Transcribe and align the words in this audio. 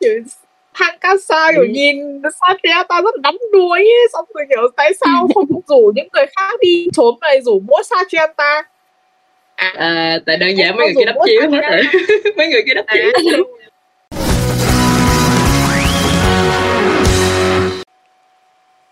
kiểu 0.00 0.22
Hankasa 0.72 1.52
kiểu 1.52 1.62
ừ. 1.62 1.68
nhìn 1.68 2.22
Satriata 2.40 3.00
rất 3.00 3.20
đắm 3.20 3.38
đuối 3.52 3.78
ấy. 3.78 4.08
xong 4.12 4.24
rồi 4.34 4.44
kiểu 4.50 4.68
tại 4.76 4.92
sao 5.00 5.28
không 5.34 5.46
rủ 5.68 5.92
những 5.94 6.08
người 6.12 6.26
khác 6.36 6.52
đi 6.60 6.88
trốn 6.92 7.18
này 7.20 7.40
rủ 7.40 7.60
mỗi 7.60 7.82
Satriata 7.84 8.62
à, 9.56 9.72
à 9.76 10.18
tại 10.26 10.36
đơn 10.36 10.58
giản 10.58 10.76
mấy 10.76 10.86
người 10.86 10.94
kia 10.98 11.04
đắp 11.04 11.16
chiếu 11.24 11.50
hết 11.50 11.60
rồi. 11.70 11.82
mấy 12.36 12.48
người 12.48 12.62
kia 12.66 12.74
đắp 12.74 12.84
chiếu. 13.22 13.44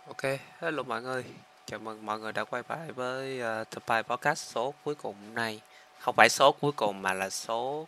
Ok, 0.09 0.38
hello 0.61 0.82
mọi 0.82 1.02
người. 1.02 1.25
Chào 1.66 1.79
mừng 1.79 2.07
mọi 2.07 2.18
người 2.18 2.32
đã 2.32 2.45
quay 2.45 2.62
lại 2.68 2.79
với 2.95 3.41
uh, 3.41 3.70
The 3.70 3.80
Pie 3.88 4.02
Podcast 4.02 4.54
số 4.54 4.75
cuối 4.84 4.95
cùng 4.95 5.14
này. 5.34 5.61
Không 5.98 6.14
phải 6.16 6.29
số 6.29 6.52
cuối 6.52 6.73
cùng 6.77 7.02
mà 7.02 7.14
là 7.14 7.30
số 7.30 7.86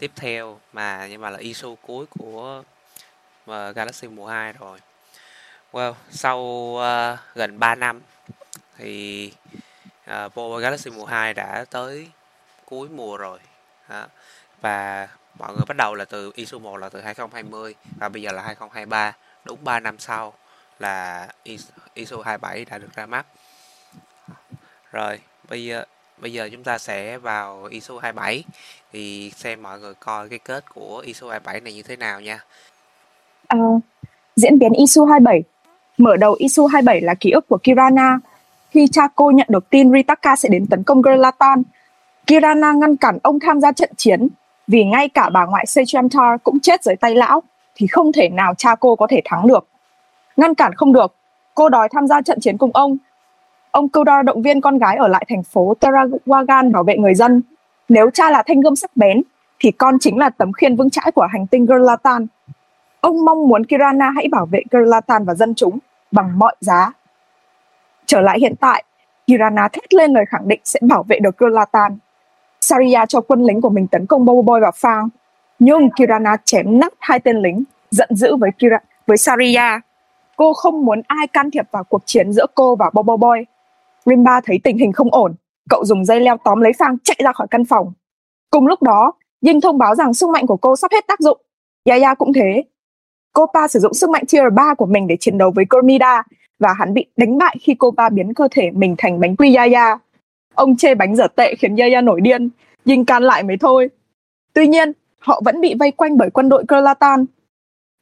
tiếp 0.00 0.10
theo 0.16 0.60
mà 0.72 1.06
nhưng 1.10 1.20
mà 1.20 1.30
là 1.30 1.38
iso 1.38 1.68
cuối 1.82 2.06
của 2.06 2.62
uh, 3.50 3.76
Galaxy 3.76 4.08
mùa 4.08 4.26
2 4.26 4.52
rồi. 4.52 4.78
Well, 5.72 5.94
sau 6.10 6.38
uh, 6.38 7.18
gần 7.34 7.58
3 7.58 7.74
năm 7.74 8.00
thì 8.76 9.32
uh, 10.26 10.60
Galaxy 10.62 10.90
mùa 10.90 11.04
2 11.04 11.34
đã 11.34 11.64
tới 11.70 12.10
cuối 12.64 12.88
mùa 12.88 13.16
rồi. 13.16 13.38
Đó. 13.88 14.06
và 14.60 15.08
mọi 15.38 15.52
người 15.52 15.64
bắt 15.68 15.76
đầu 15.76 15.94
là 15.94 16.04
từ 16.04 16.32
iso 16.34 16.58
1 16.58 16.76
là 16.76 16.88
từ 16.88 17.00
2020 17.00 17.74
và 17.98 18.08
bây 18.08 18.22
giờ 18.22 18.32
là 18.32 18.42
2023 18.42 19.16
đúng 19.44 19.64
3 19.64 19.80
năm 19.80 19.98
sau 19.98 20.34
là 20.78 21.28
ISO 21.94 22.16
27 22.24 22.64
đã 22.64 22.78
được 22.78 22.94
ra 22.94 23.06
mắt. 23.06 23.26
Rồi 24.92 25.20
bây 25.48 25.64
giờ 25.64 25.84
bây 26.20 26.32
giờ 26.32 26.48
chúng 26.52 26.64
ta 26.64 26.78
sẽ 26.78 27.18
vào 27.18 27.64
ISO 27.70 27.94
27 28.02 28.44
thì 28.92 29.32
xem 29.36 29.62
mọi 29.62 29.80
người 29.80 29.94
coi 29.94 30.28
cái 30.28 30.38
kết 30.38 30.64
của 30.74 31.02
ISO 31.06 31.26
27 31.28 31.60
này 31.60 31.72
như 31.72 31.82
thế 31.82 31.96
nào 31.96 32.20
nha. 32.20 32.44
À, 33.46 33.58
diễn 34.36 34.58
biến 34.58 34.72
ISO 34.72 35.04
27 35.04 35.42
mở 35.98 36.16
đầu 36.16 36.34
ISO 36.38 36.66
27 36.66 37.00
là 37.00 37.14
ký 37.14 37.30
ức 37.30 37.48
của 37.48 37.58
Kirana. 37.62 38.18
Khi 38.70 38.88
cha 38.92 39.08
cô 39.14 39.30
nhận 39.30 39.46
được 39.50 39.70
tin 39.70 39.92
Ritaka 39.92 40.36
sẽ 40.36 40.48
đến 40.48 40.66
tấn 40.66 40.82
công 40.82 41.02
Gerlatan 41.02 41.62
Kirana 42.26 42.72
ngăn 42.72 42.96
cản 42.96 43.18
ông 43.22 43.40
tham 43.40 43.60
gia 43.60 43.72
trận 43.72 43.90
chiến. 43.96 44.28
Vì 44.66 44.84
ngay 44.84 45.08
cả 45.08 45.30
bà 45.30 45.46
ngoại 45.46 45.66
Sechamtar 45.66 46.40
cũng 46.42 46.60
chết 46.60 46.84
dưới 46.84 46.96
tay 46.96 47.14
lão 47.14 47.42
thì 47.74 47.86
không 47.86 48.12
thể 48.12 48.28
nào 48.28 48.54
cha 48.54 48.74
cô 48.74 48.96
có 48.96 49.06
thể 49.10 49.20
thắng 49.24 49.46
được. 49.46 49.68
Ngăn 50.36 50.54
cản 50.54 50.74
không 50.74 50.92
được. 50.92 51.14
Cô 51.54 51.68
đòi 51.68 51.88
tham 51.92 52.06
gia 52.06 52.22
trận 52.22 52.40
chiến 52.40 52.58
cùng 52.58 52.70
ông 52.74 52.96
ông 53.70 53.88
Kodor 53.88 54.24
động 54.24 54.42
viên 54.42 54.60
con 54.60 54.78
gái 54.78 54.96
ở 54.96 55.08
lại 55.08 55.26
thành 55.28 55.42
phố 55.42 55.74
Tarawagan 55.80 56.72
bảo 56.72 56.82
vệ 56.84 56.96
người 56.96 57.14
dân. 57.14 57.42
Nếu 57.88 58.10
cha 58.10 58.30
là 58.30 58.42
thanh 58.46 58.60
gươm 58.60 58.76
sắc 58.76 58.96
bén, 58.96 59.22
thì 59.58 59.70
con 59.70 59.98
chính 60.00 60.18
là 60.18 60.30
tấm 60.30 60.52
khiên 60.52 60.76
vững 60.76 60.90
chãi 60.90 61.12
của 61.14 61.26
hành 61.30 61.46
tinh 61.46 61.66
Gerlatan. 61.66 62.26
Ông 63.00 63.24
mong 63.24 63.48
muốn 63.48 63.64
Kirana 63.64 64.10
hãy 64.10 64.28
bảo 64.30 64.46
vệ 64.46 64.62
Gerlatan 64.70 65.24
và 65.24 65.34
dân 65.34 65.54
chúng 65.54 65.78
bằng 66.10 66.38
mọi 66.38 66.56
giá. 66.60 66.92
Trở 68.06 68.20
lại 68.20 68.38
hiện 68.40 68.54
tại, 68.60 68.84
Kirana 69.26 69.68
thét 69.68 69.94
lên 69.94 70.12
lời 70.12 70.24
khẳng 70.28 70.48
định 70.48 70.60
sẽ 70.64 70.80
bảo 70.82 71.02
vệ 71.02 71.18
được 71.18 71.38
Gerlatan. 71.38 71.98
Saria 72.60 73.06
cho 73.08 73.20
quân 73.20 73.44
lính 73.44 73.60
của 73.60 73.70
mình 73.70 73.86
tấn 73.86 74.06
công 74.06 74.24
Boboiboy 74.24 74.60
và 74.60 74.70
Fang. 74.70 75.08
Nhưng 75.58 75.90
Kirana 75.90 76.36
chém 76.44 76.78
nát 76.78 76.92
hai 76.98 77.20
tên 77.20 77.36
lính, 77.36 77.64
giận 77.90 78.08
dữ 78.10 78.36
với 78.36 78.50
Kira 78.58 78.78
với 79.06 79.16
Saria 79.16 79.80
Cô 80.36 80.52
không 80.52 80.84
muốn 80.84 81.02
ai 81.06 81.26
can 81.26 81.50
thiệp 81.50 81.66
vào 81.70 81.84
cuộc 81.84 82.02
chiến 82.06 82.32
giữa 82.32 82.46
cô 82.54 82.76
và 82.76 82.90
Boboiboy. 82.92 83.38
Boy. 83.38 83.44
Rimba 84.06 84.40
thấy 84.44 84.60
tình 84.64 84.78
hình 84.78 84.92
không 84.92 85.14
ổn, 85.14 85.34
cậu 85.70 85.84
dùng 85.84 86.04
dây 86.04 86.20
leo 86.20 86.36
tóm 86.44 86.60
lấy 86.60 86.72
Phang 86.78 86.96
chạy 87.04 87.16
ra 87.24 87.32
khỏi 87.32 87.46
căn 87.50 87.64
phòng. 87.64 87.92
Cùng 88.50 88.66
lúc 88.66 88.82
đó, 88.82 89.12
Dinh 89.42 89.60
thông 89.60 89.78
báo 89.78 89.94
rằng 89.94 90.14
sức 90.14 90.30
mạnh 90.30 90.46
của 90.46 90.56
cô 90.56 90.76
sắp 90.76 90.92
hết 90.92 91.06
tác 91.06 91.20
dụng. 91.20 91.40
Yaya 91.84 92.14
cũng 92.14 92.32
thế. 92.32 92.64
Cô 93.32 93.46
Pa 93.54 93.68
sử 93.68 93.78
dụng 93.78 93.94
sức 93.94 94.10
mạnh 94.10 94.24
tier 94.32 94.44
3 94.54 94.74
của 94.74 94.86
mình 94.86 95.06
để 95.06 95.16
chiến 95.20 95.38
đấu 95.38 95.52
với 95.54 95.64
Gormida 95.70 96.22
và 96.58 96.72
hắn 96.72 96.94
bị 96.94 97.06
đánh 97.16 97.38
bại 97.38 97.56
khi 97.60 97.74
cô 97.78 97.90
Pa 97.90 98.08
biến 98.08 98.34
cơ 98.34 98.48
thể 98.50 98.70
mình 98.70 98.94
thành 98.98 99.20
bánh 99.20 99.36
quy 99.36 99.54
Yaya. 99.54 99.98
Ông 100.54 100.76
chê 100.76 100.94
bánh 100.94 101.16
dở 101.16 101.26
tệ 101.36 101.54
khiến 101.54 101.76
Yaya 101.76 102.00
nổi 102.00 102.20
điên, 102.20 102.50
Dinh 102.84 103.04
can 103.04 103.22
lại 103.22 103.42
mới 103.42 103.56
thôi. 103.56 103.88
Tuy 104.52 104.66
nhiên, 104.66 104.92
họ 105.18 105.40
vẫn 105.44 105.60
bị 105.60 105.74
vây 105.74 105.90
quanh 105.90 106.16
bởi 106.16 106.30
quân 106.30 106.48
đội 106.48 106.64
Kerlatan. 106.68 107.24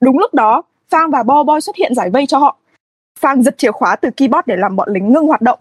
Đúng 0.03 0.19
lúc 0.19 0.35
đó, 0.35 0.63
Phang 0.89 1.11
và 1.11 1.23
Bo 1.23 1.43
Boy 1.43 1.61
xuất 1.61 1.77
hiện 1.77 1.95
giải 1.95 2.11
vây 2.11 2.27
cho 2.27 2.39
họ. 2.39 2.57
Phang 3.19 3.43
giật 3.43 3.59
chìa 3.59 3.71
khóa 3.71 3.97
từ 3.97 4.11
keyboard 4.11 4.47
để 4.47 4.57
làm 4.57 4.77
bọn 4.77 4.89
lính 4.93 5.13
ngưng 5.13 5.27
hoạt 5.27 5.41
động. 5.41 5.59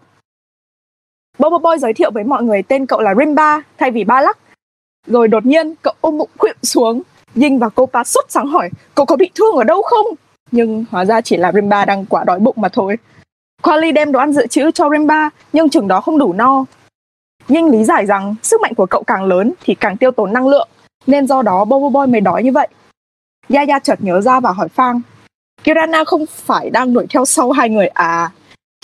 Bo 1.38 1.58
Boy 1.58 1.78
giới 1.78 1.92
thiệu 1.92 2.10
với 2.10 2.24
mọi 2.24 2.42
người 2.42 2.62
tên 2.62 2.86
cậu 2.86 3.00
là 3.00 3.14
Rimba, 3.14 3.62
thay 3.78 3.90
vì 3.90 4.04
Ba 4.04 4.20
Lắc. 4.20 4.38
Rồi 5.06 5.28
đột 5.28 5.46
nhiên, 5.46 5.74
cậu 5.82 5.94
ôm 6.00 6.18
bụng 6.18 6.30
khuỵu 6.38 6.54
xuống. 6.62 7.02
Dinh 7.34 7.58
và 7.58 7.68
Copa 7.68 8.04
sốt 8.04 8.24
sáng 8.28 8.46
hỏi, 8.46 8.70
cậu 8.94 9.06
có 9.06 9.16
bị 9.16 9.30
thương 9.34 9.56
ở 9.56 9.64
đâu 9.64 9.82
không? 9.82 10.06
Nhưng 10.50 10.84
hóa 10.90 11.04
ra 11.04 11.20
chỉ 11.20 11.36
là 11.36 11.52
Rimba 11.52 11.84
đang 11.84 12.06
quả 12.06 12.24
đói 12.24 12.38
bụng 12.38 12.54
mà 12.58 12.68
thôi. 12.68 12.96
Quali 13.62 13.92
đem 13.92 14.12
đồ 14.12 14.20
ăn 14.20 14.32
dự 14.32 14.46
trữ 14.46 14.70
cho 14.70 14.90
Rimba, 14.90 15.30
nhưng 15.52 15.70
chừng 15.70 15.88
đó 15.88 16.00
không 16.00 16.18
đủ 16.18 16.32
no. 16.32 16.64
Dinh 17.48 17.70
lý 17.70 17.84
giải 17.84 18.06
rằng 18.06 18.34
sức 18.42 18.60
mạnh 18.60 18.74
của 18.74 18.86
cậu 18.86 19.02
càng 19.02 19.24
lớn 19.24 19.52
thì 19.60 19.74
càng 19.74 19.96
tiêu 19.96 20.10
tốn 20.10 20.32
năng 20.32 20.48
lượng, 20.48 20.68
nên 21.06 21.26
do 21.26 21.42
đó 21.42 21.64
Bobo 21.64 21.88
Boy 21.88 22.12
mới 22.12 22.20
đói 22.20 22.42
như 22.42 22.52
vậy. 22.52 22.68
Yaya 23.48 23.78
chợt 23.78 24.00
nhớ 24.00 24.20
ra 24.20 24.40
và 24.40 24.52
hỏi 24.52 24.68
Phang 24.68 25.00
Kirana 25.64 26.04
không 26.04 26.26
phải 26.26 26.70
đang 26.70 26.94
đuổi 26.94 27.06
theo 27.10 27.24
sau 27.24 27.50
hai 27.50 27.68
người 27.70 27.86
à. 27.86 28.30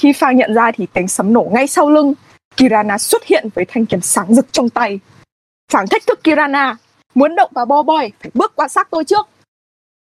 Khi 0.00 0.12
Phang 0.12 0.37
nhận 0.37 0.54
ra 0.54 0.72
thì 0.72 0.87
cánh 0.87 1.09
sấm 1.09 1.32
nổ 1.32 1.48
ngay 1.53 1.66
sau 1.66 1.91
lưng. 1.91 2.14
Kirana 2.56 2.98
xuất 2.98 3.25
hiện 3.25 3.48
với 3.54 3.65
thanh 3.69 3.87
kiếm 3.87 4.00
sáng 4.00 4.34
rực 4.34 4.53
trong 4.53 4.69
tay. 4.69 5.00
Phang 5.72 5.87
thách 5.87 6.06
thức 6.06 6.25
Kirana, 6.25 6.76
muốn 7.15 7.34
động 7.34 7.50
vào 7.54 7.66
bo 7.66 7.82
boy 7.82 8.12
phải 8.20 8.31
bước 8.34 8.53
qua 8.56 8.69
xác 8.69 8.91
tôi 8.91 9.04
trước. 9.04 9.28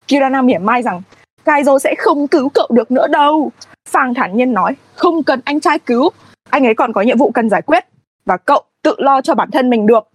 Kirana 0.08 0.42
mỉa 0.42 0.58
mai 0.58 0.82
rằng 0.82 1.02
Kaizo 1.46 1.80
sẽ 1.80 1.96
không 1.98 2.28
cứu 2.28 2.50
cậu 2.50 2.68
được 2.72 2.92
nữa 2.92 3.08
đâu. 3.08 3.52
Phang 3.90 4.14
thản 4.14 4.38
nhiên 4.38 4.54
nói, 4.54 4.76
không 4.96 5.24
cần 5.24 5.42
anh 5.46 5.60
trai 5.60 5.80
cứu, 5.80 6.10
anh 6.50 6.66
ấy 6.66 6.76
còn 6.76 6.94
có 6.94 7.02
nhiệm 7.02 7.18
vụ 7.18 7.32
cần 7.32 7.50
giải 7.50 7.62
quyết 7.62 7.86
và 8.26 8.38
cậu 8.38 8.64
tự 8.82 8.96
lo 8.98 9.22
cho 9.22 9.36
bản 9.36 9.52
thân 9.52 9.70
mình 9.70 9.86
được. 9.86 10.10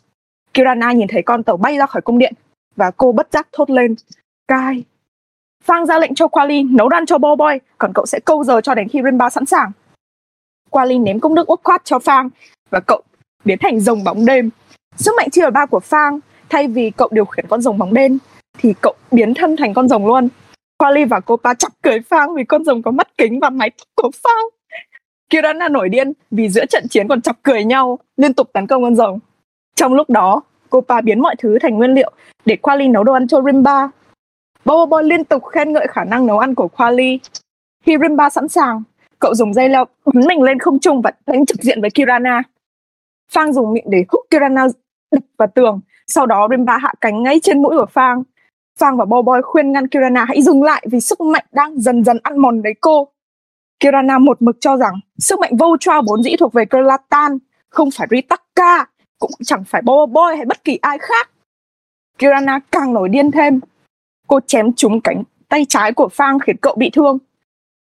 Kirana 0.54 0.92
nhìn 0.92 1.09
thấy 1.09 1.22
con 1.22 1.42
tàu 1.42 1.56
bay 1.56 1.76
ra 1.76 1.87
khỏi 1.87 2.03
cung 2.03 2.19
điện 2.19 2.34
và 2.76 2.91
cô 2.91 3.12
bất 3.12 3.28
giác 3.32 3.48
thốt 3.53 3.71
lên, 3.71 3.94
Kai, 4.48 4.84
Phang 5.65 5.87
ra 5.87 5.98
lệnh 5.98 6.15
cho 6.15 6.28
Quali 6.28 6.62
nấu 6.62 6.88
ăn 6.88 7.06
cho 7.06 7.19
Bo 7.19 7.37
Boy, 7.37 7.59
còn 7.78 7.92
cậu 7.94 8.06
sẽ 8.06 8.21
câu 8.21 8.44
giờ 8.44 8.60
cho 8.60 8.75
đến 8.75 8.88
khi 8.88 9.00
Rimba 9.04 9.31
sẵn 9.31 9.47
sàng. 9.47 9.72
Quali 10.72 10.99
ném 10.99 11.21
cung 11.21 11.34
nước 11.34 11.47
út 11.47 11.60
khoát 11.65 11.84
cho 11.84 11.99
Phang 11.99 12.31
và 12.71 12.81
cậu 12.81 13.03
biến 13.44 13.59
thành 13.60 13.81
rồng 13.81 14.05
bóng 14.05 14.27
đêm. 14.27 14.50
Sức 14.97 15.15
mạnh 15.16 15.31
chưa 15.33 15.44
ở 15.44 15.50
ba 15.50 15.66
của 15.66 15.81
Phang, 15.81 16.21
thay 16.49 16.69
vì 16.69 16.91
cậu 16.91 17.09
điều 17.10 17.25
khiển 17.25 17.47
con 17.49 17.60
rồng 17.60 17.78
bóng 17.78 17.94
đêm, 17.94 18.19
thì 18.59 18.75
cậu 18.81 18.94
biến 19.10 19.34
thân 19.34 19.56
thành 19.56 19.75
con 19.75 19.88
rồng 19.88 20.06
luôn. 20.06 20.28
Quali 20.78 21.05
và 21.05 21.21
Copa 21.21 21.55
chọc 21.55 21.72
cười 21.83 22.00
Phang 22.00 22.34
vì 22.34 22.44
con 22.44 22.65
rồng 22.65 22.83
có 22.83 22.91
mắt 22.91 23.09
kính 23.19 23.41
và 23.41 23.50
mái 23.50 23.71
tóc 23.71 23.88
của 23.94 24.10
Phang. 24.22 24.44
Kirana 25.31 25.69
nổi 25.69 25.88
điên 25.88 26.12
vì 26.31 26.49
giữa 26.49 26.66
trận 26.66 26.89
chiến 26.89 27.09
còn 27.09 27.22
chọc 27.22 27.37
cười 27.43 27.65
nhau, 27.65 27.99
liên 28.16 28.34
tục 28.34 28.50
tấn 28.53 28.66
công 28.66 28.83
con 28.83 28.94
rồng. 28.94 29.19
Trong 29.75 29.94
lúc 29.94 30.10
đó, 30.10 30.43
Copa 30.71 31.00
biến 31.00 31.21
mọi 31.21 31.37
thứ 31.39 31.59
thành 31.62 31.75
nguyên 31.75 31.94
liệu 31.94 32.12
để 32.44 32.56
Quali 32.56 32.89
nấu 32.89 33.04
đồ 33.04 33.12
ăn 33.12 33.28
cho 33.28 33.43
Rimba 33.43 33.89
Bobo 34.65 34.87
Boy 34.87 35.09
liên 35.09 35.25
tục 35.25 35.44
khen 35.44 35.72
ngợi 35.72 35.87
khả 35.91 36.04
năng 36.04 36.27
nấu 36.27 36.39
ăn 36.39 36.54
của 36.54 36.69
Quali. 36.69 37.21
Khi 37.84 37.97
Rimba 38.03 38.31
sẵn 38.31 38.49
sàng, 38.49 38.83
cậu 39.22 39.34
dùng 39.34 39.55
dây 39.55 39.69
leo 39.69 39.84
bắn 40.15 40.27
mình 40.27 40.43
lên 40.43 40.59
không 40.59 40.78
trung 40.78 41.03
và 41.03 41.10
đánh 41.27 41.47
trực 41.47 41.62
diện 41.62 41.81
với 41.81 41.91
Kirana. 41.91 42.43
Phang 43.33 43.53
dùng 43.53 43.72
miệng 43.72 43.91
để 43.91 44.05
hút 44.09 44.27
Kirana 44.31 44.66
đập 45.12 45.22
vào 45.38 45.49
tường, 45.55 45.81
sau 46.06 46.27
đó 46.27 46.49
Rimba 46.50 46.78
hạ 46.78 46.93
cánh 47.00 47.22
ngay 47.22 47.41
trên 47.43 47.62
mũi 47.62 47.77
của 47.78 47.87
Phang. 47.87 48.22
Phang 48.78 48.97
và 48.97 49.05
Boboy 49.05 49.41
khuyên 49.43 49.72
ngăn 49.72 49.88
Kirana 49.88 50.25
hãy 50.25 50.43
dừng 50.43 50.62
lại 50.62 50.87
vì 50.91 51.00
sức 51.00 51.21
mạnh 51.21 51.44
đang 51.53 51.81
dần 51.81 52.05
dần 52.05 52.19
ăn 52.22 52.38
mòn 52.38 52.60
lấy 52.65 52.75
cô. 52.81 53.09
Kirana 53.81 54.19
một 54.19 54.43
mực 54.43 54.56
cho 54.60 54.77
rằng 54.77 54.94
sức 55.19 55.39
mạnh 55.39 55.56
vô 55.56 55.77
trao 55.81 56.03
vốn 56.09 56.22
dĩ 56.22 56.37
thuộc 56.37 56.53
về 56.53 56.65
Kerlatan, 56.65 57.39
không 57.69 57.91
phải 57.91 58.09
Ritaka, 58.10 58.87
cũng 59.19 59.31
chẳng 59.44 59.65
phải 59.65 59.83
Boboy 59.83 60.37
hay 60.37 60.44
bất 60.44 60.65
kỳ 60.65 60.78
ai 60.83 60.99
khác. 60.99 61.31
Kirana 62.19 62.60
càng 62.71 62.94
nổi 62.94 63.09
điên 63.09 63.31
thêm, 63.31 63.60
Cô 64.27 64.41
chém 64.47 64.72
trúng 64.72 65.00
cánh 65.00 65.22
tay 65.48 65.66
trái 65.68 65.92
của 65.92 66.09
Phang 66.09 66.39
khiến 66.39 66.57
cậu 66.57 66.75
bị 66.75 66.91
thương. 66.91 67.18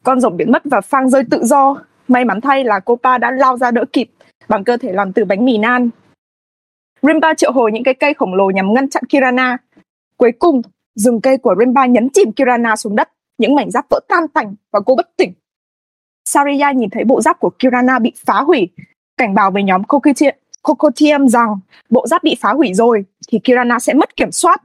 Con 0.04 0.20
rồng 0.20 0.38
biến 0.38 0.52
mất 0.52 0.62
và 0.66 0.82
Phang 0.82 1.10
rơi 1.10 1.24
tự 1.32 1.44
do. 1.44 1.82
May 2.08 2.26
mắn 2.26 2.42
thay 2.42 2.64
là 2.64 2.80
cô 2.80 2.96
Pa 2.96 3.18
đã 3.18 3.32
lao 3.32 3.58
ra 3.58 3.72
đỡ 3.72 3.86
kịp 3.94 4.10
bằng 4.48 4.64
cơ 4.64 4.78
thể 4.78 4.92
làm 4.92 5.14
từ 5.14 5.26
bánh 5.26 5.46
mì 5.46 5.58
nan. 5.58 5.90
Rimba 7.02 7.34
triệu 7.34 7.52
hồi 7.52 7.72
những 7.72 7.84
cái 7.84 7.94
cây 7.94 8.14
khổng 8.14 8.34
lồ 8.34 8.50
nhằm 8.50 8.74
ngăn 8.74 8.90
chặn 8.90 9.04
Kirana. 9.10 9.58
Cuối 10.18 10.32
cùng, 10.40 10.62
rừng 10.96 11.22
cây 11.22 11.38
của 11.38 11.56
Rimba 11.60 11.86
nhấn 11.86 12.10
chìm 12.10 12.32
Kirana 12.32 12.76
xuống 12.76 12.96
đất, 12.96 13.10
những 13.38 13.56
mảnh 13.56 13.72
giáp 13.72 13.86
vỡ 13.90 14.00
tan 14.08 14.28
tành 14.28 14.56
và 14.72 14.80
cô 14.80 14.96
bất 14.96 15.18
tỉnh. 15.18 15.34
Saria 16.26 16.66
nhìn 16.76 16.90
thấy 16.90 17.04
bộ 17.04 17.22
giáp 17.22 17.40
của 17.40 17.50
Kirana 17.60 18.00
bị 18.00 18.14
phá 18.26 18.42
hủy, 18.42 18.70
cảnh 19.18 19.34
báo 19.34 19.52
với 19.52 19.64
nhóm 19.64 19.82
Kokotiam 20.64 21.28
rằng 21.28 21.60
bộ 21.90 22.08
giáp 22.08 22.24
bị 22.24 22.38
phá 22.42 22.54
hủy 22.54 22.74
rồi 22.74 23.06
thì 23.28 23.40
Kirana 23.44 23.80
sẽ 23.80 23.94
mất 23.94 24.16
kiểm 24.16 24.32
soát 24.32 24.62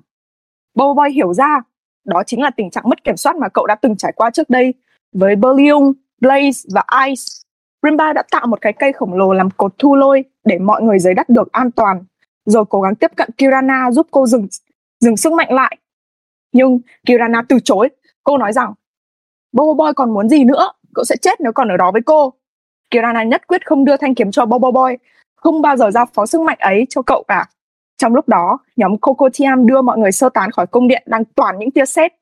Bowboy 0.75 1.11
hiểu 1.11 1.35
ra 1.35 1.61
đó 2.05 2.23
chính 2.27 2.43
là 2.43 2.51
tình 2.51 2.71
trạng 2.71 2.89
mất 2.89 3.05
kiểm 3.05 3.17
soát 3.17 3.37
mà 3.37 3.49
cậu 3.49 3.67
đã 3.67 3.75
từng 3.75 3.97
trải 3.97 4.13
qua 4.17 4.31
trước 4.31 4.51
đây 4.51 4.75
với 5.19 5.37
Berlium, 5.37 5.93
Blaze 6.21 6.69
và 6.75 6.85
Ice. 7.07 7.23
Rimba 7.83 8.13
đã 8.13 8.23
tạo 8.31 8.47
một 8.47 8.61
cái 8.61 8.73
cây 8.73 8.93
khổng 8.93 9.15
lồ 9.15 9.33
làm 9.33 9.51
cột 9.51 9.75
thu 9.79 9.95
lôi 9.95 10.25
để 10.45 10.59
mọi 10.59 10.83
người 10.83 10.99
dưới 10.99 11.15
đất 11.15 11.29
được 11.29 11.53
an 11.53 11.71
toàn, 11.71 12.05
rồi 12.45 12.65
cố 12.69 12.81
gắng 12.81 12.95
tiếp 12.95 13.11
cận 13.17 13.29
Kirana 13.39 13.91
giúp 13.91 14.07
cô 14.11 14.27
dừng 14.27 14.47
dừng 15.01 15.17
sức 15.17 15.33
mạnh 15.33 15.53
lại. 15.53 15.77
Nhưng 16.53 16.81
Kirana 17.07 17.43
từ 17.49 17.59
chối. 17.65 17.89
Cô 18.25 18.39
nói 18.39 18.53
rằng 18.53 18.75
Bobo 19.53 19.85
Boy 19.85 19.93
còn 19.97 20.15
muốn 20.15 20.29
gì 20.29 20.45
nữa? 20.45 20.73
Cậu 20.95 21.05
sẽ 21.05 21.17
chết 21.17 21.41
nếu 21.41 21.53
còn 21.53 21.69
ở 21.69 21.77
đó 21.77 21.91
với 21.93 22.03
cô. 22.03 22.33
Kirana 22.91 23.23
nhất 23.23 23.47
quyết 23.47 23.67
không 23.67 23.85
đưa 23.85 23.97
thanh 23.97 24.15
kiếm 24.15 24.31
cho 24.31 24.47
Bobo 24.47 24.71
Boy, 24.71 24.97
không 25.37 25.63
bao 25.63 25.77
giờ 25.77 25.91
giao 25.91 26.07
phó 26.15 26.27
sức 26.27 26.41
mạnh 26.41 26.59
ấy 26.61 26.87
cho 26.89 27.03
cậu 27.03 27.25
cả. 27.29 27.47
Trong 27.97 28.15
lúc 28.15 28.29
đó, 28.29 28.59
nhóm 28.77 28.99
Coco 28.99 29.29
Tiam 29.39 29.67
đưa 29.67 29.83
mọi 29.83 29.99
người 29.99 30.13
sơ 30.13 30.29
tán 30.29 30.51
khỏi 30.51 30.67
cung 30.67 30.89
điện 30.89 31.03
đang 31.07 31.25
toàn 31.25 31.59
những 31.59 31.71
tia 31.71 31.87
sét. 31.87 32.13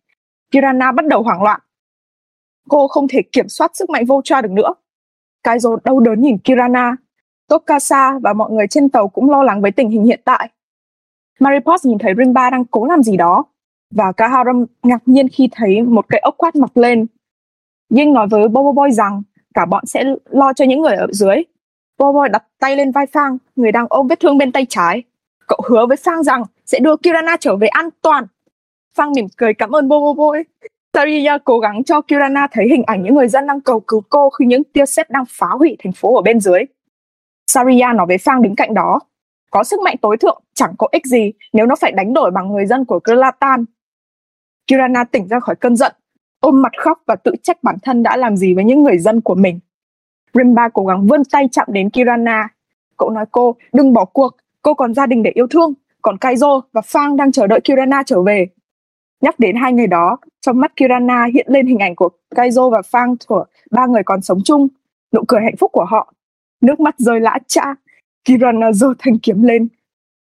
Kirana 0.50 0.92
bắt 0.92 1.06
đầu 1.06 1.22
hoảng 1.22 1.42
loạn. 1.42 1.60
Cô 2.68 2.88
không 2.88 3.08
thể 3.08 3.22
kiểm 3.32 3.48
soát 3.48 3.76
sức 3.76 3.90
mạnh 3.90 4.04
Voltra 4.04 4.40
được 4.40 4.50
nữa. 4.50 4.74
Kaizo 5.44 5.76
đau 5.84 6.00
đớn 6.00 6.20
nhìn 6.20 6.38
Kirana. 6.38 6.96
Tokasa 7.48 8.18
và 8.18 8.32
mọi 8.32 8.50
người 8.50 8.66
trên 8.70 8.88
tàu 8.88 9.08
cũng 9.08 9.30
lo 9.30 9.42
lắng 9.42 9.60
với 9.60 9.70
tình 9.70 9.90
hình 9.90 10.04
hiện 10.04 10.20
tại. 10.24 10.50
Maripos 11.40 11.86
nhìn 11.86 11.98
thấy 11.98 12.14
Rinba 12.18 12.50
đang 12.50 12.64
cố 12.64 12.86
làm 12.86 13.02
gì 13.02 13.16
đó 13.16 13.44
và 13.90 14.12
Kaharam 14.12 14.66
ngạc 14.82 15.02
nhiên 15.06 15.28
khi 15.28 15.48
thấy 15.52 15.82
một 15.82 16.06
cây 16.08 16.20
ốc 16.20 16.34
quát 16.38 16.56
mọc 16.56 16.76
lên. 16.76 17.06
Ying 17.94 18.12
nói 18.12 18.26
với 18.30 18.48
Bobo 18.48 18.72
Boy 18.72 18.92
rằng 18.92 19.22
cả 19.54 19.66
bọn 19.66 19.86
sẽ 19.86 20.04
lo 20.24 20.52
cho 20.52 20.64
những 20.64 20.80
người 20.80 20.94
ở 20.94 21.06
dưới. 21.10 21.36
Bobo 21.98 22.20
Boy 22.20 22.28
đặt 22.28 22.44
tay 22.58 22.76
lên 22.76 22.90
vai 22.90 23.06
Phang, 23.06 23.38
người 23.56 23.72
đang 23.72 23.86
ôm 23.88 24.06
vết 24.06 24.20
thương 24.20 24.38
bên 24.38 24.52
tay 24.52 24.66
trái. 24.68 25.02
Cậu 25.46 25.60
hứa 25.68 25.86
với 25.86 25.96
Phang 25.96 26.22
rằng 26.22 26.42
sẽ 26.66 26.78
đưa 26.78 26.96
Kirana 26.96 27.36
trở 27.40 27.56
về 27.56 27.66
an 27.66 27.88
toàn. 28.02 28.26
Phang 28.96 29.12
mỉm 29.12 29.26
cười 29.36 29.54
cảm 29.54 29.70
ơn 29.70 29.88
Bobo 29.88 30.12
Boy. 30.12 30.38
Tariya 30.94 31.38
cố 31.44 31.58
gắng 31.58 31.84
cho 31.84 32.00
Kirana 32.00 32.46
thấy 32.52 32.68
hình 32.68 32.82
ảnh 32.86 33.02
những 33.02 33.14
người 33.14 33.28
dân 33.28 33.46
đang 33.46 33.60
cầu 33.60 33.80
cứu 33.80 34.02
cô 34.08 34.30
khi 34.30 34.46
những 34.46 34.64
tia 34.64 34.86
sét 34.86 35.10
đang 35.10 35.24
phá 35.28 35.46
hủy 35.46 35.76
thành 35.84 35.92
phố 35.92 36.16
ở 36.16 36.22
bên 36.22 36.40
dưới. 36.40 36.60
Saria 37.46 37.86
nói 37.94 38.06
với 38.06 38.18
Phang 38.18 38.42
đứng 38.42 38.56
cạnh 38.56 38.74
đó. 38.74 39.00
Có 39.50 39.64
sức 39.64 39.80
mạnh 39.80 39.96
tối 40.02 40.16
thượng 40.16 40.42
chẳng 40.54 40.74
có 40.78 40.88
ích 40.92 41.06
gì 41.06 41.32
nếu 41.52 41.66
nó 41.66 41.74
phải 41.80 41.92
đánh 41.92 42.14
đổi 42.14 42.30
bằng 42.30 42.52
người 42.52 42.66
dân 42.66 42.84
của 42.84 43.00
Glatan. 43.04 43.64
Kirana 44.66 45.04
tỉnh 45.04 45.28
ra 45.28 45.40
khỏi 45.40 45.56
cơn 45.56 45.76
giận, 45.76 45.92
ôm 46.40 46.62
mặt 46.62 46.72
khóc 46.78 47.02
và 47.06 47.16
tự 47.16 47.32
trách 47.42 47.62
bản 47.62 47.76
thân 47.82 48.02
đã 48.02 48.16
làm 48.16 48.36
gì 48.36 48.54
với 48.54 48.64
những 48.64 48.82
người 48.82 48.98
dân 48.98 49.20
của 49.20 49.34
mình. 49.34 49.60
Rimba 50.34 50.68
cố 50.68 50.86
gắng 50.86 51.06
vươn 51.06 51.22
tay 51.24 51.48
chạm 51.52 51.66
đến 51.70 51.90
Kirana. 51.90 52.48
Cậu 52.96 53.10
nói 53.10 53.24
cô 53.30 53.56
đừng 53.72 53.92
bỏ 53.92 54.04
cuộc, 54.04 54.36
cô 54.62 54.74
còn 54.74 54.94
gia 54.94 55.06
đình 55.06 55.22
để 55.22 55.30
yêu 55.34 55.46
thương, 55.46 55.74
còn 56.02 56.16
Kaizo 56.16 56.60
và 56.72 56.80
Fang 56.80 57.16
đang 57.16 57.32
chờ 57.32 57.46
đợi 57.46 57.60
Kirana 57.64 58.02
trở 58.06 58.22
về. 58.22 58.46
Nhắc 59.24 59.38
đến 59.38 59.56
hai 59.56 59.72
người 59.72 59.86
đó, 59.86 60.16
trong 60.40 60.60
mắt 60.60 60.76
Kirana 60.76 61.26
hiện 61.34 61.46
lên 61.48 61.66
hình 61.66 61.78
ảnh 61.78 61.94
của 61.94 62.08
Kaizo 62.34 62.70
và 62.70 62.80
Fang 62.80 63.16
của 63.26 63.44
ba 63.70 63.86
người 63.86 64.02
còn 64.02 64.22
sống 64.22 64.40
chung, 64.44 64.68
nụ 65.12 65.24
cười 65.28 65.40
hạnh 65.40 65.56
phúc 65.56 65.72
của 65.72 65.84
họ. 65.84 66.12
Nước 66.60 66.80
mắt 66.80 66.94
rơi 66.98 67.20
lã 67.20 67.38
chã, 67.46 67.74
Kirana 68.24 68.72
giơ 68.72 68.88
thanh 68.98 69.18
kiếm 69.18 69.42
lên. 69.42 69.68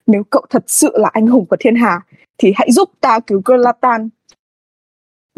Nếu 0.06 0.22
cậu 0.30 0.42
thật 0.50 0.64
sự 0.66 0.92
là 0.94 1.10
anh 1.12 1.26
hùng 1.26 1.46
của 1.46 1.56
thiên 1.60 1.74
hà, 1.74 2.00
thì 2.38 2.52
hãy 2.56 2.72
giúp 2.72 2.90
ta 3.00 3.20
cứu 3.20 3.42
Glatan. 3.44 4.08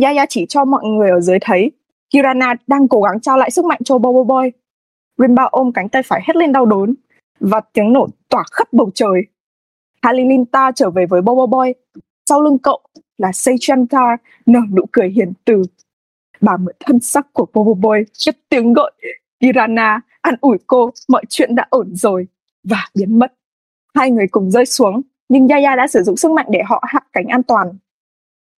Yaya 0.02 0.26
chỉ 0.28 0.46
cho 0.48 0.64
mọi 0.64 0.84
người 0.84 1.10
ở 1.10 1.20
dưới 1.20 1.38
thấy 1.40 1.70
Kirana 2.10 2.54
đang 2.66 2.88
cố 2.88 3.02
gắng 3.02 3.20
trao 3.20 3.38
lại 3.38 3.50
sức 3.50 3.64
mạnh 3.64 3.80
cho 3.84 3.98
Bobo 3.98 4.34
Boy. 4.34 4.50
Rimba 5.18 5.44
ôm 5.44 5.72
cánh 5.72 5.88
tay 5.88 6.02
phải 6.02 6.22
hét 6.26 6.36
lên 6.36 6.52
đau 6.52 6.66
đớn 6.66 6.94
và 7.40 7.60
tiếng 7.72 7.92
nổ 7.92 8.08
tỏa 8.28 8.44
khắp 8.52 8.72
bầu 8.72 8.90
trời. 8.94 9.22
Halilinta 10.02 10.72
trở 10.72 10.90
về 10.90 11.06
với 11.06 11.22
Bobo 11.22 11.46
Boy. 11.46 11.72
Sau 12.28 12.42
lưng 12.42 12.58
cậu 12.58 12.80
là 13.20 13.32
Seichantar 13.32 14.18
nở 14.46 14.60
nụ 14.72 14.84
cười 14.92 15.08
hiền 15.08 15.32
từ. 15.44 15.62
Bà 16.40 16.56
mượn 16.56 16.74
thân 16.80 17.00
sắc 17.00 17.26
của 17.32 17.46
Bobo 17.52 17.74
Boy 17.74 17.98
cất 18.26 18.36
tiếng 18.48 18.72
gọi 18.72 18.92
Kirana 19.40 20.00
an 20.20 20.34
ủi 20.40 20.58
cô 20.66 20.90
mọi 21.08 21.22
chuyện 21.28 21.54
đã 21.54 21.66
ổn 21.70 21.94
rồi 21.94 22.26
và 22.64 22.88
biến 22.94 23.18
mất. 23.18 23.34
Hai 23.94 24.10
người 24.10 24.26
cùng 24.30 24.50
rơi 24.50 24.66
xuống 24.66 25.02
nhưng 25.28 25.48
Yaya 25.48 25.76
đã 25.76 25.86
sử 25.86 26.02
dụng 26.02 26.16
sức 26.16 26.30
mạnh 26.30 26.46
để 26.50 26.62
họ 26.66 26.84
hạ 26.88 27.00
cánh 27.12 27.26
an 27.26 27.42
toàn. 27.42 27.68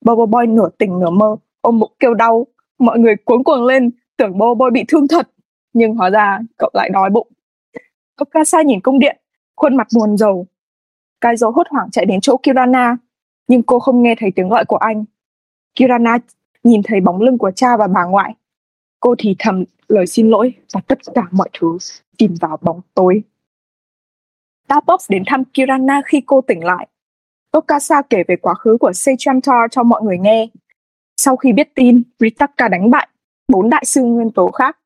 Bobo 0.05 0.27
Boy 0.27 0.47
nửa 0.47 0.69
tỉnh 0.79 0.99
nửa 0.99 1.11
mơ, 1.11 1.37
ôm 1.61 1.79
bụng 1.79 1.93
kêu 1.99 2.15
đau. 2.15 2.47
Mọi 2.79 2.99
người 2.99 3.17
cuống 3.17 3.45
cuồng 3.45 3.65
lên, 3.65 3.91
tưởng 4.17 4.39
Bobo 4.39 4.55
Boy 4.55 4.71
bị 4.71 4.85
thương 4.89 5.09
thật. 5.09 5.31
Nhưng 5.73 5.95
hóa 5.95 6.11
ra 6.11 6.39
cậu 6.59 6.71
lại 6.75 6.91
đói 6.93 7.11
bụng. 7.11 7.29
Okasa 8.17 8.63
nhìn 8.63 8.81
cung 8.81 8.99
điện, 8.99 9.17
khuôn 9.57 9.77
mặt 9.77 9.87
buồn 9.97 10.17
rầu. 10.17 10.47
Kaizo 11.21 11.51
hốt 11.51 11.67
hoảng 11.71 11.91
chạy 11.91 12.07
đến 12.07 12.21
chỗ 12.21 12.37
Kirana, 12.37 12.97
nhưng 13.53 13.63
cô 13.63 13.79
không 13.79 14.03
nghe 14.03 14.15
thấy 14.19 14.31
tiếng 14.37 14.49
gọi 14.49 14.65
của 14.65 14.77
anh. 14.77 15.05
Kirana 15.75 16.19
nhìn 16.65 16.81
thấy 16.85 17.01
bóng 17.01 17.21
lưng 17.21 17.39
của 17.39 17.51
cha 17.51 17.77
và 17.77 17.87
bà 17.87 18.05
ngoại. 18.05 18.35
Cô 19.01 19.15
thì 19.19 19.37
thầm 19.39 19.65
lời 19.89 20.07
xin 20.07 20.29
lỗi 20.29 20.55
và 20.73 20.81
tất 20.87 20.99
cả 21.15 21.23
mọi 21.31 21.51
thứ 21.61 21.79
chìm 22.19 22.35
vào 22.41 22.59
bóng 22.63 22.81
tối. 22.95 23.23
Tapox 24.69 25.11
đến 25.11 25.23
thăm 25.27 25.45
Kirana 25.45 26.03
khi 26.07 26.23
cô 26.27 26.41
tỉnh 26.41 26.65
lại. 26.65 26.89
Tokasa 27.51 28.03
kể 28.03 28.23
về 28.29 28.37
quá 28.37 28.55
khứ 28.55 28.77
của 28.81 28.93
Seichamtar 28.93 29.71
cho 29.71 29.83
mọi 29.83 30.03
người 30.03 30.19
nghe. 30.19 30.49
Sau 31.17 31.37
khi 31.37 31.53
biết 31.53 31.75
tin, 31.75 32.03
Ritaka 32.19 32.69
đánh 32.69 32.91
bại 32.91 33.09
bốn 33.49 33.71
đại 33.71 33.85
sư 33.85 34.05
nguyên 34.05 34.31
tố 34.31 34.51
khác, 34.51 34.79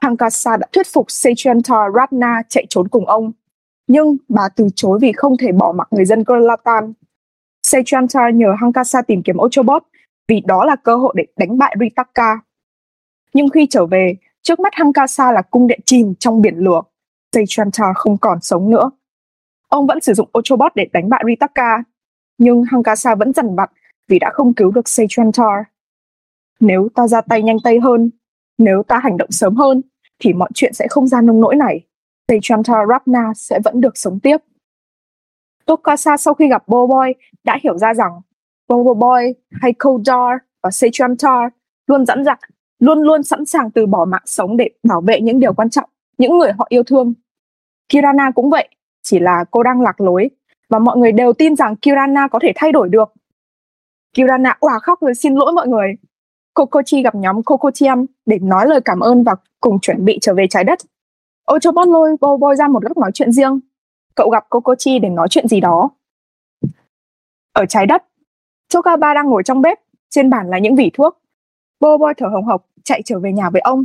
Hankasa 0.00 0.56
đã 0.56 0.66
thuyết 0.72 0.86
phục 0.92 1.10
Seichamtar 1.10 1.94
Ratna 1.94 2.42
chạy 2.48 2.66
trốn 2.68 2.88
cùng 2.88 3.06
ông. 3.06 3.32
Nhưng 3.86 4.16
bà 4.28 4.48
từ 4.56 4.68
chối 4.74 4.98
vì 5.02 5.12
không 5.12 5.36
thể 5.36 5.52
bỏ 5.52 5.72
mặc 5.72 5.88
người 5.90 6.04
dân 6.04 6.24
Kerlatan. 6.24 6.92
Sechantar 7.68 8.34
nhờ 8.34 8.54
Hankasa 8.60 9.02
tìm 9.02 9.22
kiếm 9.22 9.36
Ochobot 9.38 9.82
vì 10.28 10.40
đó 10.40 10.64
là 10.64 10.76
cơ 10.76 10.96
hội 10.96 11.14
để 11.16 11.26
đánh 11.36 11.58
bại 11.58 11.76
Ritaka. 11.80 12.40
Nhưng 13.34 13.48
khi 13.48 13.66
trở 13.70 13.86
về, 13.86 14.14
trước 14.42 14.60
mắt 14.60 14.74
Hankasa 14.74 15.32
là 15.32 15.42
cung 15.42 15.66
điện 15.66 15.80
chìm 15.84 16.14
trong 16.18 16.42
biển 16.42 16.56
lửa. 16.56 16.82
Sechantar 17.32 17.88
không 17.94 18.18
còn 18.18 18.38
sống 18.40 18.70
nữa. 18.70 18.90
Ông 19.68 19.86
vẫn 19.86 20.00
sử 20.00 20.14
dụng 20.14 20.28
Ochobot 20.38 20.72
để 20.74 20.86
đánh 20.92 21.08
bại 21.08 21.22
Ritaka, 21.26 21.82
nhưng 22.38 22.62
Hankasa 22.62 23.14
vẫn 23.14 23.32
dằn 23.32 23.56
vặt 23.56 23.70
vì 24.08 24.18
đã 24.18 24.30
không 24.32 24.54
cứu 24.54 24.70
được 24.70 24.88
Sechantar. 24.88 25.64
Nếu 26.60 26.88
ta 26.94 27.08
ra 27.08 27.20
tay 27.20 27.42
nhanh 27.42 27.56
tay 27.64 27.78
hơn, 27.78 28.10
nếu 28.58 28.82
ta 28.82 28.98
hành 28.98 29.16
động 29.16 29.30
sớm 29.30 29.56
hơn, 29.56 29.82
thì 30.18 30.32
mọi 30.32 30.48
chuyện 30.54 30.72
sẽ 30.72 30.86
không 30.90 31.06
ra 31.06 31.20
nông 31.20 31.40
nỗi 31.40 31.56
này. 31.56 31.86
Sechantar 32.28 32.88
Rapna 32.88 33.32
sẽ 33.34 33.60
vẫn 33.64 33.80
được 33.80 33.96
sống 33.98 34.20
tiếp. 34.20 34.36
Tokasa 35.68 36.16
sau 36.16 36.34
khi 36.34 36.48
gặp 36.48 36.68
Boboy 36.68 37.12
đã 37.44 37.58
hiểu 37.62 37.78
ra 37.78 37.94
rằng 37.94 38.20
Boboy 38.68 39.34
hay 39.50 39.72
Kodar 39.72 40.38
và 40.62 40.70
Sechantar 40.70 41.52
luôn 41.86 42.06
dẫn 42.06 42.24
dặn, 42.24 42.38
luôn 42.78 42.98
luôn 43.02 43.22
sẵn 43.22 43.46
sàng 43.46 43.70
từ 43.70 43.86
bỏ 43.86 44.04
mạng 44.04 44.22
sống 44.24 44.56
để 44.56 44.70
bảo 44.82 45.00
vệ 45.00 45.20
những 45.20 45.40
điều 45.40 45.52
quan 45.52 45.70
trọng, 45.70 45.90
những 46.18 46.38
người 46.38 46.52
họ 46.58 46.66
yêu 46.68 46.82
thương. 46.82 47.14
Kirana 47.88 48.30
cũng 48.30 48.50
vậy, 48.50 48.68
chỉ 49.02 49.18
là 49.18 49.44
cô 49.50 49.62
đang 49.62 49.80
lạc 49.80 50.00
lối 50.00 50.30
và 50.68 50.78
mọi 50.78 50.96
người 50.96 51.12
đều 51.12 51.32
tin 51.32 51.56
rằng 51.56 51.76
Kirana 51.76 52.28
có 52.28 52.38
thể 52.42 52.52
thay 52.56 52.72
đổi 52.72 52.88
được. 52.88 53.12
Kirana 54.14 54.56
òa 54.60 54.78
khóc 54.78 55.00
rồi 55.00 55.14
xin 55.14 55.34
lỗi 55.34 55.52
mọi 55.52 55.68
người. 55.68 55.94
Kokochi 56.54 57.02
gặp 57.02 57.14
nhóm 57.14 57.42
Kokochiam 57.42 58.06
để 58.26 58.38
nói 58.42 58.66
lời 58.66 58.80
cảm 58.84 59.00
ơn 59.00 59.24
và 59.24 59.34
cùng 59.60 59.80
chuẩn 59.80 60.04
bị 60.04 60.18
trở 60.20 60.34
về 60.34 60.46
trái 60.50 60.64
đất. 60.64 60.78
Ochobot 61.54 61.88
lôi 61.88 62.16
Boboy 62.20 62.56
ra 62.56 62.68
một 62.68 62.82
góc 62.82 62.96
nói 62.96 63.10
chuyện 63.14 63.32
riêng. 63.32 63.60
Cậu 64.18 64.30
gặp 64.30 64.44
Kokochi 64.48 64.98
để 64.98 65.08
nói 65.08 65.28
chuyện 65.30 65.48
gì 65.48 65.60
đó. 65.60 65.90
Ở 67.52 67.66
trái 67.66 67.86
đất, 67.86 68.04
Chokaba 68.68 69.14
đang 69.14 69.26
ngồi 69.26 69.42
trong 69.42 69.60
bếp, 69.60 69.78
trên 70.10 70.30
bàn 70.30 70.50
là 70.50 70.58
những 70.58 70.76
vỉ 70.76 70.90
thuốc. 70.94 71.18
Boboy 71.80 72.12
thở 72.16 72.26
hồng 72.26 72.44
hộc 72.44 72.66
chạy 72.84 73.02
trở 73.04 73.18
về 73.18 73.32
nhà 73.32 73.50
với 73.50 73.60
ông. 73.60 73.84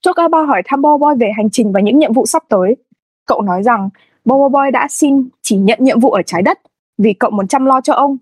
Chokaba 0.00 0.42
hỏi 0.42 0.62
thăm 0.64 0.82
Boboy 0.82 1.14
về 1.18 1.30
hành 1.36 1.50
trình 1.50 1.72
và 1.72 1.80
những 1.80 1.98
nhiệm 1.98 2.12
vụ 2.12 2.26
sắp 2.26 2.42
tới. 2.48 2.76
Cậu 3.26 3.42
nói 3.42 3.62
rằng 3.62 3.88
Bobo 4.24 4.48
Boy 4.48 4.70
đã 4.72 4.88
xin 4.90 5.28
chỉ 5.42 5.56
nhận 5.56 5.78
nhiệm 5.82 6.00
vụ 6.00 6.10
ở 6.10 6.22
trái 6.22 6.42
đất 6.42 6.58
vì 6.98 7.12
cậu 7.12 7.30
muốn 7.30 7.48
chăm 7.48 7.64
lo 7.64 7.80
cho 7.80 7.94
ông. 7.94 8.16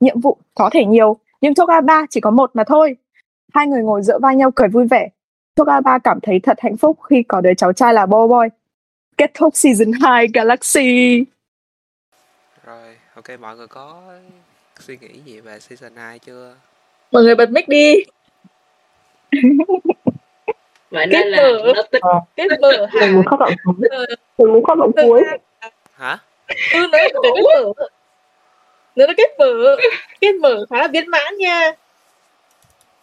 Nhiệm 0.00 0.20
vụ 0.20 0.38
có 0.54 0.70
thể 0.72 0.84
nhiều, 0.84 1.16
nhưng 1.40 1.54
Chokaba 1.54 2.06
chỉ 2.10 2.20
có 2.20 2.30
một 2.30 2.50
mà 2.54 2.64
thôi. 2.64 2.96
Hai 3.54 3.66
người 3.66 3.82
ngồi 3.82 4.02
dựa 4.02 4.18
vai 4.18 4.36
nhau 4.36 4.50
cười 4.54 4.68
vui 4.68 4.86
vẻ. 4.86 5.08
Chokaba 5.56 5.98
cảm 5.98 6.18
thấy 6.22 6.40
thật 6.40 6.56
hạnh 6.60 6.76
phúc 6.76 6.98
khi 7.10 7.22
có 7.22 7.40
đứa 7.40 7.54
cháu 7.54 7.72
trai 7.72 7.94
là 7.94 8.06
Bobo 8.06 8.40
Boy. 8.40 8.59
Kết 9.20 9.30
thúc 9.34 9.56
season 9.56 9.92
2 10.02 10.26
Galaxy. 10.34 11.24
Rồi, 12.66 12.96
ok 13.14 13.24
mọi 13.40 13.56
người 13.56 13.66
có 13.66 14.02
suy 14.78 14.98
nghĩ 15.00 15.08
gì 15.24 15.40
về 15.40 15.58
season 15.60 15.96
2 15.96 16.18
chưa? 16.18 16.54
Mọi 17.12 17.22
người 17.22 17.34
bật 17.34 17.50
mic 17.50 17.68
đi. 17.68 17.94
vậy 20.90 21.06
Kết 21.10 21.24
nên 21.24 21.28
là 21.28 21.42
mở. 21.42 21.72
nó 21.76 21.82
tích 21.82 22.02
Ờ. 22.02 22.20
Kết 22.36 22.46
mở 22.60 22.86
hả? 22.86 23.00
mình 23.00 23.14
muốn 23.14 23.24
khóc 23.24 23.38
đoạn 23.40 23.52
cuối 23.64 23.88
Ờ, 23.90 24.06
mình 24.38 24.52
muốn 24.52 24.64
khóc 24.64 24.78
đoạn 24.78 24.90
cuối 25.02 25.22
Hả? 25.94 26.18
Ừ, 26.72 26.86
nó 26.92 26.98
là 26.98 27.08
kết 27.12 27.42
mở. 27.42 27.72
Nó 28.96 29.06
là 29.06 29.12
kết 29.16 29.30
mở. 29.38 29.76
Kết 30.20 30.34
mở 30.34 30.64
khá 30.70 30.76
là 30.76 30.88
viên 30.88 31.10
mãn 31.10 31.36
nha. 31.38 31.72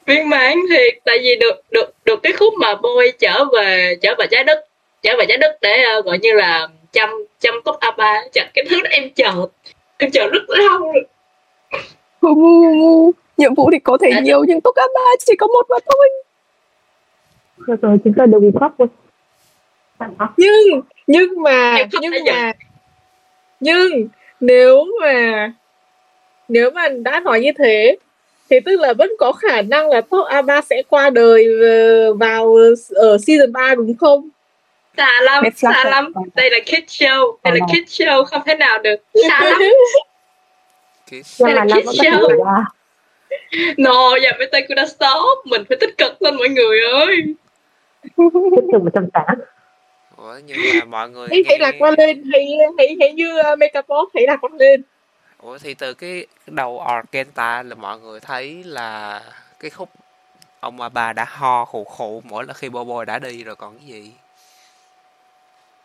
viên 0.05 0.29
mãn 0.29 0.53
thiệt 0.69 0.93
tại 1.05 1.17
vì 1.23 1.35
được 1.39 1.61
được 1.71 1.93
được 2.05 2.19
cái 2.23 2.33
khúc 2.33 2.53
mà 2.61 2.75
boy 2.75 3.11
trở 3.19 3.45
về 3.53 3.95
trở 4.01 4.15
về 4.19 4.25
trái 4.31 4.43
đất 4.43 4.65
trở 5.01 5.15
về 5.19 5.25
trái 5.27 5.37
đất 5.37 5.57
để 5.61 5.83
ờ, 5.93 6.01
gọi 6.01 6.17
như 6.19 6.33
là 6.33 6.67
chăm 6.91 7.09
chăm 7.39 7.53
cốc 7.65 7.79
apa 7.79 8.13
Chà, 8.31 8.51
cái 8.53 8.65
thứ 8.69 8.81
đó 8.83 8.89
em 8.91 9.09
chờ 9.15 9.31
em 9.97 10.11
chờ 10.11 10.27
rất 10.29 10.41
lâu 10.47 10.79
rồi. 10.79 11.03
Nhiệm 13.37 13.53
vụ 13.55 13.69
thì 13.71 13.79
có 13.79 13.97
thể 14.01 14.11
Đã- 14.11 14.19
nhiều 14.19 14.43
nhưng 14.47 14.61
Toga 14.61 14.83
ba 14.95 15.01
chỉ 15.25 15.35
có 15.35 15.47
một 15.47 15.65
mà 15.69 15.77
thôi. 15.85 16.09
rồi 17.57 17.77
rồi 17.81 17.97
chúng 18.03 18.13
ta 18.17 18.25
đều 18.25 18.39
bị 18.39 18.47
khóc 18.59 18.75
rồi 18.77 18.87
nhưng 20.37 20.81
nhưng 21.07 21.41
mà 21.41 21.77
nhưng 22.01 22.11
mà 22.25 22.53
nhưng 23.59 24.07
nếu 24.39 24.85
mà 25.01 25.51
nếu 26.47 26.71
mà 26.71 26.87
đã 26.89 27.19
nói 27.19 27.39
như 27.41 27.51
thế 27.57 27.97
thì 28.49 28.59
tức 28.65 28.79
là 28.79 28.93
vẫn 28.93 29.11
có 29.19 29.31
khả 29.31 29.61
năng 29.61 29.89
là 29.89 30.01
top 30.01 30.27
A3 30.27 30.61
sẽ 30.61 30.81
qua 30.89 31.09
đời 31.09 31.45
ờ, 31.61 32.13
vào 32.13 32.55
ở 32.95 33.17
season 33.27 33.51
3 33.51 33.75
đúng 33.75 33.97
không? 33.99 34.29
Xa 34.97 35.21
lắm, 35.21 35.43
rồi. 35.61 35.73
lắm. 35.91 36.11
Đây 36.35 36.49
là 36.51 36.57
kids 36.65 37.01
show, 37.03 37.35
đây 37.43 37.53
là 37.57 37.65
Ờ. 37.67 37.73
kids 37.73 38.01
show, 38.01 38.23
không 38.25 38.41
thể 38.45 38.55
nào 38.55 38.79
được. 38.79 38.95
Xa 39.29 39.39
lắm. 39.43 39.59
Mà 41.39 41.45
Đây 41.45 41.53
là 41.53 41.65
thể 41.75 41.81
show. 41.81 42.63
No, 43.77 44.15
giờ 44.23 44.29
bên 44.39 44.49
tay 44.51 44.61
đã 44.75 44.85
stop. 44.85 45.45
Mình 45.45 45.63
phải 45.69 45.77
tích 45.81 45.97
cực 45.97 46.21
lên 46.21 46.35
mọi 46.37 46.49
người 46.49 46.79
ơi. 46.91 47.17
Tiếp 48.03 48.09
tục 48.73 48.83
một 48.83 48.89
trăm 48.93 49.09
tám. 49.13 49.25
Ủa 50.17 50.35
nhưng 50.45 50.57
mà 50.79 50.85
mọi 50.85 51.09
người 51.09 51.27
Hãy, 51.31 51.43
hãy 51.47 51.57
nghe- 51.59 51.65
lạc 51.65 51.75
quan 51.79 51.93
lên, 51.97 52.23
hãy 52.33 52.45
hãy 52.77 52.95
hãy 52.99 53.11
như 53.13 53.39
uh, 53.53 53.59
Megapop 53.59 54.09
hãy 54.15 54.23
lạc 54.27 54.37
quan 54.41 54.53
lên. 54.53 54.83
Ủa 55.41 55.57
thì 55.57 55.73
từ 55.73 55.93
cái 55.93 56.27
đầu 56.47 56.79
Argenta 56.79 57.63
là 57.63 57.75
mọi 57.75 57.99
người 57.99 58.19
thấy 58.19 58.61
là 58.65 59.21
cái 59.59 59.69
khúc 59.71 59.89
ông 60.59 60.77
bà 60.93 61.13
đã 61.13 61.25
ho 61.29 61.65
khụ 61.65 61.83
khụ 61.83 62.21
mỗi 62.25 62.43
lần 62.43 62.55
khi 62.55 62.69
Bobo 62.69 63.05
đã 63.05 63.19
đi 63.19 63.43
rồi 63.43 63.55
còn 63.55 63.77
cái 63.77 63.87
gì 63.87 64.11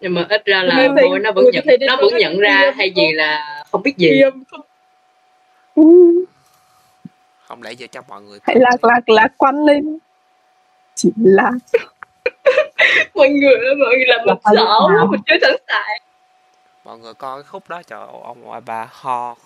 Nhưng 0.02 0.14
mà 0.14 0.26
ít 0.28 0.44
ra 0.44 0.62
là 0.62 0.88
boy 0.88 1.18
nó 1.20 1.32
vẫn 1.32 1.44
nhận 1.52 1.64
nó 1.80 1.96
vẫn 1.96 2.16
nhận 2.18 2.38
ra 2.38 2.72
hay 2.76 2.90
gì 2.96 3.12
là 3.12 3.62
không 3.72 3.82
biết 3.82 3.96
gì. 3.96 4.22
Không? 4.50 4.60
Ừ. 5.74 5.82
không 7.44 7.62
lẽ 7.62 7.72
giờ 7.72 7.86
cho 7.92 8.02
mọi 8.08 8.22
người 8.22 8.38
hãy 8.42 8.56
lạc 8.60 8.84
lạc 8.84 9.08
lạc 9.08 9.28
quan 9.36 9.64
lên 9.64 9.98
chỉ 10.94 11.10
là 11.16 11.50
Mọi 13.14 13.28
người 13.28 13.54
ơi, 13.54 13.74
mọi 13.74 13.96
người 13.96 14.06
làm 14.06 14.20
Là 14.26 14.34
phải 14.44 14.54
sợ 14.56 15.06
mình 15.10 15.20
chưa 15.26 15.36
sẵn 15.42 15.56
sàng. 15.68 15.98
mọi 16.84 16.98
người 16.98 17.14
coi 17.14 17.42
cái 17.42 17.48
khúc 17.48 17.68
đó 17.68 17.82
trời 17.86 18.00
ông 18.22 18.64
bà 18.66 18.88
ho 18.90 19.36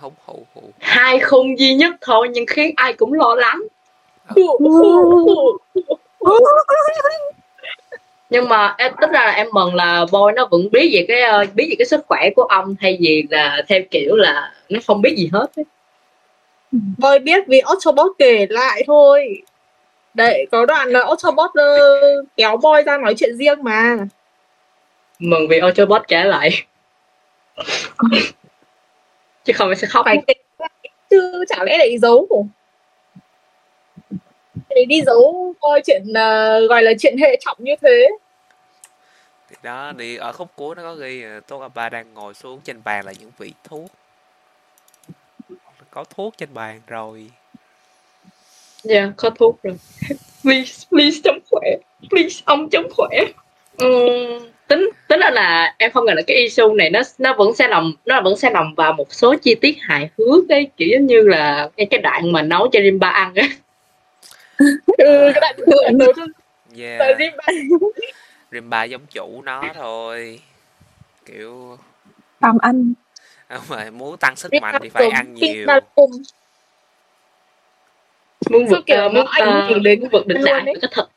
hút 0.00 0.12
hụ 0.26 0.46
hụ 0.54 0.62
Hai 0.80 1.18
khung 1.18 1.58
duy 1.58 1.74
nhất 1.74 1.94
thôi 2.00 2.28
nhưng 2.32 2.44
khiến 2.46 2.74
ai 2.76 2.92
cũng 2.92 3.12
lo 3.12 3.34
lắng. 3.34 3.62
Nhưng 8.30 8.48
mà 8.48 8.74
em 8.78 8.92
tức 9.00 9.10
ra 9.12 9.24
là 9.26 9.32
em 9.32 9.46
mừng 9.52 9.74
là 9.74 10.06
boy 10.12 10.32
nó 10.36 10.48
vẫn 10.50 10.70
biết 10.72 10.90
về 10.92 11.04
cái 11.08 11.20
ờ, 11.20 11.46
biết 11.54 11.66
về 11.70 11.74
cái 11.78 11.86
sức 11.86 12.04
khỏe 12.08 12.30
của 12.36 12.42
ông 12.42 12.76
thay 12.80 12.98
vì 13.00 13.26
là 13.30 13.62
theo 13.68 13.80
kiểu 13.90 14.16
là 14.16 14.52
nó 14.68 14.80
không 14.86 15.02
biết 15.02 15.14
gì 15.16 15.30
hết 15.32 15.46
ấy. 15.56 15.64
Tôi 17.02 17.18
biết 17.18 17.44
vì 17.46 17.58
Autobot 17.58 18.12
kể 18.18 18.46
lại 18.50 18.84
thôi. 18.86 19.42
Đấy, 20.14 20.46
có 20.52 20.66
đoạn 20.66 20.88
là 20.88 21.00
Autobot 21.00 21.50
ờ, 21.54 21.78
kéo 22.36 22.56
boy 22.56 22.82
ra 22.86 22.98
nói 22.98 23.14
chuyện 23.18 23.36
riêng 23.36 23.58
mà. 23.62 23.96
mừng 25.18 25.48
vì 25.48 25.58
Autobot 25.58 26.02
trả 26.08 26.24
lại 26.24 26.50
chứ 29.44 29.52
không 29.52 29.74
sẽ 29.74 29.86
khóc 29.86 30.04
Phải 30.04 30.22
kể 30.26 30.34
chứ 31.10 31.44
chả 31.48 31.64
lẽ 31.64 31.78
lại 31.78 31.98
giấu. 31.98 32.48
Để 34.70 34.84
đi 34.84 35.02
giấu 35.06 35.54
coi 35.60 35.80
chuyện 35.86 36.02
ờ, 36.14 36.66
gọi 36.66 36.82
là 36.82 36.92
chuyện 36.98 37.16
hệ 37.18 37.36
trọng 37.40 37.56
như 37.60 37.72
thế. 37.82 38.08
thì 39.50 39.56
đó 39.62 39.92
đi 39.96 40.16
ở 40.16 40.32
khúc 40.32 40.48
cuối 40.56 40.74
nó 40.76 40.82
có 40.82 40.94
ghi 40.94 41.22
ờ, 41.22 41.40
Tốt 41.40 41.68
ba 41.74 41.88
đang 41.88 42.14
ngồi 42.14 42.34
xuống 42.34 42.60
trên 42.64 42.80
bàn 42.84 43.06
là 43.06 43.12
những 43.20 43.30
vị 43.38 43.52
thuốc. 43.64 43.90
Có 45.90 46.04
thuốc 46.04 46.34
trên 46.38 46.48
bàn 46.54 46.80
rồi. 46.86 47.30
Dạ 48.82 49.12
có 49.16 49.30
thuốc 49.30 49.62
rồi. 49.62 49.76
Please 50.42 50.86
please 50.90 51.20
chống 51.24 51.38
khỏe. 51.50 51.76
Please 52.10 52.42
ông 52.44 52.70
chống 52.70 52.88
khỏe. 52.96 53.18
Ừm, 53.78 54.48
tính 54.68 54.90
tính 55.08 55.20
ra 55.20 55.30
là 55.30 55.74
em 55.78 55.92
không 55.92 56.04
ngờ 56.04 56.12
là 56.14 56.22
cái 56.26 56.36
issue 56.36 56.74
này 56.76 56.90
nó 56.90 57.00
nó 57.18 57.34
vẫn 57.38 57.54
sẽ 57.54 57.68
nằm 57.68 57.94
nó 58.06 58.20
vẫn 58.20 58.36
sẽ 58.36 58.50
nằm 58.50 58.74
vào 58.74 58.92
một 58.92 59.12
số 59.12 59.34
chi 59.42 59.54
tiết 59.54 59.76
hài 59.80 60.10
hước 60.18 60.48
ấy 60.48 60.68
kiểu 60.76 60.88
giống 60.92 61.06
như 61.06 61.20
là 61.20 61.70
cái 61.76 61.86
cái 61.86 62.00
đoạn 62.00 62.32
mà 62.32 62.42
nấu 62.42 62.68
cho 62.68 62.80
Rimba 62.80 63.08
ăn 63.08 63.34
á 63.34 63.48
Ừ, 64.98 65.30
cái 65.34 65.40
đoạn 65.40 65.56
thừa 65.66 65.90
nấu 65.92 66.12
cho 66.16 66.26
yeah. 66.76 67.18
riêng 67.18 67.36
bạn. 67.36 67.54
Rimba 68.52 68.84
giống 68.84 69.06
chủ 69.06 69.42
nó 69.42 69.64
thôi. 69.74 70.40
Kiểu 71.26 71.78
tham 72.40 72.58
ăn. 72.58 72.92
Ông 73.48 73.62
mà 73.68 73.90
muốn 73.90 74.16
tăng 74.16 74.36
sức 74.36 74.52
mạnh 74.62 74.74
thì 74.82 74.88
phải 74.88 75.08
ăn 75.08 75.34
nhiều. 75.34 75.66
Muốn 78.50 78.66
vượt 78.66 78.86
kiểu 78.86 78.96
nó 78.96 79.08
muốn, 79.08 79.26
hưởng 79.40 79.76
uh, 79.76 79.82
đến 79.82 80.08
vượt 80.12 80.26
đỉnh 80.26 80.44
đại 80.44 80.74
có 80.82 80.88
thật. 80.90 81.08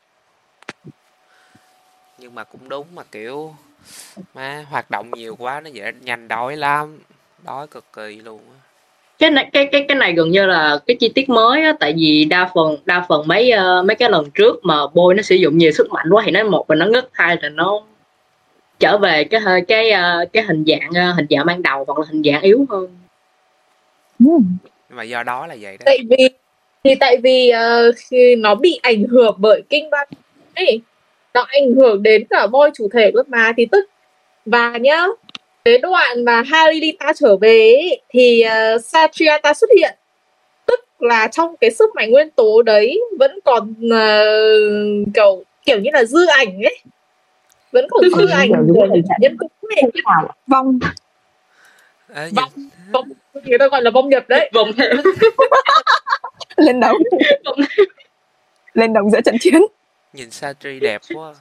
Nhưng 2.18 2.34
mà 2.34 2.44
cũng 2.44 2.68
đúng 2.68 2.86
mà 2.94 3.02
kiểu 3.02 3.54
má 4.34 4.64
hoạt 4.68 4.90
động 4.90 5.10
nhiều 5.10 5.36
quá 5.36 5.60
nó 5.60 5.70
dễ 5.70 5.92
nhanh 6.00 6.28
đói 6.28 6.56
lắm. 6.56 6.98
Đói 7.44 7.66
cực 7.66 7.84
kỳ 7.92 8.16
luôn 8.16 8.40
á 8.50 8.71
cái 9.22 9.30
này 9.30 9.50
cái 9.52 9.66
cái 9.72 9.84
cái 9.88 9.96
này 9.96 10.12
gần 10.12 10.30
như 10.30 10.46
là 10.46 10.78
cái 10.86 10.96
chi 11.00 11.08
tiết 11.08 11.28
mới 11.28 11.62
á 11.62 11.72
tại 11.80 11.94
vì 11.96 12.24
đa 12.24 12.50
phần 12.54 12.76
đa 12.84 13.04
phần 13.08 13.28
mấy 13.28 13.50
ờ, 13.50 13.82
mấy 13.82 13.94
cái 13.94 14.10
lần 14.10 14.30
trước 14.30 14.64
mà 14.64 14.76
bôi 14.94 15.14
nó 15.14 15.22
sử 15.22 15.34
dụng 15.34 15.58
nhiều 15.58 15.70
sức 15.70 15.90
mạnh 15.90 16.06
quá 16.10 16.22
thì 16.26 16.30
nó 16.30 16.44
một 16.44 16.70
là 16.70 16.76
nó 16.76 16.86
ngất 16.86 17.08
hai 17.12 17.36
là 17.42 17.48
nó 17.48 17.82
trở 18.78 18.98
về 18.98 19.24
cái 19.24 19.40
hơi 19.40 19.60
cái 19.68 19.90
ờ, 19.90 20.24
cái 20.32 20.42
hình 20.42 20.64
dạng 20.66 20.90
ờ, 20.94 21.12
hình 21.12 21.26
dạng 21.30 21.46
ban 21.46 21.62
đầu 21.62 21.84
hoặc 21.86 21.98
là 21.98 22.04
hình 22.08 22.22
dạng 22.22 22.42
yếu 22.42 22.66
hơn 22.70 22.86
ừ. 24.18 24.38
nhưng 24.88 24.96
mà 24.96 25.02
do 25.02 25.22
đó 25.22 25.46
là 25.46 25.56
vậy 25.60 25.76
đó 25.76 25.82
tại 25.84 25.98
vì 26.10 26.28
thì 26.84 26.94
tại 26.94 27.16
vì 27.22 27.48
ờ, 27.48 27.92
khi 27.96 28.36
nó 28.36 28.54
bị 28.54 28.80
ảnh 28.82 29.04
hưởng 29.10 29.34
bởi 29.38 29.62
kinh 29.68 29.90
văn 29.90 30.08
ấy 30.54 30.80
nó 31.34 31.46
ảnh 31.48 31.74
hưởng 31.74 32.02
đến 32.02 32.24
cả 32.30 32.46
voi 32.46 32.70
chủ 32.74 32.88
thể 32.92 33.10
luôn 33.14 33.26
mà 33.28 33.52
thì 33.56 33.66
tức 33.66 33.90
và 34.46 34.78
nhá 34.78 35.06
cái 35.64 35.78
đoạn 35.78 36.24
mà 36.24 36.42
Harilita 36.42 37.12
trở 37.16 37.36
về 37.36 37.58
ấy, 37.58 38.00
thì 38.08 38.44
uh, 38.46 38.84
Satriata 38.84 39.54
xuất 39.54 39.70
hiện. 39.76 39.94
Tức 40.66 40.80
là 40.98 41.28
trong 41.28 41.56
cái 41.56 41.70
sức 41.70 41.90
mạnh 41.94 42.10
nguyên 42.10 42.30
tố 42.30 42.62
đấy 42.62 43.00
vẫn 43.18 43.38
còn 43.44 43.74
ờ, 43.90 44.24
kiểu 45.14 45.44
kiểu 45.64 45.80
như 45.80 45.90
là 45.92 46.04
dư 46.04 46.26
ảnh 46.26 46.62
ấy. 46.62 46.78
Vẫn 47.72 47.86
còn 47.90 48.04
dư 48.16 48.28
ảnh 48.28 48.50
của 48.50 48.86
những 48.92 49.02
nhân 49.20 49.36
vật 49.40 49.46
ấy. 49.76 49.82
Nào 50.04 50.34
vong. 50.46 50.78
Vong. 52.08 52.50
vong. 52.92 53.08
Người 53.44 53.58
ta 53.58 53.68
gọi 53.68 53.82
là 53.82 53.90
vong 53.90 54.08
nhập 54.08 54.24
đấy. 54.28 54.50
Vòng 54.54 54.70
lên 56.56 56.80
đấu 56.80 56.98
vòng 57.44 57.58
lên 58.74 58.92
đồng 58.92 59.10
giữa 59.10 59.20
trận 59.20 59.36
chiến. 59.40 59.62
Nhìn 60.12 60.30
Satri 60.30 60.80
đẹp 60.80 61.00
quá. 61.14 61.34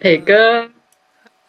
Thì 0.00 0.18
cơ 0.26 0.68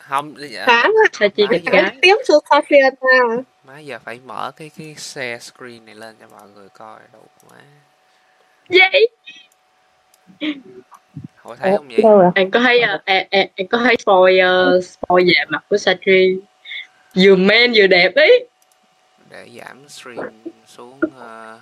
không 0.08 0.34
dạ, 0.38 0.66
khá 0.66 0.84
là 0.84 1.10
sa 1.14 1.28
chi 1.28 1.46
Má, 1.50 1.58
gái 1.72 1.98
tiếp 2.02 2.16
cho 2.28 2.34
Satriata 2.50 3.44
má 3.64 3.80
giờ 3.80 4.00
phải 4.04 4.20
mở 4.26 4.52
cái 4.56 4.72
cái 4.78 4.96
share 4.98 5.40
screen 5.40 5.86
này 5.86 5.96
lên 5.96 6.16
cho 6.20 6.28
mọi 6.28 6.50
người 6.56 6.70
coi 6.70 7.00
đủ 7.14 7.20
má 7.52 7.62
vậy? 8.70 9.10
Hỏi 11.36 11.58
thấy 11.60 11.78
không 11.78 11.88
vậy? 11.88 12.00
Đâu 12.04 12.32
em 12.36 12.52
có 12.52 12.60
thấy 12.60 12.82
ờ, 12.82 13.02
em, 13.06 13.28
em, 13.30 13.48
em 13.56 13.68
có 13.68 13.78
thấy 13.78 13.96
spoil 14.00 14.40
ờ, 14.40 14.82
spoil 14.82 15.28
về 15.28 15.46
mặt 15.50 15.64
của 15.70 15.78
Satri 15.78 16.38
vừa 17.16 17.36
men 17.36 17.74
vừa 17.76 17.88
đẹp 17.88 18.16
ấy 18.16 18.48
để 19.30 19.50
giảm 19.60 19.90
stream 19.90 20.32
xuống 20.66 21.00
uh, 21.06 21.62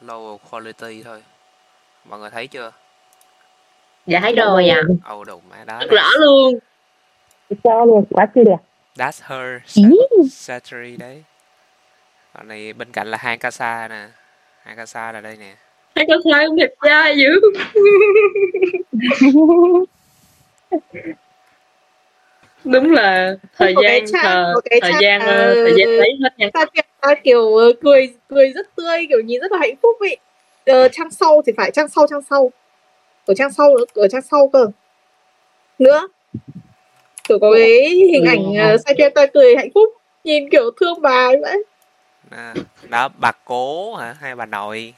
low 0.00 0.38
quality 0.50 1.02
thôi. 1.02 1.22
Mọi 2.04 2.18
người 2.18 2.30
thấy 2.30 2.46
chưa 2.46 2.72
dạ 4.08 4.20
thấy 4.20 4.32
rồi 4.34 4.68
à 4.68 4.80
ồ 5.04 5.24
đủ 5.24 5.40
má 5.50 5.56
đó 5.66 5.78
rất 5.80 5.90
rõ 5.90 6.08
luôn. 6.20 6.58
Cho 7.64 7.84
luôn, 7.84 8.04
quá 8.10 8.26
chi 8.34 8.40
đẹp. 8.46 8.56
that's 8.96 9.20
her 9.22 9.60
Ý. 9.74 9.98
Sa- 10.30 10.58
Satri 10.60 10.96
đấy. 10.96 11.22
Còn 12.34 12.48
này 12.48 12.72
bên 12.72 12.92
cạnh 12.92 13.06
là 13.10 13.18
Hankasa 13.20 13.88
nè. 13.88 14.06
Hankasa 14.62 15.12
là 15.12 15.20
đây 15.20 15.36
nè. 15.40 15.54
Thấy 15.94 16.04
có 16.08 16.14
sai 16.32 16.46
không 16.46 16.56
đẹp 16.56 16.70
trai 16.82 17.16
dữ. 17.18 17.40
Đúng 22.64 22.92
là 22.92 23.34
thời 23.56 23.74
gian 23.82 24.04
chat- 24.04 24.22
thời, 24.22 24.54
cái 24.70 24.80
thời 24.80 24.92
gian 25.00 25.20
ờ, 25.20 25.48
ờ, 25.48 25.54
thời 25.54 25.74
gian 25.78 25.88
lấy 25.88 26.10
hết 26.22 26.38
nha. 26.38 26.48
Satriata 26.54 27.20
kiểu 27.24 27.56
ờ, 27.56 27.72
cười 27.82 28.14
cười 28.28 28.52
rất 28.54 28.76
tươi 28.76 29.06
kiểu 29.08 29.20
nhìn 29.20 29.40
rất 29.40 29.52
là 29.52 29.58
hạnh 29.60 29.74
phúc 29.82 29.96
vị 30.00 30.16
ờ, 30.66 30.88
trang 30.88 31.10
sau 31.10 31.42
thì 31.46 31.52
phải 31.56 31.70
trang 31.70 31.88
sau 31.88 32.06
trang 32.10 32.20
sau 32.30 32.50
ở 33.28 33.34
trang 33.34 33.52
sau 33.52 33.76
nữa 33.76 33.84
ở 33.94 34.08
trang 34.08 34.22
sau 34.30 34.48
cơ. 34.52 34.66
Nữa. 35.78 36.08
Kiểu 37.28 37.38
có 37.38 37.52
cái 37.54 37.90
hình 38.12 38.24
Ừ. 38.24 38.28
ảnh 38.28 38.74
uh, 38.74 38.80
Satriata 38.86 39.26
cười 39.26 39.56
hạnh 39.56 39.68
phúc 39.74 39.88
nhìn 40.24 40.50
kiểu 40.50 40.70
thương 40.80 41.02
bà 41.02 41.10
ấy 41.26 41.36
vậy. 41.40 41.64
À, 42.30 42.54
đó 42.88 43.08
bà 43.18 43.32
cố 43.44 43.94
hả? 43.94 44.16
Hay 44.20 44.34
bà 44.36 44.46
nội? 44.46 44.94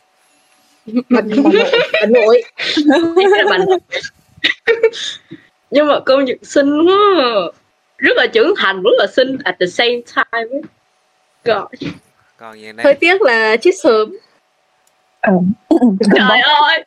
Bà, 0.87 1.20
bà 1.92 2.06
nội. 2.08 2.42
Bà 3.50 3.58
nội. 3.58 3.78
Nhưng 5.70 5.87
mà 5.87 6.00
công 6.00 6.25
nhận 6.25 6.38
xinh 6.44 6.87
quá. 6.88 7.52
Rất 7.99 8.16
là 8.16 8.26
trưởng 8.26 8.54
thành 8.58 8.82
rất 8.82 8.90
là 8.99 9.06
xinh 9.16 9.37
at 9.44 9.56
the 9.60 9.66
same 9.66 10.00
time 10.06 10.49
ấy. 10.52 10.62
God. 11.44 11.88
còn 12.37 12.54
gì 12.60 12.64
hơi 12.64 12.72
đây? 12.72 12.94
Tiếc 12.94 13.22
là 13.22 13.56
chết 13.56 13.70
sớm. 13.82 14.16
Ờ. 15.20 15.32
trời 16.16 16.40
ơi 16.40 16.84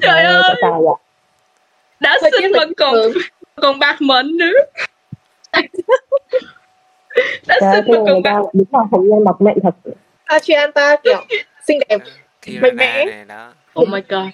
trời 0.00 0.22
ơi 0.22 0.54
đã 2.00 2.18
là 2.22 2.30
vẫn 2.52 2.68
chết 2.68 2.68
còn 2.76 2.94
còn 3.56 3.78
bạc 3.78 3.96
mệnh 4.00 4.36
nữa. 4.36 4.52
Trời 7.46 7.58
ơi, 7.60 7.82
super 7.86 7.86
cái 7.86 8.04
này 8.04 8.12
người 8.12 8.20
ta 8.24 8.40
đúng 8.52 8.66
là 8.72 8.80
hồng 8.92 9.08
nhan 9.08 9.24
bọc 9.24 9.40
mệnh 9.40 9.56
thật. 9.62 9.90
Atrianta 10.24 10.96
kiểu 10.96 11.24
xinh 11.66 11.78
đẹp 11.88 11.98
Mạnh 12.60 12.76
mẽ. 12.76 13.24
Oh 13.80 13.88
my 13.88 14.00
god. 14.08 14.26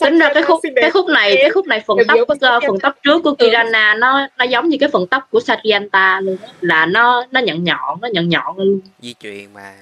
Tính 0.00 0.18
ra 0.18 0.30
cái 0.34 0.42
khúc 0.42 0.60
cái 0.76 0.90
khúc 0.90 1.06
này 1.06 1.36
cái 1.40 1.50
khúc 1.50 1.66
này 1.66 1.80
phần 1.86 1.98
tóc 2.08 2.18
uh, 2.20 2.38
phần 2.66 2.78
tóc 2.82 2.94
trước 3.02 3.22
của 3.24 3.34
Ừ. 3.38 3.46
Kirana 3.46 3.94
nó 3.94 4.28
nó 4.38 4.44
giống 4.44 4.68
như 4.68 4.76
cái 4.80 4.88
phần 4.92 5.06
tóc 5.06 5.28
của 5.30 5.40
Satyanta 5.40 6.20
luôn 6.20 6.36
là 6.60 6.86
nó 6.86 7.26
nó 7.30 7.40
nhọn 7.40 7.64
nhọn 7.64 8.00
nó 8.00 8.08
nhọn 8.12 8.28
nhọn 8.28 8.56
luôn. 8.58 8.80
Di 9.00 9.14
truyền 9.20 9.54
mà. 9.54 9.74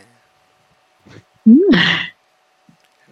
Ừ. 1.46 1.52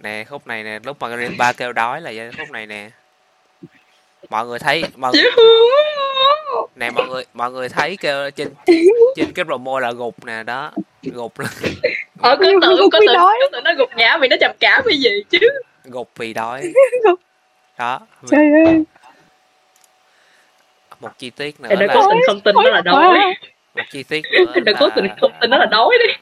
nè 0.04 0.24
khúc 0.24 0.46
này 0.46 0.62
nè 0.64 0.78
lúc 0.84 0.96
mà 1.00 1.16
ba 1.38 1.52
kêu 1.52 1.72
đói 1.72 2.00
là 2.00 2.10
do 2.10 2.24
khúc 2.38 2.50
này 2.50 2.66
nè. 2.66 2.90
Mọi 4.30 4.46
người 4.46 4.58
thấy 4.58 4.84
mọi 4.96 5.12
người 5.12 5.30
nè 6.76 6.90
mọi 6.90 7.06
người 7.06 7.24
mọi 7.34 7.50
người 7.50 7.68
thấy 7.68 7.96
kêu 7.96 8.30
trên 8.30 8.48
trên 9.16 9.32
cái 9.34 9.44
promo 9.44 9.80
là 9.80 9.92
gục 9.92 10.24
nè 10.24 10.42
đó 10.42 10.70
gục 11.02 11.38
là 11.40 11.48
ờ 12.20 12.36
có 12.36 12.44
tưởng 12.44 12.60
có 12.60 12.68
Quy 13.00 13.06
tưởng 13.06 13.14
đói. 13.14 13.34
có 13.40 13.48
tưởng 13.52 13.64
nó 13.64 13.74
gục 13.78 13.90
ngã 13.96 14.18
vì 14.20 14.28
nó 14.28 14.36
trầm 14.40 14.50
cảm 14.60 14.82
hay 14.86 14.98
gì 14.98 15.10
chứ. 15.30 15.38
Gục 15.84 16.10
vì 16.16 16.34
đói. 16.34 16.72
Đó. 17.78 18.00
Trời 18.30 18.40
ơi. 18.66 18.82
Một 21.00 21.18
chi 21.18 21.30
tiết 21.30 21.60
nữa 21.60 21.68
là 21.78 21.94
cố 21.94 22.10
tình 22.10 22.20
không 22.26 22.40
tin 22.40 22.54
nó 22.54 22.70
là 22.70 22.80
đói. 22.80 23.18
Một 23.74 23.82
chi 23.90 24.02
tiết 24.02 24.22
nữa 24.32 24.52
Em 24.54 24.64
đã 24.64 24.72
cố 24.80 24.88
tình 24.96 25.06
không 25.20 25.32
tin 25.40 25.50
nó 25.50 25.56
là 25.58 25.66
đói 25.66 25.98
đi. 26.06 26.14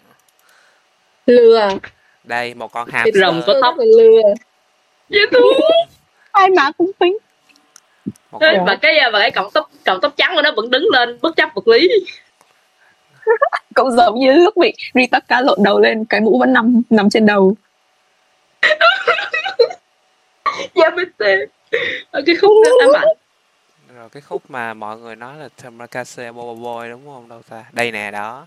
Lừa 1.26 1.68
đây 2.24 2.54
một 2.54 2.72
con 2.72 2.88
hamster. 2.90 3.20
Rồng 3.20 3.42
có 3.46 3.54
tóc. 3.62 3.74
rất 3.78 3.84
là 3.84 3.90
lừa 3.96 4.20
dễ 5.08 5.20
thương. 5.30 5.52
Ai 6.32 6.50
mà 6.50 6.70
cũng 6.78 6.90
tính 6.98 7.18
một 8.30 8.38
con, 8.40 8.64
và 8.66 8.76
cái 8.82 8.94
và 9.12 9.18
cái 9.18 9.30
cọng 9.30 9.50
tóc 9.54 9.70
cọng 9.84 10.00
tóc 10.00 10.12
trắng 10.16 10.32
của 10.34 10.42
nó 10.42 10.52
vẫn 10.56 10.70
đứng 10.70 10.84
lên 10.92 11.18
bất 11.22 11.36
chấp 11.36 11.50
vật 11.54 11.68
lý. 11.68 11.88
Cũng 13.74 13.90
giống 13.90 14.18
như 14.18 14.32
lúc 14.32 14.56
bị 14.56 14.72
Ritaka 14.94 15.40
lộn 15.40 15.58
đầu 15.62 15.80
lên 15.80 16.04
cái 16.04 16.20
mũ 16.20 16.38
vẫn 16.38 16.52
nằm 16.52 16.82
nằm 16.90 17.10
trên 17.10 17.26
đầu. 17.26 17.54
Biết 20.96 21.08
tệ. 21.18 21.36
Ở 22.10 22.22
cái 22.26 22.36
khúc 22.36 22.50
đó 22.64 22.70
ám 22.80 22.90
ảnh 22.94 23.16
rồi 24.02 24.08
cái 24.08 24.20
khúc 24.20 24.42
mà 24.48 24.74
mọi 24.74 24.98
người 24.98 25.16
nói 25.16 25.36
là 25.36 25.48
Tamakase 25.62 26.32
Bobo 26.32 26.54
Boy 26.54 26.88
đúng 26.88 27.06
không 27.06 27.28
đâu 27.28 27.42
ta? 27.48 27.64
Đây 27.72 27.92
nè 27.92 28.10
đó 28.10 28.46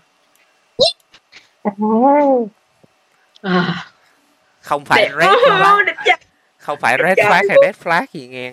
à, 3.42 3.86
không 4.60 4.84
phải 4.84 5.02
đẹp 5.08 5.14
red 5.20 5.28
flag. 5.30 5.84
Không 6.58 6.78
phải 6.80 6.96
red 7.04 7.18
flag 7.18 7.30
hay 7.48 7.56
red 7.66 7.76
flag 7.84 8.06
gì 8.12 8.26
nghe. 8.26 8.52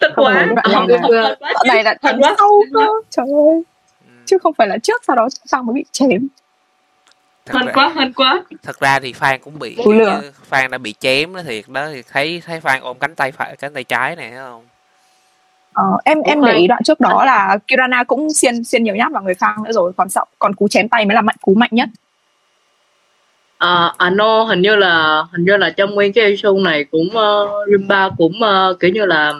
Không, 0.00 0.24
quá. 0.24 0.32
đoạn 0.32 0.88
này 0.88 0.98
Không, 1.00 1.10
là- 1.10 1.36
quá. 2.20 2.34
sau 2.38 2.48
cơ. 2.74 2.86
Trời 3.10 3.26
ơi. 3.26 3.62
Ừ. 4.06 4.12
chứ 4.26 4.38
không 4.42 4.54
phải 4.58 4.68
là 4.68 4.78
trước 4.82 5.02
sau 5.06 5.16
đó 5.16 5.28
sau 5.44 5.62
mới 5.62 5.74
bị 5.74 5.84
chém. 5.92 6.28
Thật, 7.46 7.58
hên 7.58 7.66
ra, 7.66 7.72
quá 7.74 7.92
hên 7.96 8.12
quá. 8.12 8.42
Thật 8.62 8.80
ra 8.80 8.98
thì 9.00 9.12
Phan 9.12 9.40
cũng 9.40 9.58
bị 9.58 9.76
Phan 10.44 10.70
đã 10.70 10.78
bị 10.78 10.94
chém 11.00 11.34
đó 11.34 11.42
thiệt 11.46 11.64
đó. 11.68 11.88
Thì 11.92 12.02
thấy 12.12 12.42
thấy 12.46 12.60
Phan 12.60 12.80
ôm 12.80 12.98
cánh 12.98 13.14
tay 13.14 13.32
phải 13.32 13.56
cánh 13.56 13.74
tay 13.74 13.84
trái 13.84 14.16
này 14.16 14.30
thấy 14.30 14.38
không? 14.38 14.64
Ờ, 15.72 15.84
em 16.04 16.18
em 16.22 16.38
Ủa, 16.38 16.44
để 16.46 16.52
khoan. 16.52 16.60
ý 16.60 16.66
đoạn 16.66 16.82
trước 16.84 17.00
đó 17.00 17.24
là 17.24 17.58
Kirana 17.68 18.04
cũng 18.04 18.32
xiên 18.32 18.64
xiên 18.64 18.84
nhiều 18.84 18.94
nhát 18.96 19.12
vào 19.12 19.22
người 19.22 19.34
Khang 19.34 19.62
nữa 19.64 19.72
rồi. 19.72 19.92
Còn 19.96 20.08
sợ 20.08 20.24
còn 20.38 20.54
cú 20.54 20.68
chém 20.68 20.88
tay 20.88 21.04
mới 21.04 21.14
là 21.14 21.20
mạnh 21.20 21.36
cú 21.40 21.54
mạnh 21.54 21.70
nhất 21.72 21.88
à, 23.60 23.94
à 23.98 24.10
no 24.10 24.42
hình 24.42 24.62
như 24.62 24.76
là 24.76 25.24
hình 25.32 25.44
như 25.44 25.56
là 25.56 25.70
trong 25.70 25.94
nguyên 25.94 26.12
cái 26.12 26.34
show 26.34 26.62
này 26.62 26.84
cũng 26.84 27.08
uh, 27.08 27.68
Rimba 27.70 28.10
cũng 28.18 28.32
uh, 28.42 28.80
kiểu 28.80 28.90
như 28.90 29.04
là 29.06 29.32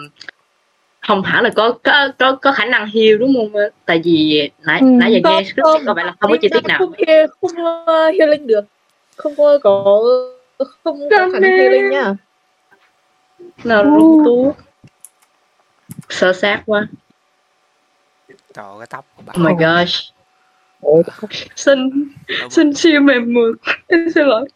không 0.99 1.23
hẳn 1.23 1.43
là 1.43 1.49
có 1.49 1.71
có 1.83 2.07
có, 2.19 2.35
có 2.35 2.51
khả 2.51 2.65
năng 2.65 2.87
heal 2.87 3.17
đúng 3.17 3.33
không? 3.35 3.61
Tại 3.85 4.01
vì 4.03 4.49
nãy 4.65 4.79
Ừ. 4.79 4.85
nãy 4.85 5.11
giờ 5.13 5.19
nghe 5.23 5.43
script 5.43 5.85
có 5.85 5.93
vẻ 5.93 6.03
là 6.03 6.13
không 6.19 6.31
có 6.31 6.37
chi 6.41 6.47
tiết 6.53 6.63
nào. 6.67 6.77
không 6.79 6.91
he- 6.91 7.27
không 7.41 7.51
uh, 7.51 8.15
healing 8.19 8.47
được. 8.47 8.65
Không 9.15 9.35
có 9.37 9.57
có 9.63 9.93
không 10.83 10.99
có 11.11 11.17
khả 11.33 11.39
năng 11.39 11.51
healing 11.51 11.89
nhá 11.89 12.13
nào 13.63 13.83
lung 13.83 14.25
tú 14.25 14.55
sơ 16.09 16.33
sát 16.33 16.61
quá. 16.65 16.87
Trời 18.53 18.65
cái 18.77 18.87
tóc 18.89 19.05
của 19.17 19.23
bà. 19.25 19.33
Oh 19.33 19.39
my 19.39 19.53
gosh 19.65 20.13
xin 21.55 21.89
xin 22.49 22.73
siêu 22.73 23.01
mềm 23.01 23.33
mượt. 23.33 23.55
Em 23.87 24.11
xin 24.15 24.25
lỗi. 24.25 24.47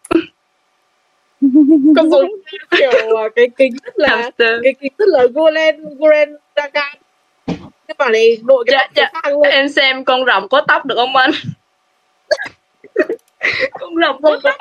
Còn 1.95 2.09
rồi 2.09 2.27
kiểu 2.71 2.91
uh, 3.25 3.31
cái 3.35 3.49
kính 3.57 3.73
rất 3.83 3.93
là 3.95 4.31
cái 4.38 4.73
kính 4.79 4.93
rất 4.97 5.05
là 5.07 5.23
Golen 5.33 5.97
Golen 5.99 6.35
Dagan 6.55 6.97
nhưng 7.88 7.97
mà 7.99 8.09
lại 8.09 8.38
đội 8.43 8.63
cái 8.67 8.89
Dạ, 8.95 9.11
Khang 9.13 9.33
luôn. 9.33 9.41
Em 9.41 9.69
xem 9.69 10.05
con 10.05 10.25
rồng 10.25 10.47
có 10.49 10.61
tóc 10.67 10.85
được 10.85 10.95
không 10.95 11.15
anh? 11.15 11.31
Con 13.79 13.95
rồng 14.01 14.21
có 14.21 14.39
tóc. 14.43 14.55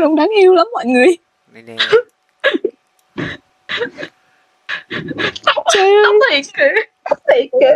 Rồng 0.00 0.16
đáng 0.16 0.28
yêu 0.36 0.54
lắm 0.54 0.66
mọi 0.72 0.86
người. 0.86 1.16
Này 1.52 1.64
tóc 5.44 5.64
tóc 6.04 6.14
thiệt 6.30 6.44
kìa. 6.58 6.72
Tóc 7.04 7.18
thiệt 7.28 7.46
kìa 7.60 7.74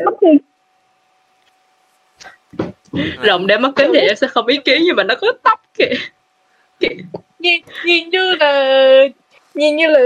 rồng 3.26 3.46
để 3.46 3.59
mắt 3.59 3.70
kính 3.76 3.90
thì 3.94 4.00
em 4.00 4.16
sẽ 4.16 4.26
không 4.26 4.46
ý 4.46 4.57
kiến 4.57 4.83
nhưng 4.85 4.96
mà 4.96 5.02
nó 5.02 5.14
có 5.14 5.33
tóc 5.42 5.62
kìa. 5.78 5.94
Nhìn 7.38 7.62
nhìn 7.85 8.09
như 8.11 8.37
là 8.40 8.85
nhìn 9.55 9.76
như 9.76 9.88
là 9.88 10.00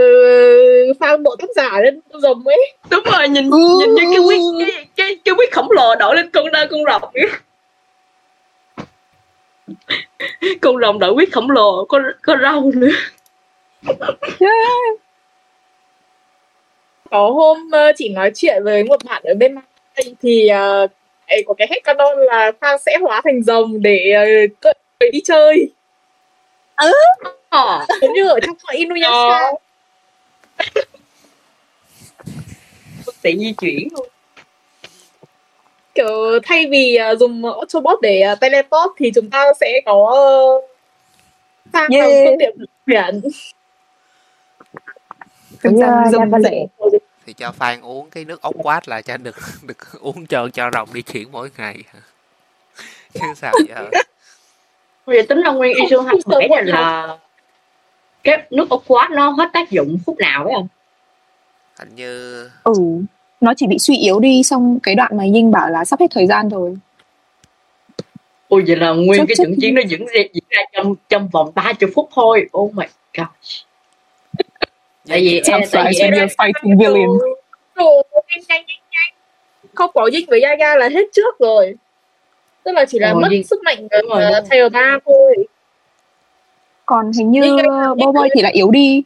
phan 1.01 1.23
bộ 1.23 1.37
tác 1.37 1.49
giả 1.57 1.81
lên 1.81 2.01
rồng 2.13 2.47
ấy. 2.47 2.73
Đúng 2.91 3.05
rồi 3.13 3.29
nhìn 3.29 3.51
Ừ. 3.51 3.59
nhìn 3.79 3.95
như 3.95 4.05
cái 4.11 4.19
quyết 4.27 4.39
cái 4.61 4.87
cái 4.97 5.17
cái 5.25 5.35
quyết 5.35 5.53
khổng 5.53 5.71
lồ 5.71 5.95
đổi 5.95 6.17
lên 6.17 6.31
con 6.31 6.53
đa 6.53 6.67
con 6.71 6.81
rồng 6.85 7.11
kìa. 7.15 7.29
con 10.61 10.77
rồng 10.81 10.99
đổi 10.99 11.13
quyết 11.13 11.33
khổng 11.33 11.51
lồ 11.51 11.85
có 11.85 12.01
có 12.23 12.37
râu 12.43 12.73
nữa. 12.75 12.97
Có 17.11 17.31
hôm 17.31 17.71
ờ, 17.73 17.93
chị 17.97 18.09
nói 18.09 18.31
chuyện 18.35 18.65
với 18.65 18.85
một 18.85 19.05
bạn 19.05 19.23
ở 19.25 19.35
bên 19.35 19.55
Mai 19.55 19.65
thì 20.23 20.51
uh, 20.85 20.91
có 21.47 21.55
cái 21.55 21.69
hết 21.71 21.81
canon 21.85 22.19
là 22.19 22.53
Phan 22.61 22.79
sẽ 22.87 22.99
hóa 23.03 23.21
thành 23.25 23.43
rồng 23.43 23.83
để 23.83 24.13
uh, 24.69 24.77
đi 25.13 25.21
chơi 25.25 25.71
ờ 26.75 27.85
giống 28.01 28.13
như 28.13 28.29
ở 28.29 28.41
trong 28.47 28.57
Inuyasha 28.73 29.41
Ờ. 30.57 30.65
phương 33.07 33.15
tiện 33.23 33.39
di 33.39 33.53
chuyển 33.53 33.89
luôn 33.93 34.09
kiểu 35.95 36.41
thay 36.45 36.67
vì 36.67 36.99
uh, 37.13 37.19
dùng 37.19 37.45
Autobot 37.45 38.01
để 38.03 38.23
uh, 38.33 38.41
teleport 38.41 38.93
thì 38.99 39.11
chúng 39.15 39.31
ta 39.31 39.53
sẽ 39.61 39.81
có 39.87 39.95
uh, 40.59 40.65
sang 41.73 41.89
Yeah. 41.91 42.09
yeah. 42.09 42.27
phương 42.27 42.39
tiện 42.39 42.57
biển 42.87 43.21
Giống 45.63 45.75
như 45.75 45.83
Rồng 45.83 46.13
rồng 46.13 46.21
Yabale. 46.21 46.67
Thì 47.27 47.33
cho 47.33 47.53
Phan 47.53 47.81
uống 47.81 48.11
cái 48.11 48.25
nước 48.25 48.43
ốc 48.43 48.55
quát 48.59 48.89
là 48.89 49.03
cho 49.03 49.17
được 49.17 49.37
được 49.63 49.77
uống 50.01 50.27
cho 50.27 50.49
cho 50.49 50.71
rồng 50.73 50.89
đi 50.93 51.03
chuyển 51.03 51.33
mỗi 51.33 51.51
ngày 51.59 51.83
chứ 53.15 53.21
sao 53.37 53.53
giờ 53.69 53.91
giờ 55.07 55.23
tính 55.29 55.43
ra 55.43 55.51
nguyên 55.51 55.77
Isu 55.77 55.97
không 55.97 56.07
27 56.07 56.49
này 56.49 56.65
là 56.65 57.19
cái 58.25 58.47
nước 58.51 58.71
ốc 58.71 58.83
quát 58.87 59.09
nó 59.11 59.31
hết 59.31 59.51
tác 59.53 59.71
dụng 59.71 59.99
phút 60.07 60.19
nào 60.19 60.45
ấy 60.45 60.53
không? 60.57 60.69
hình 61.79 61.95
như 61.95 62.51
ừ 62.65 62.73
nó 63.41 63.53
chỉ 63.57 63.67
bị 63.67 63.79
suy 63.79 63.97
yếu 63.97 64.21
đi 64.21 64.43
xong 64.43 64.79
cái 64.83 64.95
đoạn 64.95 65.17
mà 65.17 65.25
Ying 65.25 65.51
bảo 65.51 65.71
là 65.71 65.85
sắp 65.85 66.01
hết 66.01 66.07
thời 66.11 66.27
gian 66.27 66.49
rồi 66.49 66.77
Ôi 68.49 68.65
vậy 68.67 68.77
là 68.77 68.91
nguyên 68.91 69.19
Chắc- 69.21 69.25
cái 69.29 69.35
trận 69.39 69.55
chiến 69.61 69.75
nó 69.75 69.83
diễn 69.89 70.07
ra, 70.07 70.21
diễn 70.33 70.45
ra 70.49 70.63
trong 70.73 70.95
trong 71.09 71.29
vòng 71.29 71.53
30 71.55 71.91
phút 71.95 72.09
thôi. 72.15 72.49
Oh 72.59 72.75
my 72.75 72.87
gosh. 73.19 73.67
Tại 75.09 75.21
vì 75.21 75.41
em, 75.45 75.61
tại 75.73 75.93
vì 75.93 75.99
em 75.99 76.13
you're 76.13 76.27
fighting 76.27 76.79
villain. 76.79 77.09
nhanh 77.77 78.43
nhanh 78.49 78.67
nhanh 78.67 79.17
không 79.77 79.91
có 79.95 80.11
Dinh 80.11 80.27
với 80.29 80.41
Yaya 80.41 80.77
là 80.77 80.89
hết 80.89 81.05
trước 81.13 81.39
rồi. 81.39 81.75
Tức 82.65 82.73
là 82.73 82.85
chỉ 82.85 82.99
là 82.99 83.15
mất 83.15 83.29
sức 83.51 83.63
mạnh 83.65 83.89
rồi. 83.89 84.23
Tail 84.51 84.69
3 84.69 84.99
thôi. 85.05 85.47
Còn 86.87 87.13
hình 87.19 87.31
như 87.31 87.57
cái- 87.57 87.67
Boboy 87.97 88.29
thì 88.35 88.43
lại 88.43 88.53
yếu 88.53 88.71
đi. 88.71 89.03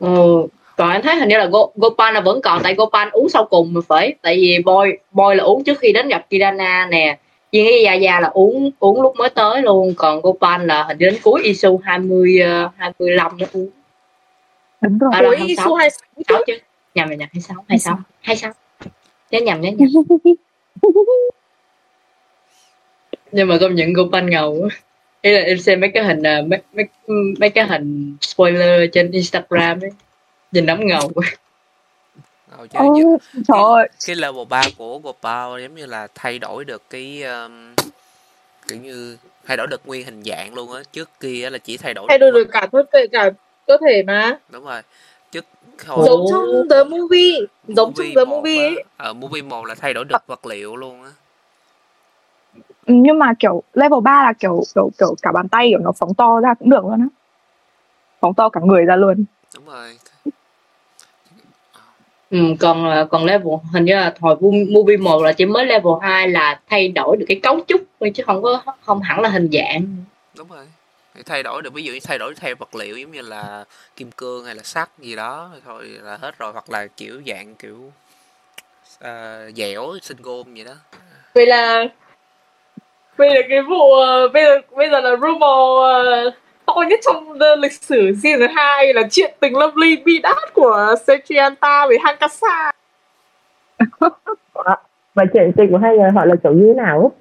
Ừ. 0.00 0.46
còn 0.76 0.92
em 0.92 1.02
thấy 1.02 1.16
hình 1.16 1.28
như 1.28 1.38
là 1.38 1.46
Go, 1.46 1.66
Gopan 1.74 2.14
là 2.14 2.20
vẫn 2.20 2.40
còn 2.40 2.62
tại 2.62 2.74
Gopan 2.74 3.10
uống 3.12 3.28
sau 3.28 3.44
cùng 3.44 3.74
mà 3.74 3.80
phải. 3.88 4.14
Tại 4.22 4.36
vì 4.36 4.58
Boy 4.64 4.90
Boy 5.12 5.34
là 5.34 5.44
uống 5.44 5.64
trước 5.64 5.78
khi 5.78 5.92
đến 5.92 6.08
gặp 6.08 6.26
Kirana 6.30 6.88
nè. 6.90 7.18
Riêng 7.52 7.66
cái 7.66 7.84
Yaya 7.84 8.20
là 8.20 8.28
uống 8.28 8.70
uống 8.78 9.02
lúc 9.02 9.16
mới 9.16 9.28
tới 9.28 9.62
luôn. 9.62 9.94
Còn 9.96 10.20
Gopan 10.20 10.66
là 10.66 10.84
hình 10.84 10.98
như 10.98 11.06
đến 11.06 11.18
cuối 11.22 11.42
Isu 11.42 11.80
20 11.84 12.40
uh, 12.66 12.72
25 12.76 13.38
nó 13.38 13.46
uống 13.52 13.68
đúng 14.88 14.98
rồi. 14.98 15.10
À, 15.14 15.22
là 15.22 15.28
cuối 15.28 15.36
26. 15.38 15.66
Isu 15.66 15.74
26 15.74 15.90
sáu 16.28 16.38
trước 16.38 16.44
chứ. 16.46 16.58
nhầm 16.94 17.08
rồi 17.08 17.16
nhầm 17.16 17.28
26 17.32 17.64
26 17.68 17.98
26 18.20 18.52
nhớ 19.30 19.40
nhầm 19.40 19.60
nhớ 19.60 19.70
nhầm. 19.78 19.88
Nhưng 23.32 23.48
mà 23.48 23.58
công 23.60 23.74
nhận 23.74 23.92
Gopan 23.92 24.30
ngầu 24.30 24.54
quá. 24.62 24.68
ý 25.22 25.32
là 25.32 25.40
em 25.40 25.58
xem 25.58 25.80
mấy 25.80 25.90
cái 25.94 26.04
hình 26.04 26.22
à, 26.22 26.42
mấy, 26.46 26.60
mấy, 26.72 26.84
mấy 27.40 27.50
cái 27.50 27.66
hình 27.66 28.16
spoiler 28.20 28.90
trên 28.92 29.10
Instagram 29.10 29.80
ấy. 29.80 29.90
Nhìn 30.52 30.66
nóng 30.66 30.86
ngầu 30.86 31.10
ngầu 32.50 32.66
chứ 32.66 32.78
Ồ, 32.78 32.94
Như- 32.94 33.16
trời 33.48 33.58
ơi. 33.62 33.88
cái 34.06 34.16
level 34.16 34.44
3 34.48 34.62
của 34.78 34.98
Gopal 34.98 35.62
giống 35.62 35.74
như 35.74 35.86
là 35.86 36.06
thay 36.14 36.38
đổi 36.38 36.64
được 36.64 36.82
cái 36.90 37.22
um, 37.22 37.74
kiểu 38.68 38.78
như 38.78 39.16
thay 39.46 39.56
đổi 39.56 39.66
được 39.66 39.86
nguyên 39.86 40.04
hình 40.04 40.22
dạng 40.22 40.54
luôn 40.54 40.72
á. 40.72 40.82
Trước 40.92 41.10
kia 41.20 41.50
là 41.50 41.58
chỉ 41.58 41.76
thay 41.76 41.94
đổi 41.94 42.06
thay 42.08 42.18
đổi 42.18 42.32
được 42.32 42.48
cả 42.52 42.66
cơ 42.72 42.82
thể 42.92 43.06
cả 43.12 43.30
cơ 43.66 43.76
thể 43.86 44.02
mà. 44.06 44.38
Đúng 44.48 44.64
rồi. 44.64 44.82
Trước 45.32 45.44
hồi 45.86 46.06
giống 46.06 46.24
trong 46.30 46.68
the 46.70 46.84
movie 46.84 47.38
giống 47.68 47.94
trong 47.94 48.06
the 48.16 48.24
một 48.24 48.36
movie 48.36 48.58
ấy. 48.58 48.84
ở 48.96 49.12
movie 49.12 49.42
1 49.42 49.64
là 49.64 49.74
thay 49.74 49.94
đổi 49.94 50.04
được 50.04 50.26
vật 50.26 50.46
liệu 50.46 50.76
luôn 50.76 51.04
á. 51.04 51.10
Nhưng 52.86 53.18
mà 53.18 53.32
kiểu 53.38 53.62
level 53.72 54.00
3 54.00 54.24
là 54.24 54.32
kiểu 54.32 54.62
kiểu 54.74 54.90
kiểu 54.98 55.14
cả 55.22 55.32
bàn 55.32 55.48
tay 55.48 55.68
kiểu 55.70 55.78
nó 55.78 55.92
phóng 55.92 56.14
to 56.14 56.40
ra 56.40 56.54
cũng 56.54 56.70
được 56.70 56.84
luôn 56.84 57.00
á. 57.00 57.06
Phóng 58.20 58.34
to 58.34 58.48
cả 58.48 58.60
người 58.64 58.84
ra 58.84 58.96
luôn. 58.96 59.24
Đúng 59.54 59.66
rồi. 59.66 59.98
Ừ, 62.30 62.38
còn 62.60 62.90
ờ, 62.90 63.04
còn 63.04 63.24
level 63.24 63.52
hình 63.72 63.84
như 63.84 63.94
là 63.94 64.14
hồi 64.20 64.36
movie 64.70 64.96
1 64.96 65.22
là 65.22 65.32
chỉ 65.32 65.44
mới 65.46 65.66
level 65.66 65.92
2 66.02 66.28
là 66.28 66.60
thay 66.68 66.88
đổi 66.88 67.16
được 67.16 67.24
cái 67.28 67.40
cấu 67.42 67.60
trúc 67.66 67.80
thôi 68.00 68.10
chứ 68.14 68.22
không 68.26 68.42
có 68.42 68.62
không 68.80 69.00
hẳn 69.00 69.20
là 69.20 69.28
hình 69.28 69.48
dạng. 69.52 69.86
Đúng 70.36 70.48
rồi 70.48 70.66
thay 71.26 71.42
đổi 71.42 71.62
được 71.62 71.72
ví 71.72 71.82
dụ 71.84 71.92
như 71.92 72.00
thay 72.04 72.18
đổi 72.18 72.34
theo 72.34 72.54
vật 72.58 72.74
liệu 72.74 72.96
giống 72.96 73.10
như 73.10 73.20
là 73.20 73.64
kim 73.96 74.10
cương 74.10 74.44
hay 74.44 74.54
là 74.54 74.62
sắt 74.62 74.88
gì 74.98 75.16
đó 75.16 75.50
thôi 75.64 75.84
là 76.02 76.16
hết 76.16 76.38
rồi. 76.38 76.52
Hoặc 76.52 76.70
là 76.70 76.86
kiểu 76.96 77.22
dạng 77.26 77.54
kiểu 77.54 77.92
uh, 79.04 79.54
dẻo 79.56 79.94
sinh 80.02 80.18
gôm 80.22 80.54
vậy 80.54 80.64
đó. 80.64 80.74
Vậy 81.34 81.46
là 81.46 81.84
bây 83.18 83.30
giờ 83.30 83.40
cái 83.48 83.62
vụ 83.62 83.92
ờ, 83.92 84.28
bây 84.28 84.44
giờ 84.44 84.60
bây 84.76 84.90
giờ 84.90 85.00
là 85.00 85.16
rumor 85.16 85.80
ờ, 85.82 86.30
to 86.66 86.74
nhất 86.88 87.00
trong 87.02 87.38
lịch 87.58 87.72
sử 87.72 88.12
season 88.22 88.48
2 88.56 88.94
là 88.94 89.02
chuyện 89.10 89.34
tình 89.40 89.56
lâm 89.56 89.76
ly 89.76 89.96
bi 90.04 90.18
đát 90.18 90.54
của 90.54 90.94
Sechianta 91.06 91.86
với 91.86 91.98
Hankasa. 92.04 92.72
Và 95.14 95.24
chuyện 95.32 95.52
tình 95.56 95.72
của 95.72 95.78
hai 95.78 95.96
người 95.96 96.10
họ 96.10 96.24
là 96.24 96.34
kiểu 96.42 96.52
như 96.52 96.66
thế 96.66 96.82
nào? 96.82 97.12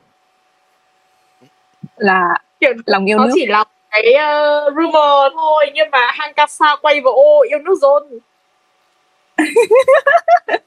Là 1.97 2.33
kiểu 2.59 2.73
lòng 2.85 3.05
yêu 3.05 3.17
nó 3.17 3.25
nước. 3.25 3.31
chỉ 3.35 3.45
là 3.45 3.63
cái 4.03 4.13
ờ, 4.13 4.69
rumor 4.75 5.33
thôi 5.33 5.71
nhưng 5.73 5.91
mà 5.91 6.11
Hankasa 6.11 6.75
quay 6.81 7.01
vào 7.01 7.13
ô 7.13 7.41
yêu 7.49 7.59
nước 7.59 7.75
zone 7.81 8.19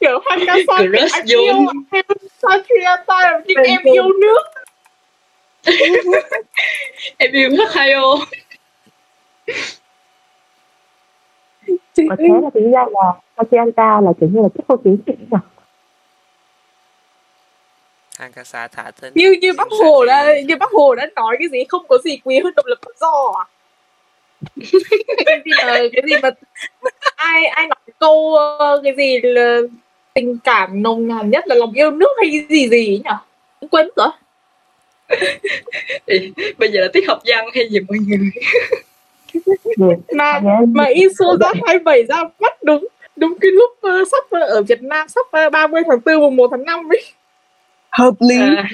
kiểu 0.00 0.20
Hankasa 0.24 0.74
anh 1.12 1.26
yêu 1.26 1.42
em 1.46 2.04
Sechianta 2.42 3.40
nhưng 3.46 3.58
Em 3.58 3.66
em 3.66 3.94
yêu 3.94 4.04
nước. 4.20 4.42
Em 7.18 7.32
yêu 7.32 7.50
hết 7.50 7.68
Hayo 7.74 8.16
Mà 12.08 12.16
thế 12.18 12.24
là 12.42 12.50
tính 12.54 12.72
ra 12.72 12.84
là 12.90 13.12
Hachianta 13.36 14.00
là 14.00 14.12
kiểu 14.20 14.28
như 14.32 14.40
là 14.42 14.48
chức 14.48 14.64
không 14.68 14.80
chính 14.84 14.98
trị 15.06 15.12
nhỉ? 15.18 15.38
Hankasa 18.20 18.68
thả 18.68 18.90
tên 19.00 19.12
như 19.14 19.32
như 19.40 19.52
bác 19.52 19.68
hồ 19.70 20.04
đã 20.04 20.40
như 20.46 20.56
bác 20.56 20.70
hồ 20.70 20.94
đã 20.94 21.06
nói 21.16 21.36
cái 21.38 21.48
gì? 21.48 21.64
Không 21.68 21.84
có 21.88 21.98
gì 22.04 22.18
quý 22.24 22.40
hơn 22.44 22.52
độc 22.56 22.66
lập 22.66 22.76
tự 22.86 22.92
do 23.00 23.32
à? 23.38 23.44
Cái 25.26 25.40
gì 25.44 25.50
là 25.56 25.78
cái 25.92 26.02
gì 26.06 26.12
mà 26.22 26.30
ai 27.16 27.46
ai 27.46 27.66
nói 27.66 27.76
câu 27.98 28.36
ờ, 28.36 28.80
cái 28.84 28.94
gì 28.96 29.20
là 29.22 29.58
tình 30.14 30.38
cảm 30.44 30.82
nồng 30.82 31.08
nàn 31.08 31.30
nhất 31.30 31.44
là 31.46 31.54
lòng 31.54 31.72
yêu 31.72 31.90
nước 31.90 32.10
hay 32.20 32.30
cái 32.32 32.46
gì 32.48 32.68
gì 32.68 32.86
ấy 32.86 33.02
nhỉ 33.04 33.66
quên 33.70 33.88
rồi. 33.96 34.08
Thì 36.06 36.32
bây 36.58 36.72
giờ 36.72 36.80
là 36.80 36.88
tiết 36.92 37.04
học 37.08 37.18
văn 37.26 37.44
hay 37.54 37.68
gì 37.70 37.80
mọi 37.80 37.98
người? 37.98 38.30
Mà 40.12 40.40
Nhớ 40.42 40.66
mà 40.68 40.84
ISO 40.84 41.36
ra 41.40 41.52
27 41.66 42.02
ra 42.02 42.16
mắt 42.40 42.62
đúng 42.62 42.86
đúng 43.16 43.38
cái 43.40 43.50
lúc 43.50 43.70
ờ, 43.80 44.04
sắp 44.10 44.24
ờ, 44.30 44.40
ở 44.40 44.62
Việt 44.62 44.82
Nam 44.82 45.08
sắp 45.08 45.26
ờ, 45.30 45.50
30 45.50 45.82
tháng 45.86 45.98
4 46.04 46.20
mùng 46.20 46.36
1 46.36 46.48
tháng 46.50 46.64
5 46.64 46.88
ấy 46.88 47.02
hợp 47.90 48.14
lý. 48.20 48.38
À, 48.56 48.68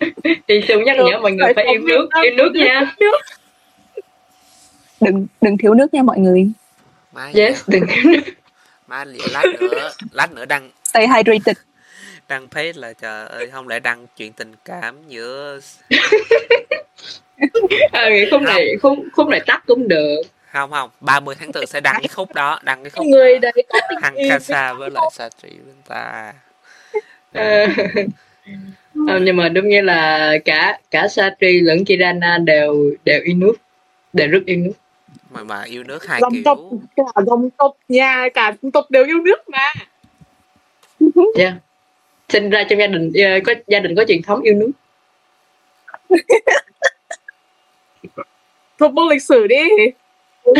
thì 0.48 0.60
Sương 0.68 0.84
nhắc 0.84 0.96
nhở 0.96 1.18
mọi 1.20 1.32
người 1.32 1.54
phải 1.54 1.64
yêu 1.64 1.80
nước 1.80 2.08
yêu 2.22 2.32
nước 2.36 2.50
nha. 2.54 2.94
đừng 5.00 5.26
đừng 5.40 5.58
thiếu 5.58 5.74
nước 5.74 5.94
nha 5.94 6.02
mọi 6.02 6.18
người. 6.18 6.48
Má 7.12 7.30
yes 7.34 7.62
đừng 7.66 7.86
yêu 7.86 8.02
nước. 8.04 8.20
Má 8.86 9.04
lát 9.04 9.44
nữa 9.60 9.90
lát 10.12 10.32
nữa 10.32 10.44
đăng. 10.44 10.70
Stay 10.84 11.06
hydrated. 11.08 11.56
Đăng 12.28 12.48
page 12.48 12.72
là 12.74 12.92
trời 12.92 13.26
ơi 13.26 13.50
không 13.52 13.68
lẽ 13.68 13.80
đăng 13.80 14.06
chuyện 14.16 14.32
tình 14.32 14.54
cảm 14.64 14.96
giữa 15.08 15.60
à, 17.92 18.08
khúc 18.30 18.42
này 18.42 18.76
khúc 18.82 18.98
khúc 19.12 19.28
này 19.28 19.40
tắt 19.46 19.62
cũng 19.66 19.88
được. 19.88 20.22
Không 20.52 20.70
không 20.70 20.90
30 21.00 21.34
tháng 21.38 21.52
4 21.52 21.66
sẽ 21.66 21.80
đăng 21.80 21.94
cái 21.98 22.08
khúc 22.08 22.34
đó 22.34 22.60
đăng 22.62 22.82
cái 22.82 22.90
khúc 22.90 23.06
người 23.06 23.38
đấy 23.38 23.52
có 23.68 23.80
tình 23.90 24.14
yêu 24.14 24.30
Hankasa 24.30 24.72
với 24.72 24.90
lại 24.90 25.04
Satri 25.12 25.48
bên 25.48 25.76
ta. 25.88 26.32
Ờ, 27.32 27.66
ờ, 29.08 29.18
nhưng 29.22 29.36
mà 29.36 29.48
đúng 29.48 29.68
như 29.68 29.80
là 29.80 30.32
cả 30.44 30.78
cả 30.90 31.08
Satri 31.08 31.60
lẫn 31.60 31.84
Kirana 31.84 32.38
đều 32.38 32.94
đều 33.04 33.20
yêu 33.24 33.36
nước 33.36 33.52
đều 34.12 34.28
rất 34.28 34.40
yêu 34.46 34.56
nước. 34.56 34.72
Mà 35.30 35.42
mà 35.42 35.62
yêu 35.62 35.84
nước 35.84 36.06
hai 36.06 36.20
dòng 36.20 36.32
kiểu. 36.32 36.42
tộc 36.44 36.58
cả 36.96 37.22
dòng 37.26 37.50
tộc 37.50 37.76
nhà 37.88 38.28
cả 38.34 38.52
dòng 38.62 38.72
tộc 38.72 38.90
đều 38.90 39.04
yêu 39.04 39.18
nước 39.18 39.48
mà. 39.48 39.72
Yeah. 41.34 41.54
sinh 42.28 42.50
ra 42.50 42.64
trong 42.68 42.78
gia 42.78 42.86
đình 42.86 43.12
ờ, 43.14 43.40
có 43.44 43.54
gia 43.66 43.80
đình 43.80 43.94
có 43.96 44.04
truyền 44.08 44.22
thống 44.22 44.42
yêu 44.42 44.54
nước. 44.54 44.70
Thuộc 48.78 48.92
môn 48.92 49.08
lịch 49.08 49.22
sử 49.22 49.46
đi. 49.46 49.62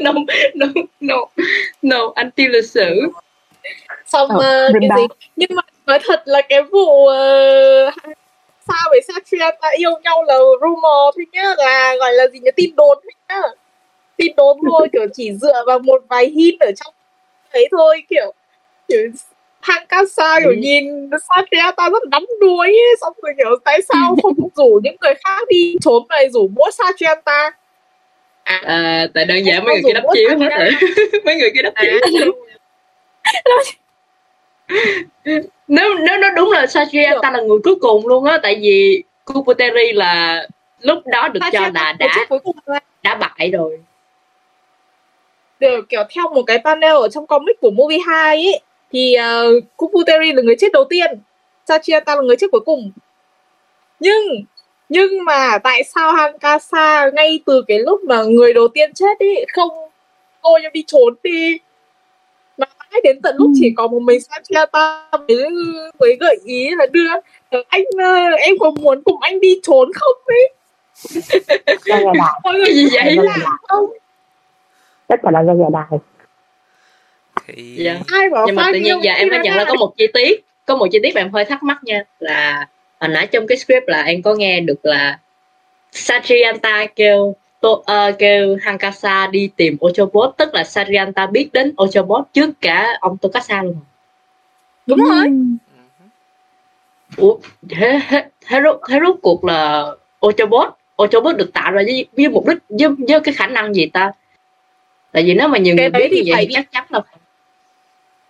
No 0.00 0.12
no 0.54 0.66
no 1.00 1.16
no 1.82 2.12
anti 2.14 2.48
lịch 2.48 2.64
sử 2.64 3.00
xong 4.06 4.28
Ờ, 4.28 4.38
ờ, 4.38 4.72
cái 4.80 4.88
gì? 4.96 5.06
Nhưng 5.36 5.50
mà 5.54 5.62
nói 5.86 5.98
thật 6.04 6.22
là 6.24 6.40
cái 6.48 6.62
vụ 6.62 7.04
uh, 7.04 7.94
sao 8.68 8.88
với 8.90 9.00
Satriana 9.08 9.68
yêu 9.76 9.90
nhau 10.04 10.22
là 10.24 10.36
rumor 10.60 11.14
thôi 11.16 11.26
nhá 11.32 11.54
là 11.58 11.94
gọi 11.98 12.12
là 12.12 12.26
gì 12.28 12.38
nhá 12.38 12.50
tin 12.56 12.76
đồn 12.76 12.98
thôi 13.02 13.12
nhá. 13.28 13.42
Tin 14.16 14.36
đồn 14.36 14.58
thôi 14.70 14.88
kiểu 14.92 15.06
chỉ 15.14 15.32
dựa 15.32 15.64
vào 15.66 15.78
một 15.78 16.02
vài 16.08 16.26
hint 16.26 16.60
ở 16.60 16.70
trong 16.76 16.94
ấy 17.52 17.68
thôi 17.70 18.02
kiểu 18.08 18.32
kiểu 18.88 19.00
Hankasa 19.60 20.40
kiểu 20.40 20.50
Ừ. 20.50 20.56
nhìn 20.58 21.10
Satriana 21.28 21.88
rất 21.92 22.08
đắm 22.08 22.24
đuối 22.40 22.66
ấy. 22.66 22.96
xong 23.00 23.12
rồi 23.22 23.32
kiểu 23.38 23.56
tại 23.64 23.80
sao 23.92 24.16
không 24.22 24.34
rủ 24.56 24.80
những 24.82 24.96
người 25.00 25.14
khác 25.24 25.40
đi 25.48 25.76
trốn 25.80 26.02
lại 26.08 26.30
rủ 26.30 26.48
mỗi 26.56 26.70
Satriana 26.72 27.50
à, 28.44 29.06
tại 29.14 29.24
đơn 29.24 29.38
giản 29.46 29.64
mấy 29.64 29.74
người 29.74 29.82
kia 29.86 29.92
đắp 29.94 30.04
chiếu 30.14 30.30
bút 30.30 30.40
hết 30.40 30.50
rồi. 30.58 30.70
Mấy 31.24 31.36
người 31.36 31.50
kia 31.54 31.62
đắp 31.62 31.74
chiếu 31.82 32.32
nếu 35.68 35.94
nếu 35.98 36.18
nó 36.18 36.30
đúng 36.30 36.50
là 36.50 36.66
Satriata 36.66 37.30
là 37.30 37.40
người 37.40 37.58
cuối 37.64 37.76
cùng 37.80 38.06
luôn 38.06 38.24
á 38.24 38.38
tại 38.42 38.58
vì 38.62 39.02
Kuputeri 39.24 39.92
là 39.92 40.42
lúc 40.80 41.06
đó 41.06 41.28
được 41.28 41.40
cho 41.52 41.60
là 41.60 41.92
đã 41.98 42.26
đã 43.02 43.14
bại 43.14 43.50
rồi. 43.50 43.80
Kiểu, 45.60 45.82
kiểu 45.88 46.02
theo 46.10 46.28
một 46.34 46.42
cái 46.42 46.58
panel 46.64 46.92
ở 46.92 47.08
trong 47.08 47.26
comic 47.26 47.60
của 47.60 47.70
movie 47.70 47.98
2 48.06 48.36
ấy 48.36 48.60
thì 48.92 49.16
uh, 49.18 49.64
Kuputeri 49.76 50.32
là 50.32 50.42
người 50.42 50.56
chết 50.58 50.72
đầu 50.72 50.84
tiên 50.84 51.20
Sachiata 51.68 52.16
là 52.16 52.22
người 52.22 52.36
chết 52.36 52.46
cuối 52.52 52.60
cùng. 52.60 52.92
Nhưng 54.00 54.44
nhưng 54.88 55.24
mà 55.24 55.58
tại 55.58 55.84
sao 55.84 56.12
Hankasa 56.12 57.10
ngay 57.14 57.40
từ 57.46 57.62
cái 57.68 57.78
lúc 57.78 58.04
mà 58.04 58.22
người 58.22 58.52
đầu 58.54 58.68
tiên 58.68 58.94
chết 58.94 59.18
ấy 59.18 59.46
không 59.52 59.70
cô 60.42 60.58
cho 60.62 60.68
đi 60.72 60.84
trốn 60.86 61.14
đi 61.22 61.58
mãi 62.92 63.00
đến 63.04 63.20
tận 63.22 63.36
lúc 63.38 63.48
Ừ. 63.48 63.52
chỉ 63.60 63.72
có 63.76 63.86
một 63.88 63.98
mình 64.02 64.20
Sachiata 64.20 65.02
mới, 65.28 65.46
mới 66.00 66.16
gợi 66.20 66.36
ý 66.44 66.70
là 66.78 66.86
đưa 66.92 67.08
ờ, 67.50 67.62
anh 67.68 67.82
ờ, 67.98 68.14
em 68.38 68.58
có 68.60 68.70
muốn 68.70 69.02
cùng 69.04 69.20
anh 69.20 69.40
đi 69.40 69.60
trốn 69.62 69.90
không 69.94 70.16
ấy? 70.26 70.48
Mọi 72.44 72.54
người 72.54 72.74
gì 72.74 72.88
vậy 72.92 73.16
lạ 73.22 73.36
không? 73.68 73.86
Tất 75.06 75.16
cả 75.22 75.30
là 75.30 75.42
do 75.46 75.52
nhà 75.52 75.66
đài. 75.72 75.98
Thì 77.46 77.74
Dạ. 77.84 78.00
ai 78.06 78.30
bảo 78.30 78.46
nhưng 78.46 78.56
mà 78.56 78.70
tự 78.72 78.78
nhiên 78.78 78.98
giờ 79.02 79.12
em 79.12 79.28
phải 79.30 79.38
nhận 79.38 79.56
ra 79.56 79.64
có 79.68 79.74
một 79.74 79.92
chi 79.96 80.06
tiết 80.14 80.44
có 80.66 80.76
một 80.76 80.86
chi 80.92 80.98
tiết 81.02 81.14
mà 81.14 81.20
em 81.20 81.30
hơi 81.32 81.44
thắc 81.44 81.62
mắc 81.62 81.78
nha 81.84 82.04
là 82.18 82.68
hồi 83.00 83.08
nãy 83.08 83.26
trong 83.26 83.46
cái 83.46 83.58
script 83.58 83.88
là 83.88 84.02
em 84.02 84.22
có 84.22 84.34
nghe 84.34 84.60
được 84.60 84.84
là 84.86 85.18
Satrianta 85.92 86.86
kêu 86.96 87.34
tô, 87.62 87.82
ờ, 87.86 88.12
kêu 88.18 88.56
Hankasa 88.62 89.26
đi 89.26 89.50
tìm 89.56 89.76
Ochobot 89.86 90.36
tức 90.36 90.54
là 90.54 90.64
Satrianta 90.64 91.26
biết 91.26 91.48
đến 91.52 91.74
Ochobot 91.82 92.24
trước 92.32 92.50
cả 92.60 92.98
ông 93.00 93.18
Tokasa 93.18 93.62
luôn 93.62 93.76
đúng 94.86 94.98
rồi. 94.98 95.26
Ừ. 95.26 95.32
Ủa, 97.16 97.38
thế, 97.68 98.00
thế, 98.08 98.24
thế, 98.46 98.60
rốt, 98.64 98.80
thế 98.88 98.98
rốt 99.06 99.16
cuộc 99.22 99.44
là 99.44 99.86
Ochobot 100.26 100.68
Ochobot 101.02 101.36
được 101.36 101.50
tạo 101.52 101.72
ra 101.72 101.82
với, 101.86 102.06
với 102.16 102.28
mục 102.28 102.48
đích 102.48 102.58
với, 102.68 102.88
với 103.08 103.20
cái 103.20 103.34
khả 103.34 103.46
năng 103.46 103.74
gì 103.74 103.86
ta? 103.86 104.12
Tại 105.12 105.22
vì 105.22 105.34
nếu 105.34 105.48
mà 105.48 105.58
nhiều 105.58 105.74
Cái 105.76 105.84
người 105.84 105.90
đấy 105.90 106.02
biết 106.02 106.16
như 106.16 106.22
thì 106.24 106.30
vậy 106.30 106.36
phải 106.36 106.44
thì 106.44 106.48
đi- 106.48 106.54
chắc 106.54 106.72
chắn 106.72 106.84
là 106.88 107.00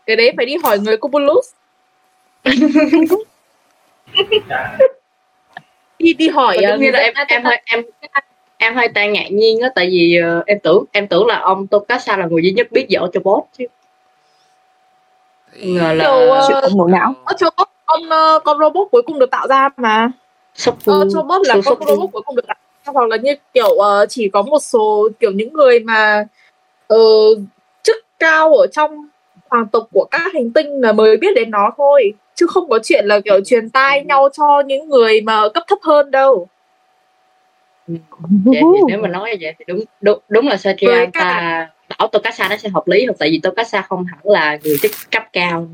cái 0.06 0.16
đấy 0.16 0.32
phải 0.36 0.46
đi 0.46 0.56
hỏi 0.62 0.78
người 0.78 0.96
Cobulus 0.96 1.52
đi 5.98 6.14
đi 6.14 6.28
hỏi 6.28 6.56
uh, 6.58 6.64
đúng 6.70 6.80
như 6.80 6.90
là 6.90 6.98
em 6.98 7.14
em 7.28 7.42
em 7.64 7.84
em 8.62 8.74
hơi 8.74 8.88
tan 8.94 9.12
ngạc 9.12 9.26
nhiên 9.30 9.60
á 9.60 9.68
tại 9.74 9.86
vì 9.90 10.16
ờ, 10.22 10.42
em 10.46 10.58
tưởng 10.62 10.84
em 10.92 11.08
tưởng 11.08 11.26
là 11.26 11.38
ông 11.38 11.66
Tokasa 11.66 12.16
là 12.16 12.26
người 12.26 12.42
duy 12.42 12.50
nhất 12.50 12.66
biết 12.70 12.86
dở 12.88 13.00
cho 13.12 13.20
boss 13.20 13.46
chứ. 13.58 13.64
Thì 15.52 15.72
Ngờ 15.72 15.92
là- 15.94 16.44
Chịu 16.48 16.56
ông 16.56 16.76
màu 16.78 16.86
não. 16.86 17.14
Ờ, 17.24 17.34
Chobot 17.38 17.68
con 17.86 18.08
ờ, 18.10 18.38
con 18.44 18.58
robot 18.58 18.88
cuối 18.90 19.02
cùng 19.02 19.18
được 19.18 19.30
tạo 19.30 19.46
ra 19.48 19.68
mà. 19.76 20.10
Sốc 20.54 20.76
ờ, 20.86 21.08
Chobot 21.14 21.46
là 21.46 21.54
con 21.64 21.78
robot 21.88 22.10
cuối 22.12 22.22
cùng 22.22 22.36
được 22.36 22.46
tạo 22.46 22.56
ra 22.86 22.92
hoặc 22.94 23.08
là 23.08 23.16
như 23.16 23.34
kiểu 23.54 23.68
ờ, 23.78 24.06
chỉ 24.08 24.28
có 24.32 24.42
một 24.42 24.58
số 24.62 25.08
kiểu 25.20 25.30
những 25.30 25.52
người 25.52 25.80
mà 25.80 26.24
ờ, 26.86 26.98
chức 27.82 27.96
cao 28.18 28.54
ở 28.54 28.66
trong 28.66 29.06
hoàng 29.50 29.66
tộc 29.72 29.86
của 29.92 30.04
các 30.10 30.22
hành 30.34 30.52
tinh 30.52 30.80
là 30.80 30.92
mới 30.92 31.16
biết 31.16 31.34
đến 31.36 31.50
nó 31.50 31.70
thôi. 31.76 32.12
Chứ 32.34 32.46
không 32.46 32.68
có 32.68 32.78
chuyện 32.84 33.06
là 33.06 33.20
kiểu 33.20 33.40
truyền 33.46 33.70
tai 33.70 34.04
nhau 34.04 34.28
cho 34.32 34.62
những 34.66 34.88
người 34.88 35.20
mà 35.20 35.48
cấp 35.54 35.64
thấp 35.68 35.78
hơn 35.82 36.10
đâu 36.10 36.48
vậy 37.86 38.62
thì 38.74 38.80
nếu 38.88 38.98
mà 38.98 39.08
nói 39.08 39.36
vậy 39.40 39.54
thì 39.58 39.64
đúng 39.68 39.84
đúng, 40.00 40.18
đúng 40.28 40.48
là 40.48 40.56
Satrian 40.56 41.12
ta 41.12 41.68
bảo 41.98 42.08
Tokasa 42.08 42.48
nó 42.48 42.56
sẽ 42.56 42.68
hợp 42.68 42.88
lý 42.88 43.06
hơn 43.06 43.16
tại 43.18 43.30
vì 43.30 43.40
Tokasa 43.42 43.82
không 43.82 44.04
hẳn 44.04 44.18
là 44.22 44.58
người 44.64 44.76
chức 44.82 44.92
cấp 45.10 45.22
cao 45.32 45.68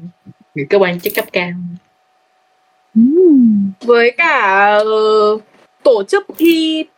người 0.55 0.67
cơ 0.71 0.79
quan 0.79 1.01
chức 1.01 1.13
cấp 1.15 1.25
cao. 1.33 1.51
Với 3.81 4.11
cả 4.11 4.75
ờ, 4.85 5.39
tổ 5.83 6.03
chức 6.09 6.27
P, 6.27 6.41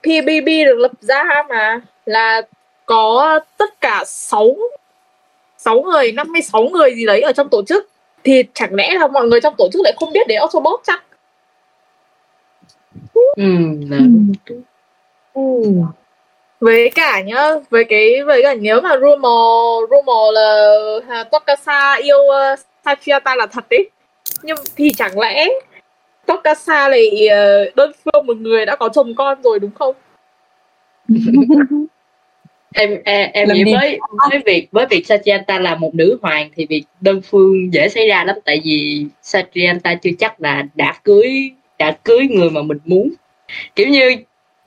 PBB 0.02 0.46
được 0.66 0.78
lập 0.78 0.92
ra 1.00 1.24
mà 1.48 1.80
là 2.06 2.42
có 2.86 3.40
tất 3.56 3.80
cả 3.80 4.04
6 4.06 4.56
6 5.58 5.82
người, 5.82 6.12
56 6.12 6.62
người 6.62 6.94
gì 6.94 7.06
đấy 7.06 7.20
ở 7.20 7.32
trong 7.32 7.48
tổ 7.48 7.62
chức 7.62 7.88
thì 8.24 8.42
chẳng 8.54 8.74
lẽ 8.74 8.94
là 8.94 9.06
mọi 9.06 9.26
người 9.26 9.40
trong 9.40 9.54
tổ 9.58 9.68
chức 9.72 9.82
lại 9.84 9.92
không 9.96 10.12
biết 10.12 10.28
đến 10.28 10.38
Autobot 10.38 10.80
chắc? 10.84 11.04
ừ, 13.36 13.44
là 13.88 13.96
Ừm. 13.96 14.32
Ừm. 15.34 15.82
Với 16.60 16.90
cả 16.94 17.20
nhá, 17.20 17.42
với 17.70 17.84
cái 17.84 18.22
với 18.22 18.42
cả 18.42 18.54
nếu 18.54 18.80
mà 18.80 18.96
rumor 18.96 19.90
rumor 19.90 20.34
là 20.34 20.74
à, 21.08 21.24
Tokasa 21.24 21.94
yêu 21.94 22.18
uh, 22.18 22.58
Sachiata 22.84 23.36
là 23.36 23.46
thật 23.46 23.64
ấy. 23.70 23.90
Nhưng 24.42 24.56
thì 24.76 24.90
chẳng 24.96 25.18
lẽ 25.18 25.48
Tokasa 26.26 26.88
lại 26.88 27.28
ờ, 27.28 27.70
đơn 27.76 27.92
phương 28.04 28.26
một 28.26 28.36
người 28.36 28.66
đã 28.66 28.76
có 28.76 28.88
chồng 28.88 29.14
con 29.14 29.42
rồi 29.42 29.58
đúng 29.58 29.70
không? 29.70 29.94
em 32.74 33.02
em, 33.04 33.30
em 33.32 33.48
nghĩ 33.52 33.74
với 33.74 33.98
với 34.30 34.42
việc 34.46 34.68
với 34.72 34.86
việc 34.90 35.06
Satrianta 35.06 35.58
là 35.58 35.74
một 35.74 35.94
nữ 35.94 36.18
hoàng 36.22 36.50
thì 36.54 36.66
việc 36.66 36.84
đơn 37.00 37.20
phương 37.22 37.72
dễ 37.72 37.88
xảy 37.88 38.08
ra 38.08 38.24
lắm 38.24 38.36
tại 38.44 38.60
vì 38.64 39.06
Satrianta 39.22 39.94
chưa 39.94 40.10
chắc 40.18 40.40
là 40.40 40.64
đã 40.74 40.94
cưới 41.04 41.50
đã 41.78 41.96
cưới 42.04 42.28
người 42.30 42.50
mà 42.50 42.62
mình 42.62 42.78
muốn 42.84 43.10
kiểu 43.76 43.88
như 43.88 44.16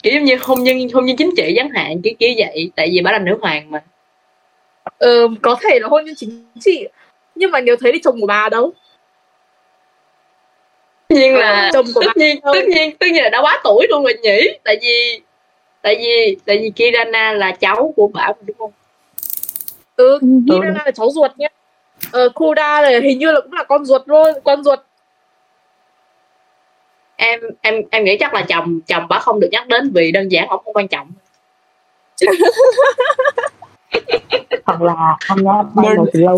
kiểu 0.03 0.21
như 0.21 0.37
hôn 0.41 0.63
nhân 0.63 0.77
hôn 0.93 1.05
nhân 1.05 1.17
chính 1.17 1.31
trị 1.37 1.53
chẳng 1.57 1.69
hạn 1.69 2.01
kiểu 2.01 2.13
kiểu 2.19 2.29
vậy. 2.37 2.71
Tại 2.75 2.89
vì 2.91 3.01
bà 3.01 3.11
là 3.11 3.19
nữ 3.19 3.37
hoàng 3.41 3.71
mà. 3.71 3.83
Ờ, 4.97 5.27
có 5.41 5.55
thể 5.61 5.79
là 5.79 5.87
hôn 5.87 6.05
nhân 6.05 6.15
chính 6.17 6.45
trị. 6.59 6.87
Nhưng 7.35 7.51
mà 7.51 7.61
nếu 7.61 7.75
thấy 7.79 7.91
thì 7.91 7.99
chồng 8.03 8.21
của 8.21 8.27
bà 8.27 8.49
đâu? 8.49 8.73
Tất 11.07 11.15
nhiên 11.15 11.35
là 11.35 11.69
chồng 11.73 11.85
của 11.93 12.01
bà 12.01 12.07
tất 12.07 12.17
nhiên 12.17 12.39
đâu. 12.43 12.53
tất 12.53 12.67
nhiên 12.67 12.97
tất 12.97 13.05
nhiên 13.13 13.23
là 13.23 13.29
đã 13.29 13.41
quá 13.41 13.61
tuổi 13.63 13.87
luôn 13.89 14.03
rồi 14.03 14.13
nhỉ? 14.21 14.49
Tại 14.63 14.77
vì 14.81 15.21
tại 15.81 15.95
vì 15.95 16.37
tại 16.45 16.57
vì 16.57 16.69
Kirana 16.75 17.31
là 17.33 17.51
cháu 17.51 17.93
của 17.95 18.07
bà 18.07 18.27
đúng 18.41 18.57
không? 18.57 18.71
Ừ 19.95 20.19
Ừ. 20.21 20.27
Kirana 20.47 20.81
là 20.85 20.91
cháu 20.91 21.09
ruột 21.11 21.31
nhé 21.37 21.47
ờ, 22.11 22.29
Kuda 22.29 22.81
là 22.81 22.99
hình 22.99 23.19
như 23.19 23.31
là 23.31 23.41
cũng 23.41 23.53
là 23.53 23.63
con 23.63 23.85
ruột 23.85 24.01
luôn 24.05 24.27
con 24.43 24.63
ruột 24.63 24.79
em 27.23 27.39
em 27.61 27.81
em 27.91 28.03
nghĩ 28.03 28.17
chắc 28.19 28.33
là 28.33 28.41
chồng 28.41 28.79
chồng 28.87 29.07
bà 29.09 29.19
không 29.19 29.39
được 29.39 29.47
nhắc 29.51 29.67
đến 29.67 29.91
vì 29.93 30.11
đơn 30.11 30.29
giản 30.29 30.47
ông 30.47 30.61
không 30.63 30.73
quan 30.73 30.87
trọng. 30.87 31.11
Hoặc 34.65 34.81
là 34.81 35.17
anh 35.27 35.43
đã 35.43 35.63
ban 35.75 35.95
đầu 35.95 36.07
từ 36.13 36.19
lâu 36.19 36.37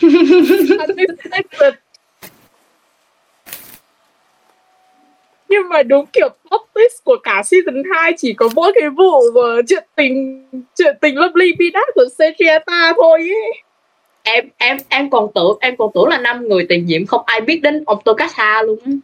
nhưng 5.48 5.68
mà 5.68 5.82
đúng 5.82 6.06
kiểu 6.12 6.28
plot 6.48 6.60
twist 6.74 7.04
của 7.04 7.16
cả 7.22 7.42
season 7.42 7.82
2 7.94 8.12
chỉ 8.16 8.32
có 8.32 8.48
mỗi 8.54 8.72
cái 8.80 8.90
vụ 8.90 9.20
mà 9.34 9.62
chuyện 9.68 9.84
tình 9.96 10.46
chuyện 10.76 10.96
tình 11.00 11.18
Lovely 11.18 11.52
Peanut 11.58 11.88
của 11.94 12.04
Sechieta 12.18 12.92
thôi 12.96 13.18
ấy. 13.18 13.62
em 14.22 14.48
em 14.56 14.76
em 14.88 15.10
còn 15.10 15.28
tưởng 15.34 15.58
em 15.60 15.76
còn 15.76 15.90
tưởng 15.94 16.08
là 16.08 16.18
năm 16.18 16.48
người 16.48 16.66
tiền 16.68 16.86
nhiệm 16.86 17.06
không 17.06 17.22
ai 17.26 17.40
biết 17.40 17.62
đến 17.62 17.84
ông 17.86 17.98
Tokasa 18.04 18.62
luôn 18.62 19.00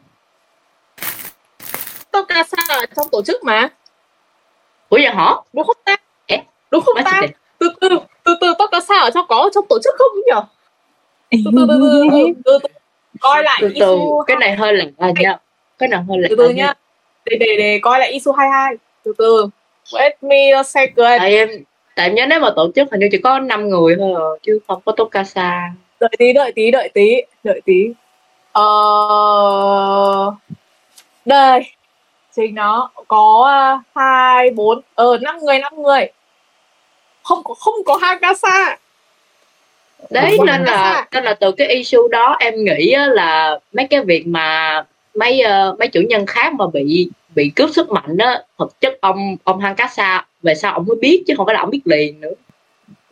á 2.17 2.23
Tokasa 2.29 2.75
ở 2.75 2.87
trong 2.97 3.07
tổ 3.13 3.23
chức 3.23 3.45
mà. 3.45 3.69
Ủa 4.89 4.99
vậy 5.03 5.15
hả? 5.15 5.35
Đúng 5.53 5.65
không 5.65 5.77
ta? 5.85 5.97
Ê, 6.27 6.39
đúng 6.71 6.83
không 6.83 7.05
ta? 7.05 7.21
từ 7.59 7.69
từ 7.81 7.89
từ 8.25 8.35
từ 8.41 8.55
Tokasa 8.59 8.99
ở 8.99 9.11
trong 9.11 9.27
có 9.29 9.37
ở 9.37 9.49
trong 9.55 9.67
tổ 9.69 9.79
chức 9.85 9.95
không 9.99 10.09
nhỉ? 10.17 10.33
Từ 11.31 11.51
từ 11.57 11.67
từ 11.69 11.79
từ 11.81 12.09
từ, 12.11 12.33
từ, 12.45 12.59
từ. 12.63 12.69
coi 13.21 13.43
lại 13.43 13.59
từ 13.61 13.73
từ 13.81 13.99
cái 14.27 14.37
này 14.37 14.57
hơi 14.57 14.75
lạ 14.75 14.85
nha 14.99 15.39
cái 15.79 15.89
này 15.89 16.01
hơi 16.09 16.19
lạ 16.19 16.27
từ 16.31 16.37
từ 16.37 16.49
nhá 16.49 16.75
để 17.25 17.37
để 17.41 17.47
để 17.59 17.79
coi 17.83 17.99
lại 17.99 18.11
Isu 18.11 18.33
22 18.33 18.75
từ 19.05 19.13
từ. 19.19 19.49
Wait 19.93 20.11
me 20.21 20.51
a 20.51 20.63
second. 20.63 21.19
Tại 21.19 21.37
em 21.37 21.49
tại 21.95 22.07
em 22.07 22.15
nhớ 22.15 22.27
nếu 22.27 22.41
mà 22.41 22.51
tổ 22.57 22.71
chức 22.75 22.89
hình 22.91 23.01
như 23.01 23.09
chỉ 23.13 23.19
có 23.19 23.39
5 23.39 23.69
người 23.69 23.97
thôi 23.99 24.13
à, 24.15 24.27
chứ 24.43 24.59
không 24.69 24.83
có 24.85 24.93
Tokasa 24.93 25.73
đợi 26.01 26.11
tí 26.19 26.33
đợi 26.33 26.53
tí 26.53 26.71
đợi 26.71 26.89
tí 26.95 27.15
đợi 27.45 27.61
tí. 27.65 27.93
Ờ 28.53 28.63
đây 31.25 31.76
chính 32.37 32.55
nó 32.55 32.91
có 33.09 33.47
à, 33.49 33.81
hai 33.95 34.51
bốn 34.51 34.81
ờ 34.95 35.19
năm 35.23 35.39
người 35.43 35.59
năm 35.59 35.83
người. 35.83 36.09
Không 37.23 37.45
có 37.45 37.55
không 37.55 37.75
có 37.87 37.97
Hakasa 37.97 38.77
đấy 40.11 40.35
Không 40.37 40.47
có 40.47 40.53
nên 40.53 40.65
là 40.65 41.07
nên 41.13 41.25
là 41.25 41.35
từ 41.35 41.53
cái 41.53 41.69
issue 41.69 42.01
đó 42.11 42.37
em 42.41 42.55
nghĩ 42.65 42.95
là 43.09 43.59
mấy 43.73 43.87
cái 43.91 44.01
việc 44.05 44.27
mà 44.27 44.85
mấy 45.15 45.41
ờ, 45.41 45.77
mấy 45.79 45.89
chủ 45.89 46.01
nhân 46.01 46.27
khác 46.27 46.53
mà 46.53 46.65
bị 46.73 47.11
bị 47.35 47.53
cướp 47.57 47.71
sức 47.71 47.91
mạnh 47.91 48.17
á 48.19 48.43
thực 48.59 48.81
chất 48.81 48.99
ông 49.01 49.37
ông 49.45 49.61
Hankasa 49.61 50.27
về 50.43 50.55
sau 50.55 50.73
ông 50.73 50.87
mới 50.87 50.97
biết 51.01 51.23
chứ 51.27 51.35
không 51.37 51.47
phải 51.47 51.55
là 51.55 51.61
ông 51.61 51.71
biết 51.71 51.81
liền 51.85 52.21
nữa. 52.21 52.33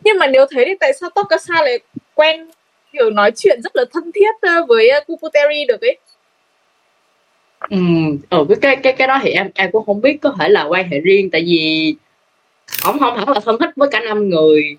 Nhưng 0.03 0.17
mà 0.17 0.27
nếu 0.27 0.45
thế 0.51 0.63
thì 0.65 0.73
tại 0.79 0.93
sao 0.93 1.09
Tokasa 1.09 1.61
lại 1.63 1.79
quen 2.13 2.49
kiểu 2.93 3.09
nói 3.09 3.31
chuyện 3.37 3.59
rất 3.63 3.75
là 3.75 3.85
thân 3.93 4.11
thiết 4.11 4.31
ờ, 4.41 4.65
với 4.67 4.89
ờ, 4.89 4.99
Kuputeri 5.07 5.65
được 5.67 5.81
ấy 5.81 5.97
ừ 7.69 7.77
ừ 8.29 8.45
cái 8.49 8.57
cái 8.61 8.75
cái 8.75 8.93
cái 8.93 9.07
đó 9.07 9.19
thì 9.21 9.29
em 9.29 9.49
em 9.55 9.71
cũng 9.71 9.85
không 9.85 10.01
biết 10.01 10.17
có 10.21 10.33
thể 10.39 10.49
là 10.49 10.63
quan 10.63 10.89
hệ 10.89 10.99
riêng 10.99 11.29
tại 11.31 11.43
vì 11.47 11.95
ông 12.83 12.99
không 12.99 13.17
hẳn 13.17 13.29
là 13.29 13.39
thân 13.39 13.57
thích 13.59 13.69
với 13.75 13.89
cả 13.91 13.99
năm 13.99 14.29
người. 14.29 14.77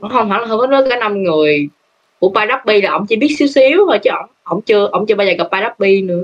Ông 0.00 0.10
không 0.10 0.30
hẳn 0.30 0.40
là 0.40 0.46
thân 0.46 0.60
thích 0.60 0.68
với 0.70 0.90
cả 0.90 0.96
năm 0.96 1.22
người. 1.22 1.68
Của 2.18 2.32
Padapi 2.34 2.80
là 2.80 2.90
ông 2.90 3.06
chỉ 3.06 3.16
biết 3.16 3.34
xíu 3.38 3.48
xíu 3.48 3.86
thôi 3.86 3.98
chứ 4.02 4.10
ông 4.10 4.30
ông 4.42 4.62
chưa 4.62 4.88
ông 4.92 5.06
chưa 5.06 5.14
bao 5.14 5.26
giờ 5.26 5.32
gặp 5.38 5.48
Padapi 5.52 6.02
nữa. 6.02 6.22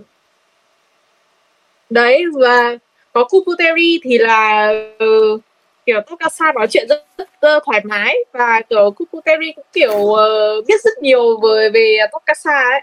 Đấy 1.91 2.25
và 2.35 2.77
có 3.13 3.25
Kuputeri 3.25 4.01
thì 4.03 4.19
là 4.19 4.73
uh, 5.05 5.41
kiểu 5.87 6.01
Tokasa 6.01 6.53
nói 6.53 6.67
chuyện 6.71 6.87
rất, 6.89 7.07
rất 7.19 7.29
uh, 7.57 7.63
thoải 7.67 7.81
mái. 7.85 8.17
Và 8.33 8.61
kiểu 8.71 8.91
Kuputeri 8.91 9.53
cũng 9.57 9.65
kiểu 9.73 9.99
uh, 9.99 10.67
biết 10.67 10.81
rất 10.85 10.99
nhiều 11.01 11.41
về 11.41 11.71
về 11.71 11.99
Tokasa 12.13 12.59
ấy 12.73 12.81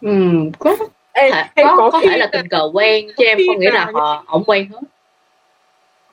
ừ 0.00 0.10
có. 0.58 0.76
Ê, 1.12 1.30
thể 1.30 1.62
có, 1.62 1.90
có 1.92 2.00
khi 2.00 2.08
thể 2.08 2.18
là 2.18 2.26
tình 2.32 2.48
cờ 2.48 2.70
quen 2.74 3.06
chứ 3.16 3.24
em 3.24 3.38
khi 3.38 3.46
không 3.46 3.60
nghĩ 3.60 3.66
là 3.66 3.84
nào 3.84 3.92
họ 3.94 4.24
ông 4.26 4.44
quen 4.44 4.68
hết. 4.72 4.78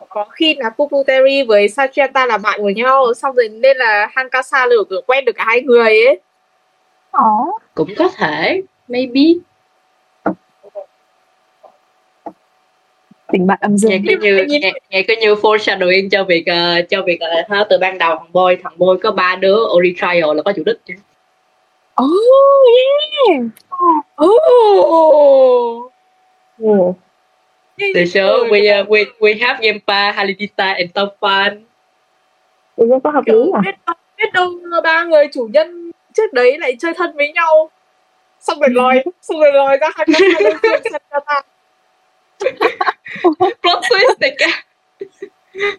Có 0.09 0.25
khi 0.25 0.55
là 0.59 0.69
Kuputeri 0.69 1.43
với 1.43 1.69
Sachieta 1.69 2.25
là 2.25 2.37
bạn 2.37 2.59
của 2.61 2.69
nhau 2.69 3.13
xong 3.13 3.35
rồi 3.35 3.49
nên 3.49 3.77
là 3.77 4.09
Hankasa 4.15 4.65
lửa 4.65 4.83
cửa 4.89 5.01
quen 5.07 5.25
được 5.25 5.31
cả 5.35 5.43
hai 5.47 5.61
người 5.61 6.05
ấy. 6.05 6.19
Ồ, 7.11 7.59
cũng 7.73 7.89
có 7.97 8.09
thể 8.09 8.61
maybe. 8.87 9.21
Tình 13.31 13.47
bạn 13.47 13.57
âm 13.61 13.71
nghe 13.71 13.77
dương. 13.77 13.91
cứ 13.91 13.97
Nhưng 14.09 14.19
như 14.19 14.37
mà 14.37 14.43
nhìn- 14.43 14.61
nghe, 14.61 14.73
nghe 14.89 15.03
cứ 15.07 15.15
như 15.21 15.33
foreshadowing 15.33 16.09
cho 16.09 16.23
việc 16.23 16.45
ờ, 16.45 16.81
cho 16.89 17.01
việc 17.01 17.19
uh, 17.41 17.49
ha, 17.51 17.63
từ 17.69 17.77
ban 17.77 17.97
đầu 17.97 18.15
thằng 18.15 18.31
boy 18.33 18.55
thằng 18.63 18.73
boy 18.77 18.99
có 19.03 19.11
ba 19.11 19.35
đứa 19.35 19.65
only 19.67 19.93
trial 19.95 20.35
là 20.35 20.41
có 20.45 20.53
chủ 20.55 20.63
đích 20.65 20.77
chứ 20.85 20.93
Oh, 22.01 22.65
yeah. 23.27 23.41
oh. 24.25 25.91
Ừ. 26.57 26.93
từ 27.93 28.05
sớm 28.05 28.47
we 28.49 28.81
uh, 28.81 28.89
we 28.89 29.05
we 29.19 29.47
have 29.47 29.59
Gempa 29.61 30.11
Halidita 30.11 30.65
and 30.65 30.91
Tophan 30.93 31.63
Thì 32.77 32.83
nó 32.85 32.99
có 33.03 33.09
hợp 33.09 33.23
lý 33.25 33.51
à 33.53 33.61
biết 33.61 33.75
đâu, 33.85 33.95
biết 34.17 34.33
đâu 34.33 34.81
ba 34.83 35.03
người 35.03 35.27
chủ 35.33 35.49
nhân 35.53 35.91
trước 36.13 36.33
đấy 36.33 36.57
lại 36.59 36.75
chơi 36.79 36.93
thân 36.93 37.15
với 37.15 37.33
nhau 37.33 37.69
xong 38.39 38.59
rồi 38.59 38.69
lòi 38.69 39.03
xong 39.21 39.39
rồi 39.39 39.51
lòi 39.53 39.77
ra 39.77 39.89
đơn 39.97 40.57
phương 40.61 40.81
Sachieta 40.83 41.41
plot 43.61 43.83
twist 43.89 44.15
này 44.21 44.35
cả 44.37 44.63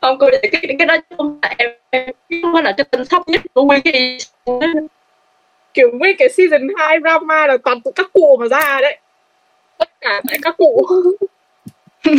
không 0.01 0.19
cô 0.19 0.29
cái 0.43 0.51
cái 0.53 0.77
cái 0.79 0.87
đó 0.87 0.97
không 1.17 1.39
phải 1.43 1.55
em 1.59 1.71
em 1.91 2.07
không 2.43 2.53
phải 2.55 2.63
là 2.63 2.75
cái 2.77 2.85
tin 2.85 3.05
sốc 3.05 3.29
nhất 3.29 3.41
của 3.55 3.65
nguyên 3.65 3.81
cái 3.81 4.19
kiểu 5.75 5.91
nguyên 5.93 6.17
cái 6.19 6.29
season 6.29 6.69
2 6.77 6.99
drama 7.01 7.47
là 7.47 7.57
toàn 7.57 7.81
tụi 7.81 7.93
các 7.93 8.07
cụ 8.13 8.37
mà 8.41 8.47
ra 8.49 8.81
đấy. 8.81 8.99
Tất 9.79 10.01
cả 10.01 10.23
tại 10.29 10.39
các 10.43 10.57
cụ. 10.57 10.87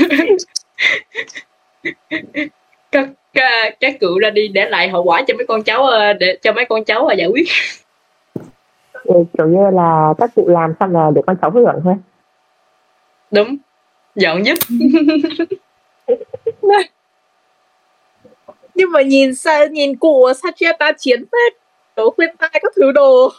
Các 2.91 3.09
các, 3.33 3.75
các 3.79 3.95
cụ 4.01 4.19
ra 4.21 4.29
đi 4.29 4.47
để 4.47 4.69
lại 4.69 4.89
hậu 4.89 5.03
quả 5.03 5.21
cho 5.27 5.33
mấy 5.33 5.45
con 5.47 5.63
cháu 5.63 5.85
ờ, 5.85 6.13
để 6.13 6.37
cho 6.41 6.53
mấy 6.53 6.65
con 6.65 6.83
cháu 6.83 7.09
giải 7.17 7.27
quyết. 7.27 7.47
Thì 8.93 9.13
kiểu 9.37 9.47
như 9.47 9.69
là 9.73 10.13
các 10.17 10.29
cụ 10.35 10.47
làm 10.47 10.73
xong 10.79 10.93
là 10.93 11.11
để 11.15 11.21
con 11.27 11.35
cháu 11.41 11.51
hưởng 11.51 11.81
thôi. 11.83 11.95
Đúng 13.31 13.57
dọn 14.15 14.43
giúp 14.43 14.57
nhưng 18.75 18.91
mà 18.91 19.01
nhìn 19.01 19.35
sa 19.35 19.65
nhìn 19.65 19.97
cụ 19.97 20.27
Sachieta 20.43 20.91
chiến 20.97 21.19
phết 21.19 21.53
đồ 21.95 22.09
khuyên 22.09 22.35
tai 22.37 22.49
các 22.53 22.71
thứ 22.75 22.91
đồ 22.91 23.31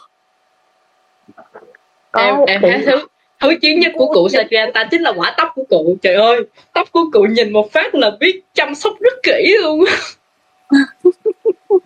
em 2.13 2.35
em 2.47 2.61
cái- 2.61 2.71
thấy 2.71 2.83
thứ 2.85 3.07
thứ 3.39 3.55
chiến 3.61 3.79
nhất 3.79 3.91
của 3.95 4.13
cụ 4.13 4.29
Sachieta 4.29 4.83
chính 4.91 5.01
là 5.01 5.13
quả 5.15 5.33
tóc 5.37 5.51
của 5.55 5.63
cụ 5.69 5.97
trời 6.01 6.15
ơi. 6.15 6.41
Tóc 6.73 6.87
của 6.91 7.03
cụ 7.13 7.21
nhìn 7.21 7.53
một 7.53 7.71
phát 7.71 7.95
là 7.95 8.11
biết 8.19 8.41
chăm 8.53 8.75
sóc 8.75 8.93
rất 8.99 9.13
kỹ 9.23 9.55
luôn. 9.61 9.83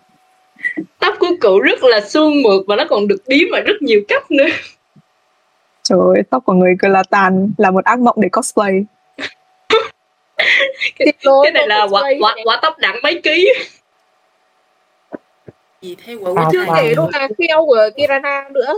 Tóc 0.98 1.14
của 1.18 1.30
cụ 1.40 1.58
rất 1.58 1.84
là 1.84 2.00
suôn 2.00 2.42
mượt 2.42 2.64
và 2.66 2.76
nó 2.76 2.84
còn 2.90 3.08
được 3.08 3.22
đím 3.26 3.48
ở 3.52 3.60
rất 3.60 3.82
nhiều 3.82 4.00
cách 4.08 4.30
nữa. 4.30 4.46
Trời 5.82 5.98
ơi, 6.14 6.22
tóc 6.30 6.42
của 6.46 6.52
người 6.52 6.74
Glatan 6.78 7.52
là 7.58 7.70
một 7.70 7.84
ác 7.84 7.98
mộng 7.98 8.16
để 8.20 8.28
cosplay. 8.32 8.84
Nối 11.24 11.44
cái 11.44 11.52
này 11.52 11.68
là 11.68 11.86
quả 11.90 12.02
quả 12.20 12.36
quả 12.44 12.58
tóc 12.62 12.78
nặng 12.78 12.96
mấy 13.02 13.20
ký? 13.22 13.52
Gì 15.80 15.96
thế 16.04 16.14
quả 16.14 16.32
À, 16.36 16.44
hai 16.66 16.82
kể 16.82 16.94
luôn 16.94 17.10
là 17.12 17.28
kheo 17.38 17.66
của 17.66 17.88
Kirana 17.96 18.48
nữa 18.50 18.74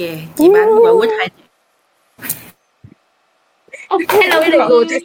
kìa 0.00 0.16
chị 0.36 0.48
bán 0.54 0.68
quả 0.82 0.92
quýt 1.00 1.10
hai 1.18 1.28
hello 4.08 4.40
đây 4.40 4.60
rồi 4.68 4.84
chị 4.88 4.98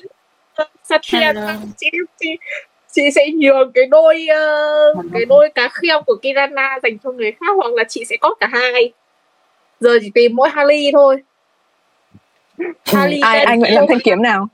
chị, 1.77 1.89
chị 2.19 2.29
chị 2.91 3.11
sẽ 3.15 3.27
nhường 3.35 3.71
cái 3.71 3.85
đôi 3.85 4.27
ờ, 4.27 4.93
cái 5.13 5.25
đôi 5.25 5.49
cá 5.55 5.69
kheo 5.69 6.01
của 6.01 6.15
Kirana 6.15 6.79
dành 6.83 6.97
cho 7.03 7.11
người 7.11 7.31
khác 7.31 7.53
hoặc 7.55 7.73
là 7.73 7.83
chị 7.83 8.05
sẽ 8.05 8.17
có 8.21 8.35
cả 8.39 8.47
hai. 8.51 8.93
Giờ 9.79 9.97
chỉ 10.01 10.11
tìm 10.13 10.35
mỗi 10.35 10.49
Harley 10.49 10.91
thôi. 10.93 11.17
Harley 12.85 13.19
ai 13.19 13.39
ai 13.39 13.57
nguyện 13.57 13.73
làm 13.73 13.85
thanh 13.87 13.99
kiếm 13.99 14.21
nào? 14.21 14.47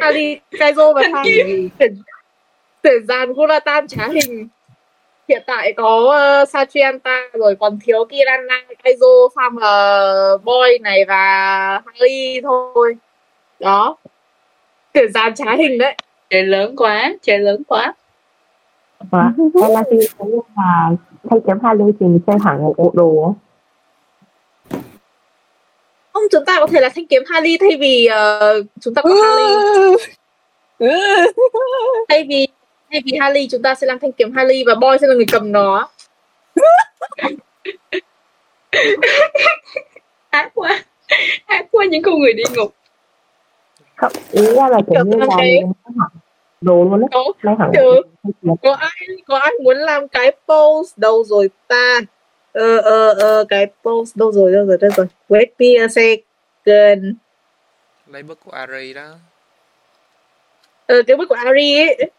Ali 0.00 0.38
Kaizo 0.50 0.94
và 0.94 1.02
Thang 1.12 1.24
tuyển 2.82 3.06
dàn 3.06 3.32
Guratan 3.32 3.88
trá 3.88 4.08
hình 4.08 4.48
hiện 5.28 5.42
tại 5.46 5.72
có 5.72 6.16
uh, 6.42 6.48
Satrianta 6.48 7.20
rồi 7.32 7.56
còn 7.60 7.78
thiếu 7.84 8.04
Kirana, 8.04 8.64
Kaizo, 8.84 9.28
Farmer 9.28 10.38
Boy 10.38 10.78
này 10.80 11.04
và 11.04 11.82
Harley 11.86 12.40
thôi. 12.42 12.96
Đó. 13.60 13.96
Tuyển 14.92 15.12
dàn 15.12 15.34
trá 15.34 15.52
hình 15.58 15.78
đấy. 15.78 15.96
Chơi 16.30 16.42
lớn 16.42 16.76
quá 16.76 17.14
chơi 17.22 17.38
lớn 17.38 17.62
quá. 17.68 17.94
Và 19.10 19.32
là 19.54 19.82
khi 19.90 19.96
là 20.56 20.90
thanh 21.30 21.40
kiếm 21.46 21.58
hai 21.62 21.74
thì 21.78 22.06
mình 22.06 22.20
xem 22.26 22.38
hẳn 22.40 22.62
một 22.62 22.74
bộ 22.76 22.90
đồ 22.94 23.34
không 26.18 26.28
chúng 26.30 26.44
ta 26.44 26.56
có 26.60 26.66
thể 26.66 26.80
là 26.80 26.88
thanh 26.88 27.06
kiếm 27.06 27.22
Harley 27.26 27.58
thay 27.60 27.76
vì 27.80 28.06
ờ, 28.06 28.62
chúng 28.80 28.94
ta 28.94 29.02
có 29.02 29.10
Harley 29.10 29.96
thay 32.08 32.26
vì 32.28 32.46
thay 32.92 33.00
vì 33.04 33.18
Harley 33.20 33.48
chúng 33.50 33.62
ta 33.62 33.74
sẽ 33.74 33.86
làm 33.86 33.98
thanh 33.98 34.12
kiếm 34.12 34.32
Harley 34.32 34.64
và 34.66 34.74
Boy 34.74 34.96
sẽ 35.00 35.06
là 35.06 35.14
người 35.14 35.26
cầm 35.32 35.52
nó. 35.52 35.88
Ác 40.30 40.50
quá. 40.54 40.84
Ác 41.46 41.66
quá 41.70 41.84
những 41.90 42.02
con 42.02 42.18
người 42.20 42.32
đi 42.32 42.42
ngục. 42.56 42.74
Không 43.96 44.12
ý 44.32 44.42
ra 44.56 44.68
là 44.68 44.78
kiểu 44.90 45.04
như 45.04 45.16
là 45.18 45.26
Cái- 45.36 45.60
đồ 46.60 46.84
luôn 46.84 47.00
á. 47.02 47.06
Có 47.12 47.32
lấy 47.42 47.54
hẳn 47.58 47.70
Ừ. 47.72 48.00
có 48.62 48.74
ai 48.74 48.90
có 49.26 49.38
ai 49.38 49.52
muốn 49.62 49.76
làm 49.76 50.08
cái 50.08 50.32
pose? 50.48 50.92
Đâu 50.96 51.24
rồi 51.24 51.48
ta? 51.68 52.00
Ờ 52.52 52.78
ờ 52.80 53.14
ờ 53.14 53.44
cái 53.48 53.66
pose 53.84 54.12
đâu 54.14 54.32
rồi 54.32 54.52
đâu 54.52 54.66
rồi 54.66 54.78
đâu 54.80 54.90
rồi? 54.96 55.06
Wait 55.28 55.46
me 55.58 55.66
a 55.84 55.88
second 55.88 57.04
lấy 58.06 58.22
bức 58.22 58.38
của 58.44 58.50
Ari 58.50 58.94
đó. 58.94 59.08
Ờ 60.86 61.02
cái 61.06 61.16
bức 61.16 61.28
của 61.28 61.34
Ari 61.34 61.78
ấy 61.78 62.10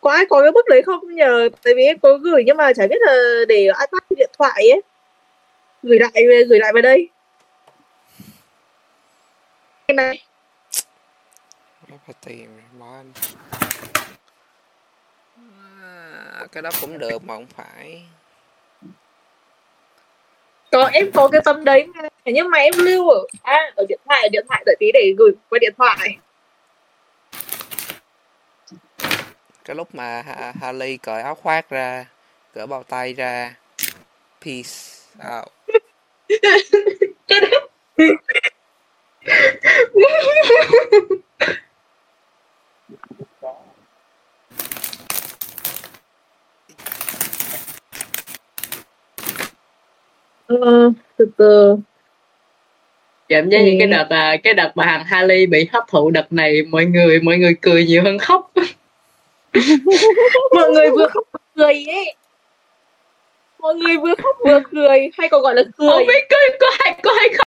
có 0.00 0.10
ai 0.10 0.26
có 0.30 0.42
cái 0.42 0.52
bức 0.52 0.64
đấy 0.68 0.82
không? 0.82 1.14
Nhờ 1.14 1.48
tại 1.64 1.74
vì 1.76 1.82
em 1.82 1.98
có 1.98 2.18
gửi 2.22 2.42
nhưng 2.46 2.56
mà 2.56 2.72
chả 2.72 2.86
biết 2.86 3.00
là 3.00 3.44
để 3.48 3.56
iPad 3.56 4.02
điện 4.16 4.30
thoại 4.38 4.68
ấy. 4.70 4.82
Gửi 5.82 5.98
lại 5.98 6.12
gửi 6.48 6.58
lại 6.58 6.72
vào 6.72 6.82
đây. 6.82 7.08
Cái 9.88 9.94
này. 9.94 10.24
Phải 12.06 12.14
tìm 12.26 12.50
món 12.78 13.12
à, 15.82 16.46
cái 16.52 16.62
đó 16.62 16.70
cũng 16.80 16.98
được 16.98 17.24
mà 17.24 17.34
không 17.34 17.46
phải. 17.46 18.02
Có 20.72 20.90
em 20.92 21.10
có 21.12 21.28
cái 21.28 21.40
tấm 21.44 21.64
đấy 21.64 21.86
mà 21.94 22.08
nhưng 22.24 22.50
mà 22.50 22.58
em 22.58 22.74
lưu 22.76 23.08
ở 23.08 23.26
à, 23.42 23.72
ở 23.76 23.84
điện 23.88 24.00
thoại 24.04 24.22
ở 24.22 24.28
điện 24.32 24.46
thoại 24.48 24.62
đợi 24.66 24.76
tí 24.78 24.86
để 24.94 25.14
gửi 25.18 25.30
qua 25.48 25.58
điện 25.58 25.74
thoại 25.78 26.18
cái 29.68 29.76
lúc 29.76 29.94
mà 29.94 30.22
Ha- 30.22 30.52
Harley 30.60 30.96
cởi 30.96 31.22
áo 31.22 31.34
khoác 31.34 31.70
ra 31.70 32.06
cởi 32.54 32.66
bao 32.66 32.82
tay 32.82 33.14
ra. 33.14 33.54
Peace 34.44 34.70
out. 35.36 35.48
Ờ, 50.46 50.92
từ 51.16 51.26
từ. 51.36 51.76
Cảm 53.28 53.50
giác 53.50 53.58
như 53.58 53.70
Ừ. 53.70 53.76
cái 53.78 53.88
đợt 53.88 54.06
à, 54.10 54.36
cái 54.44 54.54
đợt 54.54 54.72
mà 54.74 54.86
hàng 54.86 55.04
Harley 55.04 55.46
bị 55.46 55.68
hấp 55.72 55.84
thụ 55.88 56.10
đợt 56.10 56.32
này 56.32 56.62
mọi 56.70 56.84
người 56.84 57.20
mọi 57.20 57.38
người 57.38 57.54
cười 57.60 57.84
nhiều 57.86 58.02
hơn 58.04 58.18
khóc 58.18 58.52
mọi 60.54 60.70
người 60.70 60.90
vừa 60.90 61.08
khóc 61.08 61.24
vừa 61.32 61.40
cười 61.56 61.84
ấy. 61.86 62.14
Mọi 63.58 63.74
người 63.74 63.96
vừa 63.96 64.14
khóc 64.22 64.36
vừa 64.44 64.60
cười 64.72 65.10
hay 65.18 65.28
còn 65.28 65.42
gọi 65.42 65.54
là 65.54 65.62
cười. 65.76 65.90
Không 65.90 66.06
biết 66.06 66.26
có 66.30 66.36
có 66.60 66.66
ai 66.78 66.98
có 67.02 67.10
ai 67.20 67.28
khóc 67.28 67.48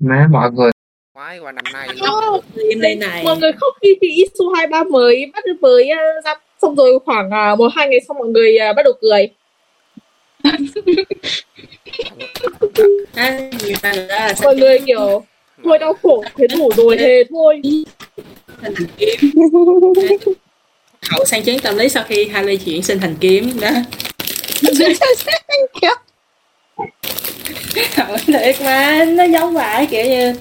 má 0.00 0.26
mọi 0.30 0.50
người. 0.50 0.70
Khoái 1.14 1.38
qua 1.38 1.52
năm 1.52 1.64
nay 1.72 1.88
Không, 2.00 2.40
đây 2.80 2.94
này. 2.94 3.24
Mọi 3.24 3.36
người 3.36 3.52
khóc 3.52 3.74
khi 3.82 3.88
khi 4.00 4.08
Isu 4.08 4.48
23 4.54 4.84
mới 4.84 5.30
bắt 5.34 5.44
mới 5.60 5.90
uh, 5.92 6.24
ra 6.24 6.34
xong 6.62 6.74
rồi 6.74 6.98
khoảng 7.04 7.30
uh, 7.52 7.58
một 7.58 7.72
hai 7.74 7.88
ngày 7.88 8.00
sau 8.08 8.14
mọi 8.14 8.28
người 8.28 8.58
uh, 8.70 8.76
bắt 8.76 8.82
đầu 8.82 8.94
cười. 9.00 9.28
À, 13.14 13.38
mọi 14.44 14.56
người 14.56 14.78
kiểu 14.86 15.22
thôi 15.64 15.78
đau 15.78 15.94
khổ 16.02 16.24
thế 16.36 16.46
đủ 16.58 16.70
rồi 16.76 16.96
thề 16.98 17.24
thôi 17.30 17.62
sinh 18.62 18.74
thành 18.74 18.86
kiếm 18.98 19.30
hậu 21.08 21.24
sang 21.24 21.44
chấn 21.44 21.58
tâm 21.58 21.76
lý 21.76 21.88
sau 21.88 22.04
khi 22.08 22.28
Harley 22.28 22.56
chuyển 22.56 22.82
sinh 22.82 23.00
thành 23.00 23.16
kiếm 23.20 23.60
đó. 23.60 23.70
Hậu 27.96 28.16
thiệt 28.26 28.60
mà 28.60 29.04
nó 29.04 29.24
giống 29.24 29.54
vậy 29.54 29.86
kiểu 29.90 30.04
như 30.04 30.34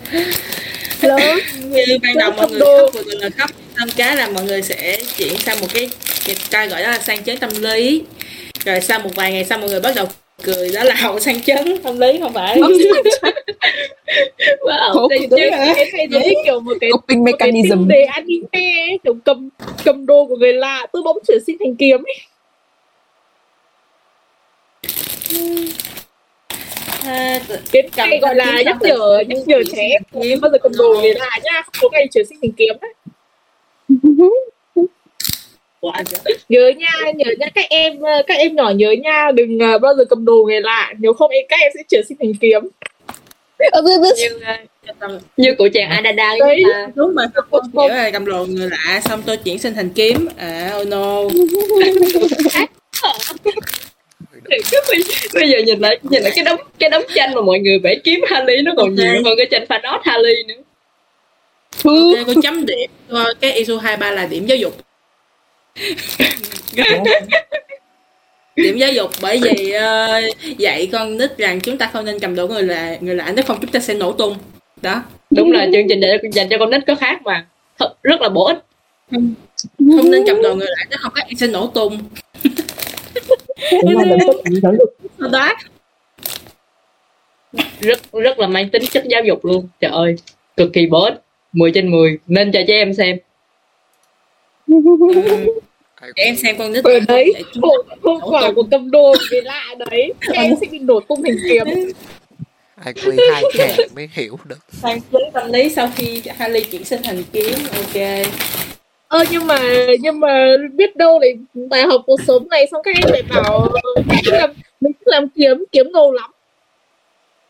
lớn. 1.01 1.39
Như 1.63 1.97
ban 2.03 2.17
đầu 2.17 2.31
mọi 2.31 2.51
người 2.51 2.59
khóc 2.59 2.93
vừa 2.93 3.15
là 3.19 3.29
khóc. 3.37 3.49
Xong 3.77 3.89
cái 3.95 4.15
là 4.15 4.29
mọi 4.29 4.43
người 4.43 4.61
sẽ 4.61 4.99
chuyển 5.17 5.37
sang 5.37 5.59
một 5.59 5.67
cái 5.73 5.89
người 6.27 6.35
ta 6.49 6.65
gọi 6.65 6.83
đó 6.83 6.89
là 6.89 6.99
sang 6.99 7.23
chấn 7.23 7.37
tâm 7.37 7.49
lý. 7.61 8.01
Rồi 8.65 8.81
sau 8.81 8.99
một 8.99 9.09
vài 9.15 9.31
ngày 9.31 9.45
sau 9.49 9.57
mọi 9.57 9.69
người 9.69 9.79
bắt 9.79 9.95
đầu 9.95 10.07
cười 10.43 10.69
đó 10.73 10.83
là 10.83 10.95
hậu 10.95 11.19
sang 11.19 11.41
chấn 11.41 11.81
tâm 11.83 11.99
lý 11.99 12.19
không 12.19 12.33
phải 12.33 12.57
wow, 14.61 15.07
đây 15.09 15.27
chứ. 15.29 15.37
cái 15.91 16.07
như 16.07 16.19
kiểu 16.45 16.59
một 16.59 16.73
cái 16.81 16.91
Coping 16.91 17.23
mechanism. 17.23 17.87
đề 17.87 18.03
anime 18.03 18.97
kiểu 19.03 19.13
cầm 19.25 19.49
cầm 19.83 20.05
đồ 20.05 20.25
của 20.25 20.35
người 20.35 20.53
lạ 20.53 20.87
tôi 20.93 21.03
bỗng 21.03 21.17
chuyển 21.27 21.43
sinh 21.47 21.57
thành 21.59 21.75
kiếm 21.75 22.03
ấy. 22.03 22.15
à, 27.05 27.39
cái 27.71 27.89
này 27.97 28.19
gọi 28.21 28.35
là 28.35 28.61
nhắc 28.65 28.77
nhở 28.81 29.23
nhắc 29.27 29.37
nhở 29.45 29.63
trẻ 29.71 29.81
em 29.81 30.03
kiếm 30.23 30.41
bao 30.41 30.51
giờ 30.51 30.57
cầm 30.63 30.71
đồ 30.77 30.99
người 31.01 31.13
lạ 31.13 31.39
nha 31.43 31.61
không 31.61 31.73
có 31.81 31.89
ngày 31.91 32.07
chuyển 32.13 32.25
sinh 32.25 32.37
thành 32.41 32.51
kiếm 32.51 32.75
đấy 32.81 32.93
Quả 35.81 36.03
nhớ 36.49 36.71
nha 36.77 37.11
nhớ 37.15 37.25
nha 37.39 37.47
các 37.55 37.65
em 37.69 38.01
ờ, 38.01 38.23
các 38.27 38.37
em 38.37 38.55
nhỏ 38.55 38.69
nhớ 38.69 38.91
nha 38.91 39.31
đừng 39.35 39.59
ờ, 39.59 39.77
bao 39.77 39.95
giờ 39.95 40.05
cầm 40.09 40.25
đồ 40.25 40.43
người 40.47 40.61
lạ 40.61 40.93
nếu 40.99 41.13
không 41.13 41.31
em 41.31 41.45
các 41.49 41.59
em 41.59 41.71
sẽ 41.75 41.83
chuyển 41.89 42.01
sinh 42.09 42.17
thành 42.19 42.33
kiếm. 42.33 42.69
Như 44.17 44.39
à, 44.41 44.59
như 45.37 45.55
của 45.57 45.69
chàng 45.73 45.89
Adada 45.89 46.35
Đấy. 46.39 46.49
ấy 46.49 46.63
mà 46.73 46.87
đúng 46.95 47.15
mà 47.15 47.23
không 47.33 47.61
hiểu 47.73 47.87
là 47.87 48.11
cầm 48.11 48.25
đồ 48.25 48.45
người 48.45 48.69
lạ 48.69 49.01
xong 49.05 49.21
tôi 49.25 49.37
chuyển 49.37 49.59
sinh 49.59 49.73
thành 49.73 49.89
kiếm. 49.89 50.27
À 50.37 50.71
oh 50.81 50.87
no. 50.87 51.21
Cái 54.49 54.59
bây, 54.87 55.03
bây 55.33 55.49
giờ 55.49 55.57
nhìn 55.65 55.79
lại 55.79 55.99
nhìn 56.03 56.23
lại 56.23 56.31
cái 56.35 56.45
đống 56.45 56.59
cái 56.79 56.89
đống 56.89 57.03
tranh 57.15 57.33
mà 57.35 57.41
mọi 57.41 57.59
người 57.59 57.79
vẽ 57.79 57.95
kiếm 58.03 58.19
Harley 58.29 58.61
nó 58.61 58.71
còn 58.77 58.95
nhiều 58.95 59.13
hơn 59.25 59.33
cái 59.37 59.47
tranh 59.51 59.65
Thanos 59.69 60.01
Harley 60.03 60.43
nữa. 60.43 60.55
Ok, 61.83 62.27
con 62.27 62.41
chấm 62.41 62.65
điểm 62.65 62.89
cho 63.11 63.33
cái 63.41 63.51
ISO 63.51 63.77
23 63.77 64.11
là 64.11 64.25
điểm 64.25 64.45
giáo 64.45 64.57
dục. 64.57 64.77
Điểm 68.55 68.77
giáo 68.77 68.91
dục 68.91 69.09
bởi 69.21 69.39
vì 69.43 69.71
ờ, 69.71 70.21
dạy 70.57 70.89
con 70.91 71.17
nít 71.17 71.37
rằng 71.37 71.59
chúng 71.59 71.77
ta 71.77 71.89
không 71.93 72.05
nên 72.05 72.19
cầm 72.19 72.35
đồ 72.35 72.47
người 72.47 72.63
lạ 72.63 72.97
người 73.01 73.15
lạ 73.15 73.33
nếu 73.35 73.45
không 73.45 73.57
chúng 73.61 73.71
ta 73.71 73.79
sẽ 73.79 73.93
nổ 73.93 74.11
tung. 74.11 74.37
Đó. 74.81 75.03
Đúng 75.29 75.51
là 75.51 75.67
chương 75.73 75.87
trình 75.89 75.99
dành, 75.99 76.31
dành 76.31 76.49
cho 76.49 76.57
con 76.59 76.69
nít 76.69 76.81
có 76.87 76.95
khác 76.95 77.21
mà. 77.23 77.45
Thật, 77.79 77.93
rất 78.03 78.21
là 78.21 78.29
bổ 78.29 78.45
ích. 78.45 78.57
Không 79.79 80.11
nên 80.11 80.23
cầm 80.27 80.41
đồ 80.41 80.55
người 80.55 80.67
lạ 80.69 80.85
nếu 80.89 80.97
không 81.01 81.11
các 81.15 81.27
em 81.27 81.37
sẽ 81.37 81.47
nổ 81.47 81.67
tung. 81.67 81.99
Đó? 85.17 85.55
Rất 87.79 87.99
rất 88.11 88.39
là 88.39 88.47
mang 88.47 88.69
tính 88.69 88.83
chất 88.91 89.03
giáo 89.09 89.21
dục 89.23 89.45
luôn. 89.45 89.67
Trời 89.81 89.91
ơi 89.91 90.15
cực 90.57 90.73
kỳ 90.73 90.85
bổ 90.85 91.03
ích. 91.03 91.21
10 91.53 91.71
trên 91.71 91.91
10 91.91 92.17
nên 92.27 92.51
cho 92.51 92.59
trẻ 92.67 92.73
em 92.73 92.93
xem 92.93 93.17
để 96.15 96.23
em 96.23 96.35
xem 96.35 96.57
con 96.57 96.73
nít 96.73 96.83
ở 96.83 96.99
đấy 97.07 97.33
hậu 97.61 97.83
hậu 98.03 98.19
quả 98.23 98.51
của 98.55 98.63
cầm 98.71 98.91
đồ 98.91 99.15
cái 99.31 99.41
lạ 99.41 99.75
đấy. 99.89 100.13
Các 100.21 100.33
em 100.35 100.55
sẽ 100.61 100.67
bị 100.71 100.79
nổ 100.79 100.99
tung 100.99 101.23
thành 101.23 101.35
kiếm. 101.49 101.67
IQ 102.85 103.31
hai 103.31 103.43
ngàn 103.57 103.75
mới 103.95 104.09
hiểu 104.13 104.37
được. 104.45 104.59
Sang 104.71 104.99
chấn 105.11 105.21
tâm 105.33 105.51
lý 105.51 105.69
sau 105.69 105.89
khi 105.95 106.21
Harley 106.37 106.63
chuyển 106.63 106.83
sinh 106.83 107.01
thành 107.03 107.23
kiếm 107.31 107.53
ok. 107.71 107.95
Ơ 109.07 109.23
nhưng 109.31 109.47
mà 109.47 109.59
nhưng 109.99 110.19
mà 110.19 110.57
biết 110.73 110.95
đâu 110.95 111.19
lại 111.19 111.33
bài 111.69 111.83
học 111.83 112.01
cuộc 112.05 112.21
sống 112.27 112.49
này 112.49 112.67
xong 112.71 112.81
các 112.83 112.95
em 112.95 113.11
lại 113.11 113.23
bảo 113.29 113.69
mình 113.95 114.05
thích 114.25 114.33
làm 114.33 114.49
mình 114.81 114.91
làm 115.05 115.29
kiếm 115.29 115.65
kiếm 115.71 115.91
ngầu 115.91 116.11
lắm. 116.11 116.31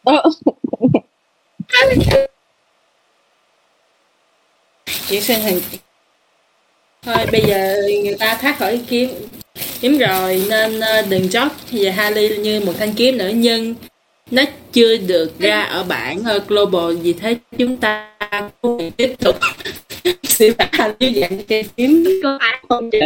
Ờ, 0.03 0.23
chuyển 5.09 5.21
sinh 5.21 5.39
thành 5.43 5.59
thôi 7.05 7.25
bây 7.31 7.41
giờ 7.41 7.75
người 8.03 8.15
ta 8.19 8.37
thoát 8.41 8.59
khỏi 8.59 8.81
kiếm 8.89 9.09
kiếm 9.81 9.97
rồi 9.97 10.43
nên 10.49 10.79
ờ, 10.79 11.01
đừng 11.09 11.29
chót. 11.29 11.47
Về 11.71 11.91
Harley 11.91 12.37
như 12.37 12.61
một 12.65 12.73
thanh 12.79 12.93
kiếm 12.93 13.17
nữa 13.17 13.31
nhưng 13.33 13.75
nó 14.31 14.43
chưa 14.73 14.97
được 14.97 15.39
ra 15.39 15.61
ở 15.61 15.83
bản 15.83 16.23
ờ, 16.25 16.39
global. 16.47 16.95
Vì 16.95 17.13
thế 17.13 17.35
chúng 17.57 17.77
ta 17.77 18.11
cũng 18.61 18.91
tiếp 18.91 19.13
tục 19.19 19.35
xử 20.23 20.53
phạt 20.57 20.69
Harley 20.71 20.95
dưới 20.99 21.21
dạng 21.21 21.39
cây 21.47 21.65
kiếm 21.77 22.03
có 22.23 22.37
án 22.39 22.63
không 22.69 22.91
chị 22.91 22.99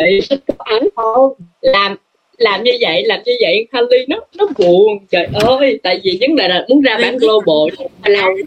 có 0.47 0.55
án 0.57 0.87
không? 0.95 1.33
Làm 1.61 1.95
làm 2.37 2.63
như 2.63 2.71
vậy 2.81 3.03
làm 3.05 3.19
như 3.25 3.33
vậy 3.41 3.67
Harley 3.71 4.05
nó 4.07 4.19
nó 4.35 4.47
buồn. 4.57 5.05
Trời 5.11 5.27
ơi 5.33 5.79
tại 5.83 6.01
vì 6.03 6.17
vấn 6.21 6.35
đề 6.35 6.47
là 6.47 6.65
muốn 6.69 6.81
ra 6.81 6.97
bản 7.01 7.17
global 7.17 7.85
lâu 8.05 8.37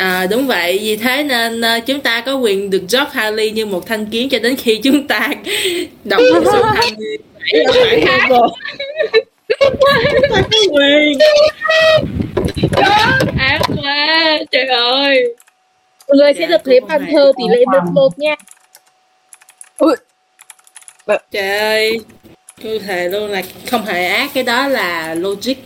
À 0.00 0.26
đúng 0.30 0.46
vậy, 0.46 0.78
vì 0.82 0.96
thế 0.96 1.22
nên 1.24 1.60
ờ, 1.60 1.80
chúng 1.80 2.00
ta 2.00 2.20
có 2.20 2.34
quyền 2.34 2.70
được 2.70 2.82
job 2.88 3.06
Harley 3.10 3.50
như 3.50 3.66
một 3.66 3.86
thanh 3.86 4.06
kiếm 4.06 4.28
cho 4.28 4.38
đến 4.38 4.56
khi 4.56 4.80
chúng 4.84 5.08
ta 5.08 5.28
đọc 6.04 6.20
được 6.34 6.42
số 6.44 6.62
27 6.62 7.62
ở 7.64 7.72
bản 7.72 8.28
global. 8.28 8.50
chúng 9.60 10.30
ta 10.30 10.42
có 10.52 10.58
quyền. 10.72 11.18
ác 13.38 13.60
quá 13.76 14.38
trời 14.50 14.66
ơi. 14.66 15.24
Mọi 16.08 16.16
người 16.16 16.32
sẽ 16.34 16.40
Dạ, 16.40 16.46
được 16.46 16.60
thấy 16.64 16.80
bàn 16.80 17.06
thơ 17.12 17.32
tỷ 17.38 17.44
lệ 17.48 17.64
một 17.66 17.90
một 17.92 18.18
nha. 18.18 18.34
Trời 21.30 21.58
ơi, 21.58 22.00
tôi 22.62 22.78
thề 22.78 23.08
luôn 23.08 23.30
là 23.30 23.42
không 23.70 23.84
hề 23.86 24.06
ác, 24.06 24.30
cái 24.34 24.42
đó 24.42 24.68
là 24.68 25.14
logic. 25.14 25.56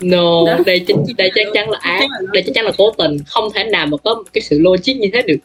No 0.00 0.46
Đó. 0.46 0.58
đây 0.66 0.84
chắc 0.88 0.96
đây 1.18 1.30
chắc 1.34 1.46
chắn 1.54 1.70
là 1.70 1.78
ác 1.82 2.06
đây 2.32 2.42
chắc 2.46 2.52
chắn 2.54 2.64
là 2.64 2.72
cố 2.78 2.90
tình 2.98 3.16
không 3.26 3.48
thể 3.54 3.64
nào 3.64 3.86
mà 3.86 3.96
có 4.04 4.14
một 4.14 4.22
cái 4.32 4.42
sự 4.42 4.58
logic 4.58 4.96
như 4.96 5.08
thế 5.12 5.22
được 5.22 5.38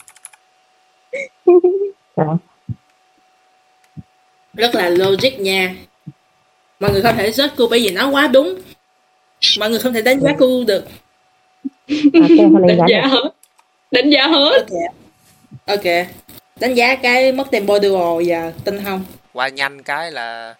Rất 4.53 4.75
là 4.75 4.89
logic 4.89 5.39
nha. 5.39 5.75
Mọi 6.79 6.91
người 6.91 7.01
không 7.01 7.17
thể 7.17 7.31
rớt 7.31 7.53
cô 7.57 7.67
bởi 7.67 7.79
vì 7.79 7.91
nó 7.91 8.09
quá 8.09 8.27
đúng. 8.27 8.55
Mọi 9.59 9.69
người 9.69 9.79
không 9.79 9.93
thể 9.93 10.01
đánh 10.01 10.19
giá 10.19 10.35
cô 10.39 10.63
được. 10.67 10.85
à, 12.13 12.27
đánh 12.67 12.79
giá 12.89 13.07
hết 13.07 13.29
đánh 13.91 14.09
giá 14.09 14.27
hết 14.27 14.51
Ok. 14.57 14.95
Ok. 15.65 16.07
Đánh 16.59 16.73
giá 16.73 16.95
cái 16.95 17.31
mất 17.31 17.51
tempo 17.51 17.79
duo 17.79 18.19
giờ 18.19 18.51
tin 18.63 18.83
không? 18.85 19.03
qua 19.33 19.47
nhanh 19.47 19.83
cái 19.83 20.11
là 20.11 20.55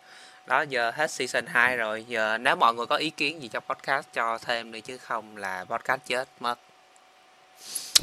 đó 0.47 0.61
giờ 0.69 0.91
hết 0.95 1.11
season 1.11 1.45
2 1.47 1.77
rồi. 1.77 2.05
Giờ 2.07 2.37
nếu 2.37 2.55
mọi 2.55 2.73
người 2.73 2.85
có 2.85 2.95
ý 2.95 3.09
kiến 3.09 3.41
gì 3.41 3.49
cho 3.53 3.59
podcast 3.59 4.07
cho 4.13 4.37
thêm 4.45 4.71
đi 4.71 4.81
chứ 4.81 4.97
không 4.97 5.37
là 5.37 5.65
podcast 5.69 6.01
chết 6.07 6.25
mất. 6.39 6.55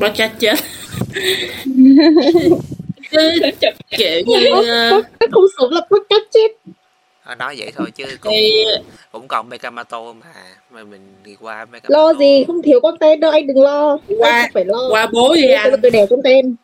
Podcast 0.01 0.32
chết. 0.41 0.55
Kiểu 3.91 4.20
như 4.26 4.51
ờ, 4.68 4.91
không 5.32 5.45
sống 5.59 5.70
là 5.72 5.80
podcast 5.80 6.30
chết. 6.32 6.49
Ờ, 7.24 7.34
nói 7.34 7.55
vậy 7.59 7.72
thôi 7.76 7.86
chứ 7.95 8.05
cũng 8.20 8.32
thì 8.32 8.64
cũng 9.12 9.28
còn 9.28 9.49
Megamato 9.49 10.01
mà 10.12 10.32
mà 10.70 10.84
mình 10.84 11.01
đi 11.24 11.36
qua 11.41 11.64
Megamato. 11.64 11.88
Lo 11.88 12.14
gì? 12.14 12.45
Không 12.47 12.62
thiếu 12.62 12.80
content 12.80 13.20
đâu 13.20 13.30
anh 13.30 13.47
đừng 13.47 13.62
lo. 13.62 13.99
Qua- 14.18 14.49
phải 14.55 14.64
lo. 14.64 14.88
qua 14.91 15.07
bố 15.12 15.34
đi 15.34 15.49
anh. 15.51 15.72
tôi 15.82 15.91
để 15.91 16.07
content 16.11 16.55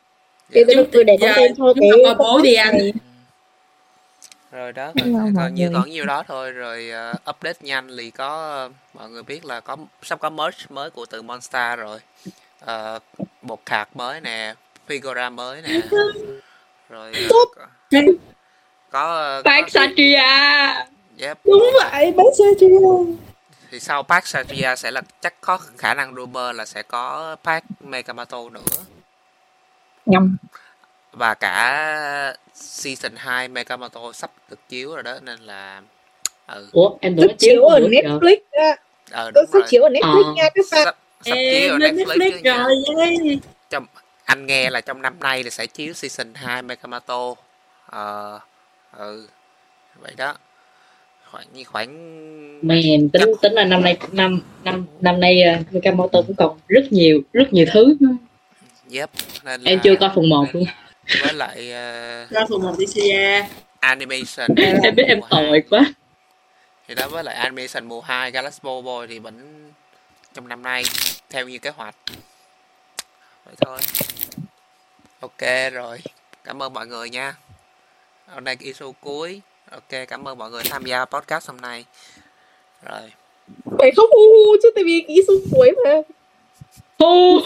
tôi 0.92 1.04
để 1.04 1.16
Giờ 1.20 1.26
content 1.34 1.56
cho 1.58 1.72
chúng 1.74 1.80
cái 1.80 1.90
qua 2.04 2.14
bố 2.14 2.40
đi 2.42 2.54
anh 2.54 2.78
rồi 4.56 4.72
đó 4.72 4.92
Hello, 4.96 5.18
còn, 5.36 5.54
như 5.54 5.70
còn 5.74 5.90
nhiêu 5.90 6.04
đó 6.04 6.22
thôi. 6.28 6.52
Rồi 6.52 6.90
ờ, 6.90 7.14
update 7.30 7.58
nhanh 7.60 7.88
thì 7.98 8.10
có 8.10 8.28
ờ, 8.28 8.70
mọi 8.94 9.10
người 9.10 9.22
biết 9.22 9.44
là 9.44 9.60
có 9.60 9.76
sắp 10.02 10.20
có 10.20 10.30
merch 10.30 10.70
mới 10.70 10.90
của 10.90 11.06
từ 11.06 11.22
Monster 11.22 11.78
rồi. 11.78 11.98
Ờ, 12.60 12.98
bột 13.42 13.58
khạc 13.66 13.96
mới 13.96 14.20
nè 14.20 14.54
figura 14.88 15.32
mới 15.32 15.62
nè. 15.62 15.80
Rồi 16.88 17.12
ờ, 17.14 17.28
có 17.32 17.44
có, 18.90 19.42
Park 19.44 19.70
Satria. 19.70 20.20
Yep. 21.20 21.38
đúng 21.44 21.70
vậy 21.82 22.12
bác 22.16 22.24
sẽ 22.38 22.44
chưa 22.60 22.66
thì 23.70 23.80
sau 23.80 24.02
Park 24.02 24.26
Satria 24.26 24.76
sẽ 24.76 24.90
là 24.90 25.02
chắc 25.20 25.34
có 25.40 25.58
khả 25.78 25.94
năng 25.94 26.14
rumor 26.14 26.54
là 26.54 26.66
sẽ 26.66 26.82
có 26.82 27.36
Park 27.44 27.64
Megamato 27.80 28.48
nữa. 28.48 28.60
Nhầm 30.06 30.36
và 31.16 31.34
cả 31.34 32.34
season 32.54 33.12
2 33.16 33.48
Megamato 33.48 34.12
sắp 34.12 34.30
được 34.50 34.58
chiếu 34.68 34.94
rồi 34.94 35.02
đó 35.02 35.18
nên 35.22 35.40
là 35.40 35.82
ừ. 36.46 36.68
Ủa 36.72 36.90
em 37.00 37.16
tưởng 37.16 37.36
chiếu 37.38 37.62
ở. 37.62 37.80
Netflix 37.80 38.36
á. 38.50 38.76
ờ 39.10 39.30
đúng 39.34 39.44
sắp 39.52 39.58
rồi. 39.58 39.62
chiếu 39.68 39.82
ở 39.82 39.88
Netflix 39.88 40.24
Ờ. 40.24 40.32
nha 40.36 40.42
các 40.54 40.64
bạn. 40.72 40.84
Sắp, 40.84 40.96
sắp 41.24 41.34
chiếu 41.34 41.72
ở 41.72 41.78
Netflix, 41.78 42.04
Netflix 42.04 42.42
rồi 42.44 43.38
trong 43.70 43.86
anh 44.24 44.46
nghe 44.46 44.70
là 44.70 44.80
trong 44.80 45.02
năm 45.02 45.16
nay 45.20 45.44
là 45.44 45.50
sẽ 45.50 45.66
chiếu 45.66 45.92
season 45.92 46.34
2 46.34 46.62
Megamato 46.62 47.34
ờ 47.86 48.38
ừ. 48.98 49.28
Vậy 50.00 50.12
đó. 50.16 50.34
Khoảng 51.30 51.46
như 51.52 51.64
khoảng 51.64 51.88
Man, 52.68 52.80
tính 53.12 53.32
tính 53.42 53.52
là 53.52 53.64
năm 53.64 53.82
nay 53.82 53.96
năm 54.12 54.40
năm 54.64 54.86
năm 55.00 55.20
nay 55.20 55.42
uh, 55.60 55.72
Mikamoto 55.72 56.22
cũng 56.26 56.36
còn 56.36 56.58
rất 56.68 56.84
nhiều 56.90 57.20
rất 57.32 57.52
nhiều 57.52 57.66
thứ. 57.72 57.96
Yep 58.92 59.10
nên 59.44 59.60
là 59.60 59.70
em 59.70 59.80
chưa 59.82 59.96
coi 60.00 60.10
phần 60.14 60.28
1 60.28 60.46
luôn 60.52 60.64
với 61.22 61.34
lại 61.34 61.72
ờ, 61.72 62.26
ra 62.30 62.44
phần 62.50 62.62
một 62.62 62.74
đi 62.78 62.86
xe 62.86 63.48
animation 63.80 64.54
em 64.82 64.94
biết 64.94 65.04
em 65.08 65.20
tội 65.30 65.62
quá. 65.70 65.80
Thì 66.88 66.94
đó 66.94 67.08
với 67.08 67.24
lại 67.24 67.34
animation 67.34 67.88
mùa 67.88 68.00
2 68.00 68.30
Galaxy 68.30 68.60
Boy 68.62 69.06
thì 69.08 69.18
vẫn 69.18 69.66
trong 70.34 70.48
năm 70.48 70.62
nay 70.62 70.82
theo 71.30 71.48
như 71.48 71.58
kế 71.58 71.70
hoạch. 71.70 71.94
Vậy 73.44 73.54
thôi. 73.60 73.78
Ok 75.20 75.72
rồi. 75.72 75.98
Cảm 76.44 76.62
ơn 76.62 76.72
mọi 76.72 76.86
người 76.86 77.10
nha. 77.10 77.34
Hôm 78.26 78.44
nay 78.44 78.56
isu 78.60 78.92
cuối. 79.00 79.40
Ok 79.70 80.08
cảm 80.08 80.28
ơn 80.28 80.38
mọi 80.38 80.50
người 80.50 80.62
tham 80.70 80.84
gia 80.84 81.04
podcast 81.04 81.48
hôm 81.48 81.60
nay. 81.60 81.84
Rồi. 82.82 83.12
Phải 83.78 83.90
khóc 83.96 84.08
hu 84.12 84.20
hu 84.32 84.56
chứ 84.62 84.70
tại 84.74 84.84
vì 84.84 85.06
sư 85.26 85.46
cuối 85.52 85.72
mà 85.84 85.90
không. 86.98 87.42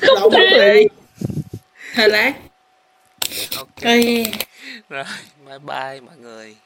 Không 0.00 0.30
thể. 0.32 0.88
lộn 1.96 2.10
lát 2.10 2.32
ok 3.56 3.82
rồi 4.88 5.04
bye 5.46 5.58
bye 5.58 6.00
mọi 6.00 6.16
người 6.20 6.56